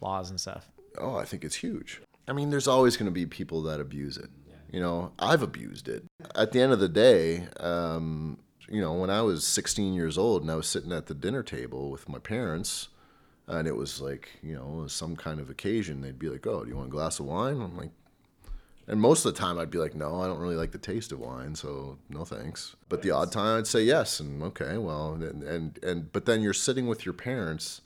laws 0.00 0.30
and 0.30 0.40
stuff? 0.40 0.68
Oh, 0.98 1.16
I 1.16 1.24
think 1.24 1.44
it's 1.44 1.56
huge. 1.56 2.00
I 2.28 2.32
mean, 2.32 2.50
there's 2.50 2.68
always 2.68 2.96
going 2.96 3.06
to 3.06 3.12
be 3.12 3.26
people 3.26 3.62
that 3.62 3.80
abuse 3.80 4.16
it. 4.16 4.30
You 4.72 4.80
know, 4.80 5.12
I've 5.18 5.42
abused 5.42 5.88
it. 5.88 6.04
At 6.34 6.52
the 6.52 6.60
end 6.60 6.72
of 6.72 6.80
the 6.80 6.88
day, 6.88 7.46
um, 7.60 8.38
you 8.68 8.80
know, 8.80 8.94
when 8.94 9.10
I 9.10 9.20
was 9.20 9.46
16 9.46 9.92
years 9.92 10.16
old 10.16 10.42
and 10.42 10.50
I 10.50 10.56
was 10.56 10.66
sitting 10.66 10.92
at 10.92 11.06
the 11.06 11.14
dinner 11.14 11.42
table 11.42 11.90
with 11.90 12.08
my 12.08 12.18
parents, 12.18 12.88
and 13.46 13.68
it 13.68 13.76
was 13.76 14.00
like, 14.00 14.30
you 14.42 14.54
know, 14.54 14.86
some 14.86 15.14
kind 15.14 15.40
of 15.40 15.50
occasion, 15.50 16.00
they'd 16.00 16.18
be 16.18 16.30
like, 16.30 16.46
"Oh, 16.46 16.64
do 16.64 16.70
you 16.70 16.76
want 16.76 16.88
a 16.88 16.90
glass 16.90 17.20
of 17.20 17.26
wine?" 17.26 17.60
I'm 17.60 17.76
like, 17.76 17.90
and 18.86 19.00
most 19.00 19.26
of 19.26 19.34
the 19.34 19.40
time 19.40 19.58
I'd 19.58 19.70
be 19.70 19.78
like, 19.78 19.94
"No, 19.94 20.22
I 20.22 20.26
don't 20.26 20.38
really 20.38 20.56
like 20.56 20.72
the 20.72 20.78
taste 20.78 21.12
of 21.12 21.20
wine, 21.20 21.54
so 21.54 21.98
no 22.08 22.24
thanks." 22.24 22.74
But 22.88 23.02
the 23.02 23.10
odd 23.10 23.30
time 23.30 23.58
I'd 23.58 23.66
say 23.66 23.82
yes, 23.82 24.20
and 24.20 24.42
okay, 24.42 24.78
well, 24.78 25.12
and 25.12 25.42
and, 25.42 25.78
and 25.82 26.12
but 26.12 26.24
then 26.24 26.40
you're 26.40 26.54
sitting 26.54 26.86
with 26.86 27.04
your 27.04 27.12
parents 27.14 27.82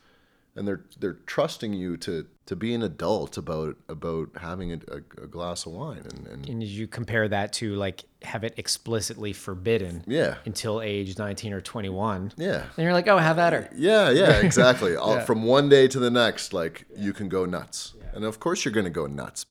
and 0.57 0.67
they're 0.67 0.81
they're 0.99 1.19
trusting 1.27 1.75
you 1.75 1.97
to 1.99 2.27
to 2.47 2.57
be 2.57 2.75
an 2.75 2.83
adult 2.83 3.37
about 3.37 3.77
about 3.89 4.31
having 4.41 4.73
a, 4.73 4.79
a, 4.89 5.25
a 5.25 5.27
glass 5.27 5.67
of 5.67 5.73
wine 5.73 6.03
and, 6.05 6.27
and 6.27 6.49
And 6.49 6.63
you 6.63 6.87
compare 6.87 7.29
that 7.29 7.53
to 7.55 7.75
like 7.75 8.05
have 8.23 8.45
it 8.45 8.55
explicitly 8.57 9.33
forbidden 9.33 10.05
yeah. 10.07 10.37
until 10.45 10.81
age 10.81 11.19
19 11.19 11.53
or 11.53 11.61
21. 11.61 12.33
yeah. 12.37 12.65
And 12.77 12.85
you're 12.85 12.93
like, 12.93 13.09
oh, 13.09 13.19
have 13.19 13.39
at 13.39 13.53
her. 13.53 13.69
yeah 13.77 14.11
yeah 14.11 14.37
exactly. 14.41 14.97
All, 14.97 15.21
from 15.21 15.43
one 15.45 15.69
day 15.69 15.89
to 15.89 15.99
the 15.99 16.11
next 16.11 16.53
like 16.53 16.87
you 16.97 17.13
can 17.13 17.29
go 17.29 17.45
nuts. 17.45 17.95
And 18.15 18.25
of 18.25 18.41
course 18.41 18.65
you're 18.65 18.73
going 18.73 18.85
to 18.85 18.91
go 18.91 19.07
nuts. 19.07 19.45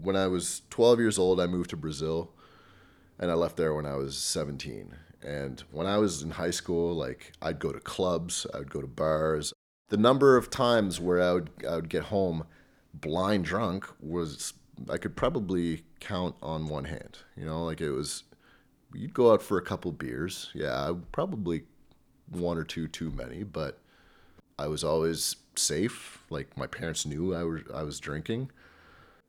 When 0.00 0.16
i 0.16 0.26
was 0.28 0.62
12 0.70 1.00
years 1.00 1.18
old 1.18 1.40
i 1.40 1.46
moved 1.46 1.70
to 1.70 1.76
brazil 1.76 2.30
and 3.18 3.32
i 3.32 3.34
left 3.34 3.56
there 3.56 3.74
when 3.74 3.84
i 3.84 3.96
was 3.96 4.16
17 4.16 4.94
and 5.26 5.64
when 5.72 5.88
i 5.88 5.98
was 5.98 6.22
in 6.22 6.30
high 6.30 6.52
school 6.52 6.94
like 6.94 7.32
i'd 7.42 7.58
go 7.58 7.72
to 7.72 7.80
clubs 7.80 8.46
i'd 8.54 8.70
go 8.70 8.80
to 8.80 8.86
bars 8.86 9.52
the 9.88 9.96
number 9.96 10.36
of 10.36 10.50
times 10.50 11.00
where 11.00 11.22
i 11.22 11.32
would 11.32 11.50
i 11.68 11.76
would 11.76 11.88
get 11.88 12.04
home 12.04 12.44
blind 12.94 13.44
drunk 13.44 13.86
was 14.00 14.54
i 14.90 14.96
could 14.96 15.16
probably 15.16 15.82
count 16.00 16.34
on 16.42 16.68
one 16.68 16.84
hand 16.84 17.18
you 17.36 17.44
know 17.44 17.64
like 17.64 17.80
it 17.80 17.90
was 17.90 18.24
you'd 18.94 19.14
go 19.14 19.32
out 19.32 19.42
for 19.42 19.58
a 19.58 19.62
couple 19.62 19.92
beers 19.92 20.50
yeah 20.54 20.92
probably 21.12 21.62
one 22.30 22.56
or 22.56 22.64
two 22.64 22.86
too 22.88 23.10
many 23.10 23.42
but 23.42 23.80
I 24.58 24.66
was 24.66 24.82
always 24.82 25.36
safe. 25.56 26.24
Like 26.30 26.56
my 26.56 26.66
parents 26.66 27.06
knew 27.06 27.34
I 27.34 27.44
was 27.44 27.62
I 27.72 27.82
was 27.84 28.00
drinking. 28.00 28.50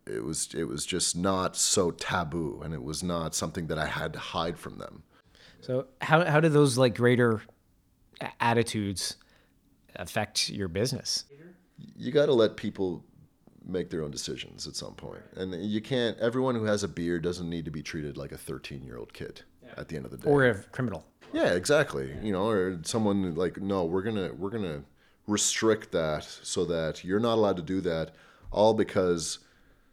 It 0.07 0.23
was 0.23 0.49
it 0.55 0.63
was 0.63 0.85
just 0.85 1.15
not 1.15 1.55
so 1.55 1.91
taboo, 1.91 2.61
and 2.63 2.73
it 2.73 2.83
was 2.83 3.03
not 3.03 3.35
something 3.35 3.67
that 3.67 3.77
I 3.77 3.85
had 3.85 4.13
to 4.13 4.19
hide 4.19 4.57
from 4.57 4.79
them. 4.79 5.03
So 5.61 5.87
how, 6.01 6.23
how 6.25 6.39
do 6.39 6.49
those 6.49 6.77
like 6.77 6.95
greater 6.95 7.41
attitudes 8.39 9.17
affect 9.99 10.49
your 10.49 10.67
business? 10.67 11.25
You 11.95 12.11
got 12.11 12.25
to 12.25 12.33
let 12.33 12.57
people 12.57 13.03
make 13.65 13.89
their 13.89 14.01
own 14.03 14.11
decisions 14.11 14.67
at 14.67 14.75
some 14.75 14.95
point, 14.95 15.21
and 15.35 15.53
you 15.63 15.81
can't. 15.81 16.17
Everyone 16.19 16.55
who 16.55 16.63
has 16.65 16.83
a 16.83 16.87
beer 16.87 17.19
doesn't 17.19 17.47
need 17.49 17.65
to 17.65 17.71
be 17.71 17.83
treated 17.83 18.17
like 18.17 18.31
a 18.31 18.37
thirteen 18.37 18.83
year 18.83 18.97
old 18.97 19.13
kid. 19.13 19.43
At 19.77 19.87
the 19.87 19.95
end 19.97 20.05
of 20.05 20.11
the 20.11 20.17
day, 20.17 20.27
Or 20.27 20.45
a 20.45 20.55
criminal? 20.71 21.05
Yeah, 21.31 21.53
exactly. 21.53 22.11
You 22.23 22.31
know, 22.31 22.47
or 22.49 22.79
someone 22.81 23.35
like, 23.35 23.61
no, 23.61 23.85
we're 23.85 24.01
gonna 24.01 24.31
we're 24.33 24.49
gonna 24.49 24.81
restrict 25.27 25.91
that 25.91 26.23
so 26.23 26.65
that 26.65 27.03
you're 27.03 27.19
not 27.19 27.35
allowed 27.35 27.57
to 27.57 27.61
do 27.61 27.79
that, 27.81 28.11
all 28.51 28.73
because 28.73 29.37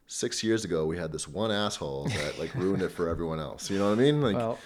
six 0.07 0.43
years 0.43 0.65
ago 0.65 0.87
we 0.87 0.97
had 0.97 1.13
this 1.13 1.29
one 1.29 1.51
asshole 1.51 2.05
that 2.09 2.39
like 2.39 2.55
ruined 2.55 2.83
it 2.83 2.91
for 2.91 3.09
everyone 3.09 3.39
else. 3.39 3.69
You 3.71 3.79
know 3.79 3.91
what 3.91 3.99
I 3.99 4.03
mean? 4.03 4.23
Like, 4.23 4.37
Well, 4.37 4.59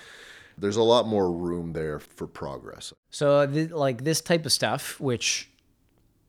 There's 0.61 0.77
a 0.77 0.83
lot 0.83 1.07
more 1.07 1.33
room 1.33 1.73
there 1.73 1.99
for 1.99 2.27
progress. 2.27 2.93
So, 3.11 3.47
th- 3.47 3.71
like 3.71 4.05
this 4.05 4.21
type 4.21 4.45
of 4.47 4.53
stuff, 4.53 5.01
which 5.01 5.51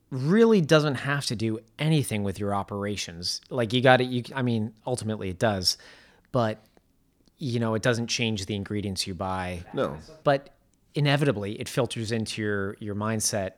really 0.10 0.62
doesn't 0.62 0.96
have 0.96 1.26
to 1.26 1.36
do 1.36 1.60
anything 1.80 2.24
with 2.24 2.40
your 2.40 2.54
operations. 2.54 3.42
Like 3.50 3.74
you 3.74 3.82
got 3.82 3.98
to, 3.98 4.04
you. 4.04 4.24
I 4.36 4.42
mean, 4.42 4.74
ultimately 4.86 5.30
it 5.30 5.40
does, 5.40 5.78
but 6.32 6.64
you 7.38 7.60
know, 7.60 7.74
it 7.74 7.82
doesn't 7.82 8.08
change 8.08 8.46
the 8.46 8.56
ingredients 8.56 9.08
you 9.08 9.16
buy. 9.16 9.64
No. 9.74 9.98
But 10.24 10.54
inevitably, 10.94 11.60
it 11.60 11.68
filters 11.68 12.12
into 12.12 12.42
your 12.42 12.78
your 12.80 12.96
mindset 12.96 13.52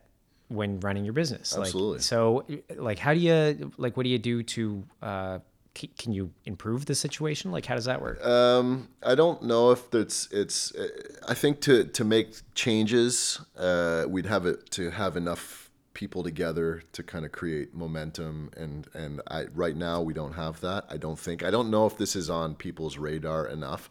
when 0.48 0.80
running 0.80 1.04
your 1.04 1.12
business. 1.12 1.56
Absolutely. 1.56 1.98
Like, 1.98 2.02
so, 2.02 2.46
like, 2.76 2.98
how 2.98 3.14
do 3.14 3.20
you 3.20 3.72
like? 3.76 3.96
What 3.96 4.04
do 4.04 4.10
you 4.10 4.18
do 4.18 4.42
to? 4.42 4.84
Uh, 5.02 5.38
can 5.74 6.12
you 6.12 6.32
improve 6.44 6.86
the 6.86 6.94
situation? 6.94 7.50
Like, 7.50 7.66
how 7.66 7.74
does 7.74 7.84
that 7.86 8.00
work? 8.00 8.24
Um, 8.24 8.88
I 9.02 9.14
don't 9.14 9.42
know 9.42 9.70
if 9.70 9.92
it's 9.94 10.28
it's. 10.30 10.74
uh, 10.74 10.88
I 11.28 11.34
think 11.34 11.60
to 11.62 11.84
to 11.84 12.04
make 12.04 12.34
changes, 12.54 13.40
uh, 13.56 14.04
we'd 14.08 14.26
have 14.26 14.46
it 14.46 14.70
to 14.72 14.90
have 14.90 15.16
enough 15.16 15.70
people 15.94 16.22
together 16.22 16.82
to 16.92 17.02
kind 17.02 17.24
of 17.24 17.32
create 17.32 17.74
momentum, 17.74 18.50
and 18.56 18.88
and 18.94 19.20
I 19.28 19.44
right 19.54 19.76
now 19.76 20.00
we 20.00 20.14
don't 20.14 20.34
have 20.34 20.60
that. 20.60 20.84
I 20.88 20.96
don't 20.96 21.18
think. 21.18 21.42
I 21.42 21.50
don't 21.50 21.70
know 21.70 21.86
if 21.86 21.98
this 21.98 22.14
is 22.14 22.30
on 22.30 22.54
people's 22.54 22.96
radar 22.96 23.46
enough. 23.46 23.90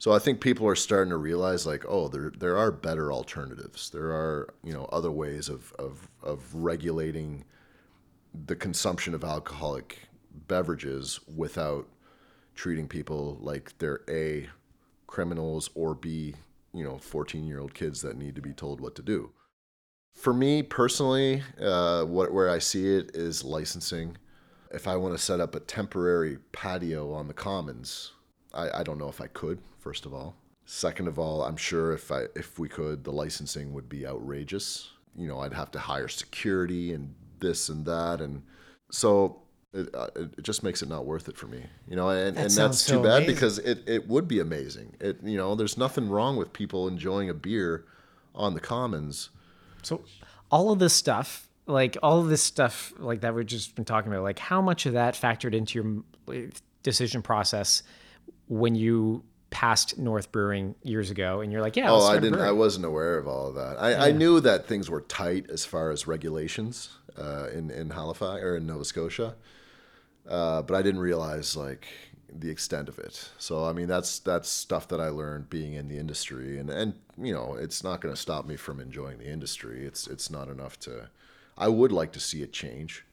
So 0.00 0.12
I 0.12 0.20
think 0.20 0.40
people 0.40 0.66
are 0.68 0.76
starting 0.76 1.10
to 1.10 1.16
realize 1.16 1.66
like, 1.66 1.84
oh, 1.88 2.08
there 2.08 2.32
there 2.38 2.56
are 2.56 2.70
better 2.70 3.12
alternatives. 3.12 3.90
There 3.90 4.10
are 4.10 4.54
you 4.62 4.72
know 4.72 4.84
other 4.86 5.10
ways 5.10 5.48
of 5.48 5.72
of 5.78 6.08
of 6.22 6.54
regulating 6.54 7.44
the 8.46 8.54
consumption 8.54 9.14
of 9.14 9.24
alcoholic 9.24 10.07
beverages 10.46 11.20
without 11.34 11.88
treating 12.54 12.88
people 12.88 13.38
like 13.40 13.72
they're 13.78 14.00
a 14.08 14.48
criminals 15.06 15.70
or 15.74 15.94
b 15.94 16.34
you 16.74 16.84
know 16.84 16.98
14 16.98 17.46
year 17.46 17.60
old 17.60 17.72
kids 17.72 18.02
that 18.02 18.16
need 18.16 18.34
to 18.34 18.42
be 18.42 18.52
told 18.52 18.80
what 18.80 18.94
to 18.96 19.02
do. 19.02 19.30
For 20.12 20.34
me 20.34 20.62
personally 20.62 21.42
uh, 21.60 22.04
what, 22.04 22.32
where 22.32 22.50
i 22.50 22.58
see 22.58 22.96
it 22.96 23.14
is 23.14 23.44
licensing. 23.44 24.16
If 24.72 24.86
i 24.86 24.96
want 24.96 25.14
to 25.16 25.22
set 25.22 25.40
up 25.40 25.54
a 25.54 25.60
temporary 25.60 26.38
patio 26.52 27.12
on 27.12 27.28
the 27.28 27.34
commons 27.34 28.12
I, 28.52 28.80
I 28.80 28.82
don't 28.82 28.98
know 28.98 29.08
if 29.08 29.20
i 29.20 29.26
could 29.28 29.60
first 29.78 30.04
of 30.06 30.12
all. 30.12 30.34
Second 30.64 31.08
of 31.08 31.18
all 31.18 31.42
i'm 31.44 31.56
sure 31.56 31.92
if 31.92 32.10
i 32.12 32.24
if 32.34 32.58
we 32.58 32.68
could 32.68 33.04
the 33.04 33.12
licensing 33.12 33.72
would 33.72 33.88
be 33.88 34.06
outrageous. 34.06 34.90
You 35.16 35.28
know 35.28 35.40
i'd 35.40 35.54
have 35.54 35.70
to 35.72 35.78
hire 35.78 36.08
security 36.08 36.92
and 36.92 37.14
this 37.40 37.68
and 37.68 37.86
that 37.86 38.20
and 38.20 38.42
so 38.90 39.42
it, 39.72 39.94
uh, 39.94 40.08
it 40.16 40.30
it 40.38 40.42
just 40.44 40.62
makes 40.62 40.82
it 40.82 40.88
not 40.88 41.04
worth 41.04 41.28
it 41.28 41.36
for 41.36 41.46
me, 41.46 41.64
you 41.88 41.96
know, 41.96 42.08
and, 42.08 42.36
and 42.36 42.50
that's 42.50 42.86
too 42.86 42.94
so 42.94 43.02
bad 43.02 43.18
amazing. 43.18 43.34
because 43.34 43.58
it, 43.58 43.82
it 43.86 44.08
would 44.08 44.26
be 44.26 44.40
amazing. 44.40 44.96
It 45.00 45.18
you 45.22 45.36
know, 45.36 45.54
there's 45.54 45.76
nothing 45.76 46.08
wrong 46.08 46.36
with 46.36 46.52
people 46.52 46.88
enjoying 46.88 47.28
a 47.28 47.34
beer 47.34 47.84
on 48.34 48.54
the 48.54 48.60
commons. 48.60 49.30
So 49.82 50.02
all 50.50 50.70
of 50.72 50.78
this 50.78 50.94
stuff, 50.94 51.48
like 51.66 51.96
all 52.02 52.20
of 52.20 52.28
this 52.28 52.42
stuff, 52.42 52.92
like 52.98 53.20
that 53.20 53.34
we've 53.34 53.46
just 53.46 53.74
been 53.74 53.84
talking 53.84 54.10
about, 54.10 54.22
like 54.22 54.38
how 54.38 54.62
much 54.62 54.86
of 54.86 54.94
that 54.94 55.14
factored 55.14 55.54
into 55.54 56.04
your 56.26 56.46
decision 56.82 57.20
process 57.22 57.82
when 58.48 58.74
you 58.74 59.22
passed 59.50 59.98
North 59.98 60.30
Brewing 60.32 60.74
years 60.82 61.10
ago, 61.10 61.40
and 61.40 61.50
you're 61.52 61.62
like, 61.62 61.76
yeah, 61.76 61.90
Oh, 61.90 62.06
I 62.06 62.18
didn't. 62.18 62.40
I 62.40 62.52
wasn't 62.52 62.84
aware 62.84 63.18
of 63.18 63.26
all 63.26 63.48
of 63.48 63.54
that. 63.54 63.76
I, 63.80 64.08
I 64.08 64.12
knew 64.12 64.40
that 64.40 64.66
things 64.66 64.90
were 64.90 65.00
tight 65.02 65.50
as 65.50 65.64
far 65.64 65.90
as 65.90 66.06
regulations 66.06 66.90
uh, 67.18 67.48
in 67.52 67.70
in 67.70 67.90
Halifax 67.90 68.42
or 68.42 68.56
in 68.56 68.66
Nova 68.66 68.84
Scotia, 68.84 69.36
uh, 70.28 70.62
but 70.62 70.74
I 70.76 70.82
didn't 70.82 71.00
realize 71.00 71.56
like 71.56 71.86
the 72.32 72.50
extent 72.50 72.88
of 72.88 72.98
it. 72.98 73.30
So 73.38 73.64
I 73.64 73.72
mean, 73.72 73.88
that's 73.88 74.18
that's 74.20 74.48
stuff 74.48 74.88
that 74.88 75.00
I 75.00 75.08
learned 75.08 75.48
being 75.50 75.74
in 75.74 75.88
the 75.88 75.98
industry, 75.98 76.58
and 76.58 76.68
and 76.70 76.94
you 77.20 77.32
know, 77.34 77.54
it's 77.54 77.82
not 77.82 78.00
going 78.00 78.14
to 78.14 78.20
stop 78.20 78.46
me 78.46 78.56
from 78.56 78.80
enjoying 78.80 79.18
the 79.18 79.28
industry. 79.28 79.84
It's 79.84 80.06
it's 80.06 80.30
not 80.30 80.48
enough 80.48 80.78
to. 80.80 81.08
I 81.56 81.68
would 81.68 81.90
like 81.90 82.12
to 82.12 82.20
see 82.20 82.42
it 82.42 82.52
change. 82.52 83.04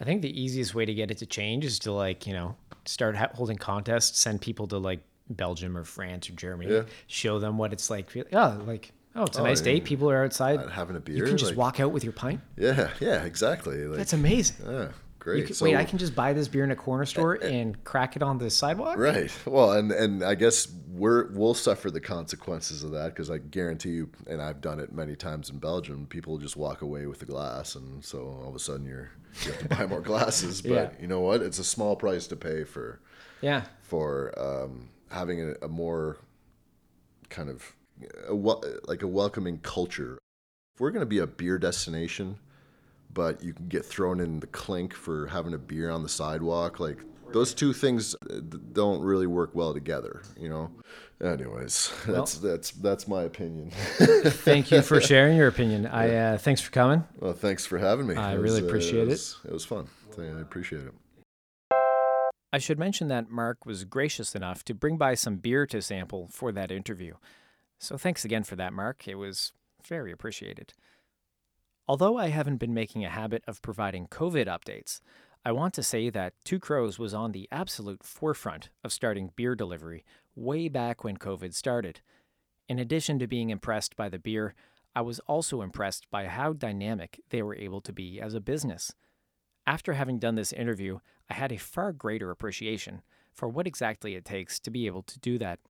I 0.00 0.04
think 0.04 0.20
the 0.20 0.38
easiest 0.42 0.74
way 0.74 0.84
to 0.84 0.92
get 0.92 1.10
it 1.10 1.18
to 1.18 1.26
change 1.26 1.64
is 1.64 1.78
to 1.80 1.92
like 1.92 2.26
you 2.26 2.34
know 2.34 2.56
start 2.84 3.16
ha- 3.16 3.30
holding 3.34 3.56
contests, 3.56 4.18
send 4.18 4.40
people 4.42 4.66
to 4.68 4.78
like 4.78 5.00
Belgium 5.30 5.76
or 5.76 5.84
France 5.84 6.28
or 6.28 6.34
Germany, 6.34 6.72
Yeah. 6.72 6.82
show 7.06 7.38
them 7.38 7.56
what 7.58 7.72
it's 7.72 7.88
like. 7.88 8.10
Oh, 8.32 8.62
like 8.66 8.92
oh, 9.14 9.24
it's 9.24 9.38
a 9.38 9.42
nice 9.42 9.60
yeah. 9.60 9.72
day. 9.74 9.80
People 9.80 10.10
are 10.10 10.22
outside 10.24 10.68
having 10.70 10.96
a 10.96 11.00
beer, 11.00 11.16
You 11.16 11.24
can 11.24 11.36
just 11.38 11.52
like- 11.52 11.58
walk 11.58 11.80
out 11.80 11.92
with 11.92 12.04
your 12.04 12.12
pint. 12.12 12.40
Yeah, 12.58 12.90
yeah, 13.00 13.24
exactly. 13.24 13.86
Like, 13.86 13.96
That's 13.96 14.12
amazing. 14.12 14.56
yeah, 14.68 14.88
great. 15.26 15.46
can, 15.46 15.54
So- 15.54 15.64
wait, 15.66 15.76
I 15.76 15.84
can 15.84 15.98
just 15.98 16.14
buy 16.14 16.32
this 16.32 16.48
beer 16.48 16.64
in 16.64 16.70
a 16.70 16.76
corner 16.76 17.04
store 17.04 17.34
and 17.34 17.82
crack 17.84 18.16
it 18.16 18.22
on 18.22 18.38
the 18.38 18.48
sidewalk. 18.50 18.96
Right. 18.98 19.30
Well, 19.46 19.72
and 19.72 19.92
and 19.92 20.22
I 20.24 20.34
guess 20.34 20.68
we're 20.88 21.28
we'll 21.32 21.54
suffer 21.54 21.90
the 21.90 22.00
consequences 22.00 22.82
of 22.84 22.92
that 22.92 23.08
because 23.08 23.30
I 23.30 23.38
guarantee 23.38 23.90
you, 23.90 24.10
and 24.26 24.40
I've 24.40 24.60
done 24.60 24.80
it 24.80 24.92
many 24.92 25.14
times 25.16 25.50
in 25.50 25.58
Belgium. 25.58 26.06
People 26.06 26.38
just 26.38 26.56
walk 26.56 26.80
away 26.82 27.06
with 27.06 27.18
the 27.18 27.26
glass, 27.26 27.74
and 27.74 28.04
so 28.04 28.18
all 28.42 28.48
of 28.48 28.54
a 28.54 28.58
sudden 28.58 28.86
you're 28.86 29.10
you 29.44 29.52
have 29.52 29.60
to 29.60 29.68
buy 29.68 29.86
more 29.86 30.00
glasses. 30.12 30.62
But 30.62 30.70
Yeah. 30.70 30.90
you 31.00 31.06
know 31.06 31.20
what? 31.20 31.42
It's 31.42 31.58
a 31.58 31.64
small 31.64 31.96
price 31.96 32.26
to 32.28 32.36
pay 32.36 32.64
for 32.64 33.00
Yeah. 33.42 33.64
for 33.82 34.32
um, 34.38 34.88
having 35.10 35.40
a, 35.42 35.54
a 35.64 35.68
more 35.68 36.16
kind 37.28 37.50
of 37.50 37.74
a, 38.28 38.34
wel- 38.34 38.62
like 38.86 39.02
a 39.02 39.06
welcoming 39.08 39.58
culture. 39.58 40.18
If 40.74 40.80
we're 40.80 40.90
going 40.90 41.00
to 41.00 41.06
be 41.06 41.18
a 41.18 41.26
beer 41.26 41.58
destination, 41.58 42.38
but 43.16 43.42
you 43.42 43.54
can 43.54 43.66
get 43.66 43.82
thrown 43.84 44.20
in 44.20 44.40
the 44.40 44.46
clink 44.48 44.92
for 44.92 45.26
having 45.26 45.54
a 45.54 45.58
beer 45.58 45.88
on 45.90 46.02
the 46.02 46.08
sidewalk, 46.08 46.78
like 46.78 46.98
those 47.32 47.54
two 47.54 47.72
things 47.72 48.14
uh, 48.30 48.40
don't 48.72 49.00
really 49.00 49.26
work 49.26 49.54
well 49.54 49.72
together, 49.72 50.22
you 50.38 50.50
know. 50.50 50.70
Anyways, 51.24 51.90
that's 52.06 52.34
that's 52.38 52.72
that's 52.72 53.08
my 53.08 53.22
opinion. 53.22 53.70
Thank 53.96 54.70
you 54.70 54.82
for 54.82 55.00
sharing 55.12 55.34
your 55.38 55.48
opinion. 55.48 55.86
I 55.86 56.14
uh, 56.14 56.38
thanks 56.38 56.60
for 56.60 56.70
coming. 56.70 57.04
well, 57.18 57.32
thanks 57.32 57.64
for 57.64 57.78
having 57.78 58.06
me. 58.06 58.16
I 58.16 58.34
It 58.34 58.36
really 58.36 58.60
uh, 58.62 58.66
appreciate 58.66 59.04
it. 59.08 59.08
was- 59.08 59.38
It 59.46 59.52
was 59.52 59.64
fun. 59.64 59.88
I 60.18 60.40
appreciate 60.40 60.82
it. 60.82 60.92
I 62.52 62.58
should 62.58 62.78
mention 62.78 63.08
that 63.08 63.28
Mark 63.30 63.66
was 63.66 63.84
gracious 63.84 64.34
enough 64.34 64.62
to 64.64 64.74
bring 64.74 64.96
by 64.98 65.14
some 65.14 65.36
beer 65.36 65.66
to 65.66 65.80
sample 65.82 66.28
for 66.30 66.52
that 66.52 66.70
interview. 66.70 67.14
So 67.78 67.96
thanks 67.98 68.24
again 68.24 68.44
for 68.44 68.56
that, 68.56 68.72
Mark. 68.72 69.08
It 69.08 69.16
was 69.16 69.52
very 69.86 70.12
appreciated. 70.12 70.72
Although 71.88 72.16
I 72.16 72.28
haven't 72.28 72.56
been 72.56 72.74
making 72.74 73.04
a 73.04 73.10
habit 73.10 73.44
of 73.46 73.62
providing 73.62 74.08
COVID 74.08 74.46
updates, 74.46 75.00
I 75.44 75.52
want 75.52 75.72
to 75.74 75.84
say 75.84 76.10
that 76.10 76.34
Two 76.44 76.58
Crows 76.58 76.98
was 76.98 77.14
on 77.14 77.30
the 77.30 77.48
absolute 77.52 78.02
forefront 78.02 78.70
of 78.82 78.92
starting 78.92 79.30
beer 79.36 79.54
delivery 79.54 80.04
way 80.34 80.68
back 80.68 81.04
when 81.04 81.16
COVID 81.16 81.54
started. 81.54 82.00
In 82.68 82.80
addition 82.80 83.20
to 83.20 83.28
being 83.28 83.50
impressed 83.50 83.94
by 83.94 84.08
the 84.08 84.18
beer, 84.18 84.54
I 84.96 85.02
was 85.02 85.20
also 85.20 85.62
impressed 85.62 86.10
by 86.10 86.26
how 86.26 86.52
dynamic 86.52 87.20
they 87.30 87.42
were 87.42 87.54
able 87.54 87.80
to 87.82 87.92
be 87.92 88.20
as 88.20 88.34
a 88.34 88.40
business. 88.40 88.92
After 89.64 89.92
having 89.92 90.18
done 90.18 90.34
this 90.34 90.52
interview, 90.52 90.98
I 91.30 91.34
had 91.34 91.52
a 91.52 91.58
far 91.58 91.92
greater 91.92 92.32
appreciation 92.32 93.02
for 93.32 93.48
what 93.48 93.68
exactly 93.68 94.16
it 94.16 94.24
takes 94.24 94.58
to 94.60 94.70
be 94.70 94.86
able 94.86 95.02
to 95.02 95.20
do 95.20 95.38
that. 95.38 95.60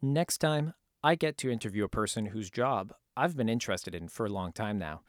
Next 0.00 0.38
time, 0.38 0.72
I 1.02 1.14
get 1.14 1.36
to 1.38 1.50
interview 1.50 1.84
a 1.84 1.88
person 1.88 2.26
whose 2.26 2.50
job 2.50 2.94
I've 3.16 3.36
been 3.36 3.48
interested 3.50 3.94
in 3.94 4.08
for 4.08 4.24
a 4.24 4.30
long 4.30 4.52
time 4.52 4.78
now. 4.78 5.02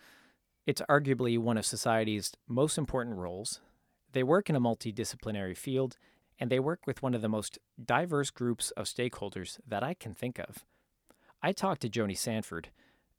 It's 0.65 0.81
arguably 0.87 1.37
one 1.39 1.57
of 1.57 1.65
society's 1.65 2.31
most 2.47 2.77
important 2.77 3.17
roles. 3.17 3.61
They 4.11 4.23
work 4.23 4.49
in 4.49 4.55
a 4.55 4.61
multidisciplinary 4.61 5.57
field, 5.57 5.97
and 6.39 6.49
they 6.49 6.59
work 6.59 6.85
with 6.85 7.01
one 7.01 7.13
of 7.13 7.21
the 7.21 7.29
most 7.29 7.57
diverse 7.83 8.29
groups 8.29 8.71
of 8.71 8.85
stakeholders 8.85 9.59
that 9.67 9.83
I 9.83 9.93
can 9.93 10.13
think 10.13 10.39
of. 10.39 10.63
I 11.41 11.51
talked 11.51 11.81
to 11.81 11.89
Joni 11.89 12.17
Sanford, 12.17 12.69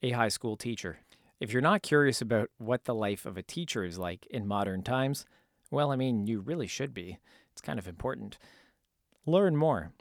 a 0.03 0.11
high 0.11 0.29
school 0.29 0.57
teacher. 0.57 1.01
If 1.41 1.53
you're 1.53 1.63
not 1.63 1.83
curious 1.83 2.21
about 2.21 2.51
what 2.59 2.85
the 2.85 2.95
life 2.95 3.27
of 3.27 3.37
a 3.37 3.43
teacher 3.43 3.85
is 3.85 3.99
like 3.99 4.27
in 4.27 4.47
modern 4.47 4.83
times, 4.83 5.25
well, 5.71 5.91
I 5.91 5.97
mean, 5.97 6.27
you 6.27 6.41
really 6.41 6.69
should 6.69 6.95
be. 6.95 7.19
It's 7.51 7.61
kind 7.61 7.79
of 7.79 7.89
important. 7.89 8.39
Learn 9.27 9.57
more 9.57 9.93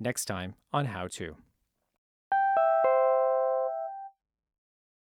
next 0.00 0.24
time 0.24 0.54
on 0.72 0.86
How 0.86 1.06
To. 1.08 1.36